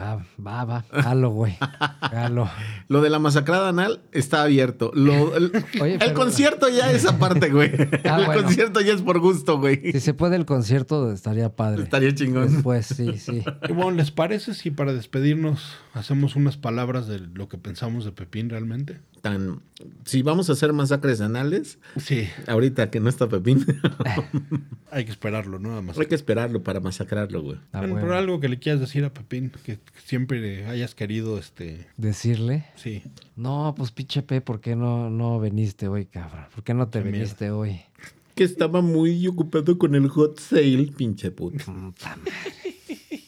Ah, 0.00 0.18
va, 0.44 0.64
va. 0.64 0.84
Jalo, 0.92 1.30
güey. 1.30 1.56
Jalo. 2.02 2.48
Lo 2.86 3.00
de 3.02 3.10
la 3.10 3.18
masacrada 3.18 3.70
anal 3.70 4.00
está 4.12 4.42
abierto. 4.44 4.92
Lo- 4.94 5.34
el, 5.36 5.50
Oye, 5.80 5.94
el 5.94 5.98
pero- 5.98 6.14
concierto 6.14 6.68
ya 6.68 6.92
es 6.92 7.04
aparte, 7.04 7.50
güey. 7.50 7.72
Ah, 8.04 8.18
el 8.20 8.26
bueno. 8.26 8.42
concierto 8.44 8.80
ya 8.80 8.92
es 8.92 9.02
por 9.02 9.18
gusto, 9.18 9.58
güey. 9.58 9.90
Si 9.92 9.98
se 9.98 10.14
puede 10.14 10.36
el 10.36 10.46
concierto, 10.46 11.10
estaría 11.10 11.48
padre. 11.56 11.82
Estaría 11.82 12.14
chingón. 12.14 12.52
Después, 12.52 12.86
sí, 12.86 13.18
sí. 13.18 13.42
Y 13.68 13.72
bueno, 13.72 13.90
¿les 13.92 14.12
parece 14.12 14.54
si 14.54 14.70
para 14.70 14.92
despedirnos 14.92 15.72
hacemos 15.94 16.36
unas 16.36 16.56
palabras 16.56 17.08
de 17.08 17.18
lo 17.18 17.48
que 17.48 17.58
pensamos 17.58 18.04
de 18.04 18.12
Pepín 18.12 18.50
realmente? 18.50 19.00
Tan, 19.20 19.60
si 20.04 20.22
vamos 20.22 20.48
a 20.48 20.52
hacer 20.52 20.72
masacres 20.72 21.20
anales, 21.20 21.78
Sí, 21.98 22.28
ahorita 22.46 22.90
que 22.90 23.00
no 23.00 23.08
está 23.08 23.28
Pepín, 23.28 23.64
hay 24.90 25.04
que 25.04 25.10
esperarlo, 25.10 25.58
¿no? 25.58 25.70
Nada 25.70 25.82
más. 25.82 25.98
hay 25.98 26.06
que 26.06 26.14
esperarlo 26.14 26.62
para 26.62 26.80
masacrarlo, 26.80 27.42
güey. 27.42 27.58
Ah, 27.72 27.80
Bueno, 27.80 27.94
bueno. 27.94 28.06
pero 28.06 28.18
algo 28.18 28.40
que 28.40 28.48
le 28.48 28.58
quieras 28.58 28.80
decir 28.80 29.04
a 29.04 29.12
Pepín, 29.12 29.52
que 29.64 29.78
siempre 30.04 30.66
hayas 30.66 30.94
querido, 30.94 31.38
este... 31.38 31.86
Decirle. 31.96 32.64
Sí, 32.76 33.02
No, 33.36 33.74
pues 33.76 33.90
pinche 33.90 34.22
P, 34.22 34.40
¿por 34.40 34.60
qué 34.60 34.76
no, 34.76 35.10
no 35.10 35.40
viniste 35.40 35.88
hoy, 35.88 36.06
cabrón? 36.06 36.46
¿Por 36.54 36.64
qué 36.64 36.74
no 36.74 36.88
te 36.88 37.02
Qué 37.02 37.10
viniste 37.10 37.50
hoy? 37.50 37.80
Que 38.34 38.44
estaba 38.44 38.80
muy 38.82 39.26
ocupado 39.26 39.76
con 39.78 39.94
el 39.96 40.08
hot 40.08 40.38
sale, 40.38 40.92
pinche 40.96 41.30
puto. 41.32 41.64
Puta 41.64 42.16
madre. 42.16 42.32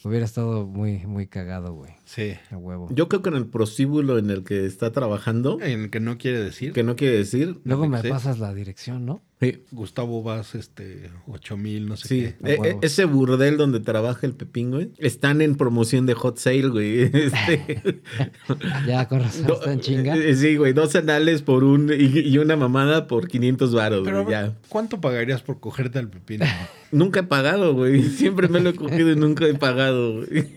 Hubiera 0.02 0.24
estado 0.24 0.66
muy, 0.66 1.06
muy 1.06 1.26
cagado, 1.26 1.74
güey. 1.74 1.92
sí. 2.04 2.32
A 2.50 2.56
huevo. 2.56 2.88
Yo 2.90 3.08
creo 3.08 3.22
que 3.22 3.28
en 3.28 3.36
el 3.36 3.46
prostíbulo 3.46 4.18
en 4.18 4.30
el 4.30 4.44
que 4.44 4.64
está 4.66 4.92
trabajando, 4.92 5.58
En 5.60 5.80
el 5.82 5.90
que 5.90 6.00
no 6.00 6.16
quiere 6.18 6.40
decir. 6.42 6.72
que 6.72 6.82
no 6.82 6.96
quiere 6.96 7.18
decir, 7.18 7.60
Luego 7.64 7.86
me 7.86 8.00
Sí. 8.00 8.08
pasas 8.08 8.38
la 8.38 8.54
dirección, 8.54 9.04
¿no? 9.04 9.22
Sí, 9.40 9.64
Gustavo 9.72 10.22
Vaz, 10.22 10.54
este, 10.54 11.10
8000, 11.26 11.88
no 11.88 11.96
sé 11.96 12.08
Sí, 12.08 12.34
qué. 12.44 12.52
e- 12.52 12.68
e- 12.70 12.78
ese 12.82 13.04
burdel 13.06 13.56
donde 13.56 13.80
trabaja 13.80 14.26
el 14.26 14.34
Pepín, 14.34 14.70
güey, 14.70 14.90
están 14.98 15.40
en 15.40 15.56
promoción 15.56 16.04
de 16.06 16.14
hot 16.14 16.36
sale, 16.38 16.68
güey. 16.68 17.02
Este, 17.14 18.02
Ya, 18.86 19.08
con 19.08 19.20
razón, 19.20 19.46
do- 19.46 19.54
está 19.54 19.72
en 19.72 19.80
chinga. 19.80 20.16
eh, 20.16 20.34
sí, 20.36 20.56
güey, 20.56 20.72
dos 20.72 20.94
anales 20.94 21.42
por 21.42 21.64
un 21.64 21.90
y, 21.90 22.20
y 22.20 22.38
una 22.38 22.56
mamada 22.56 23.06
por 23.06 23.28
500 23.28 23.74
varos, 23.74 24.08
güey, 24.08 24.30
ya. 24.30 24.56
¿cuánto 24.68 25.00
pagarías 25.00 25.42
por 25.42 25.58
cogerte 25.60 25.98
al 25.98 26.08
Pepín? 26.08 26.40
Nunca 26.92 27.20
he 27.20 27.22
pagado, 27.22 27.72
güey. 27.74 28.02
Siempre 28.02 28.48
me 28.48 28.58
lo 28.60 28.70
he 28.70 28.74
cogido 28.74 29.12
y 29.12 29.16
nunca 29.16 29.46
he 29.46 29.54
pagado, 29.54 30.16
güey. 30.26 30.48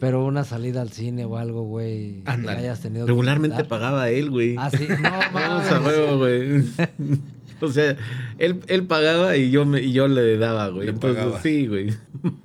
Pero 0.00 0.24
una 0.24 0.42
salida 0.44 0.80
al 0.80 0.90
cine 0.92 1.26
o 1.26 1.36
algo, 1.36 1.62
güey. 1.64 2.22
Que 2.22 2.30
Ándale. 2.30 2.60
hayas 2.60 2.80
tenido 2.80 3.04
que 3.04 3.10
Regularmente 3.12 3.64
pagaba 3.64 4.08
él, 4.08 4.30
güey. 4.30 4.54
Ah, 4.58 4.70
sí. 4.70 4.86
No, 4.88 5.10
Vamos 5.34 5.66
a 5.70 5.80
mames. 5.80 5.86
huevo, 5.86 6.16
güey. 6.18 6.64
O 7.62 7.68
sea, 7.72 7.96
él, 8.38 8.60
él 8.68 8.86
pagaba 8.86 9.36
y 9.36 9.50
yo 9.50 9.64
me, 9.66 9.80
y 9.82 9.92
yo 9.92 10.06
le 10.08 10.36
daba, 10.38 10.68
güey. 10.68 10.86
Le 10.86 10.92
Entonces, 10.92 11.22
pagaba. 11.22 11.42
sí, 11.42 11.66
güey. 11.66 11.92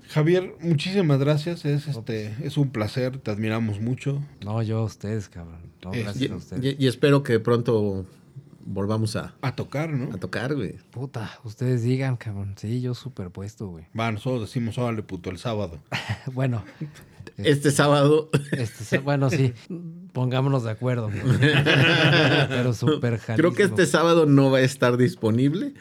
Javier, 0.09 0.55
muchísimas 0.61 1.19
gracias. 1.19 1.65
Es, 1.65 1.87
este, 1.87 2.33
es 2.43 2.57
un 2.57 2.69
placer, 2.71 3.17
te 3.19 3.31
admiramos 3.31 3.79
mucho. 3.79 4.23
No, 4.43 4.61
yo 4.63 4.79
a 4.79 4.83
ustedes, 4.83 5.29
cabrón. 5.29 5.61
No, 5.83 5.93
Eh, 5.93 6.03
gracias 6.03 6.29
Y, 6.29 6.31
a 6.31 6.35
ustedes. 6.35 6.75
y- 6.79 6.83
y 6.83 6.87
espero 6.87 7.21
que 7.23 7.39
pronto 7.39 8.05
volvamos 8.65 9.15
a, 9.17 9.35
A 9.41 9.55
tocar, 9.55 9.91
¿no? 9.91 10.15
a 10.15 10.17
tocar, 10.17 10.55
güey. 10.55 10.77
Puta, 10.91 11.29
ustedes 11.43 11.83
digan, 11.83 12.15
cabrón. 12.15 12.55
Sí, 12.57 12.81
yo 12.81 12.93
superpuesto, 12.95 13.67
güey. 13.67 13.85
Va, 13.97 14.11
nosotros 14.11 14.41
decimos, 14.49 14.77
órale, 14.77 15.03
puto, 15.03 15.29
el 15.29 15.37
sábado. 15.37 15.79
bueno, 16.33 16.63
Este 17.37 17.71
sábado. 17.71 18.29
este, 18.51 18.99
bueno, 18.99 19.29
sí. 19.29 19.53
Pongámonos 20.13 20.63
de 20.63 20.71
acuerdo. 20.71 21.09
pero 22.47 22.73
súper 22.73 23.19
Creo 23.35 23.53
que 23.53 23.63
este 23.63 23.87
sábado 23.87 24.27
no 24.27 24.51
va 24.51 24.59
a 24.59 24.61
estar 24.61 24.95
disponible. 24.95 25.73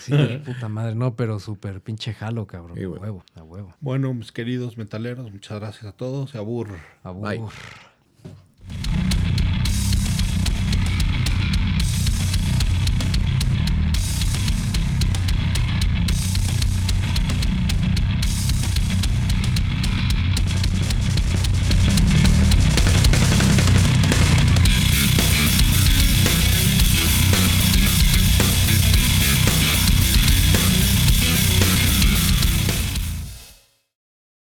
Sí, 0.00 0.12
puta 0.44 0.68
madre. 0.68 0.94
No, 0.94 1.16
pero 1.16 1.40
súper 1.40 1.80
pinche 1.80 2.12
jalo, 2.12 2.46
cabrón. 2.46 2.76
Sí, 2.76 2.84
a 2.84 2.88
huevo, 2.88 3.24
a 3.34 3.42
huevo. 3.42 3.74
Bueno, 3.80 4.12
mis 4.12 4.30
queridos 4.30 4.76
metaleros, 4.76 5.32
muchas 5.32 5.58
gracias 5.58 5.86
a 5.86 5.92
todos. 5.92 6.34
Y 6.34 6.38
abur. 6.38 6.68
Abur. 7.02 7.28
Bye. 7.28 7.40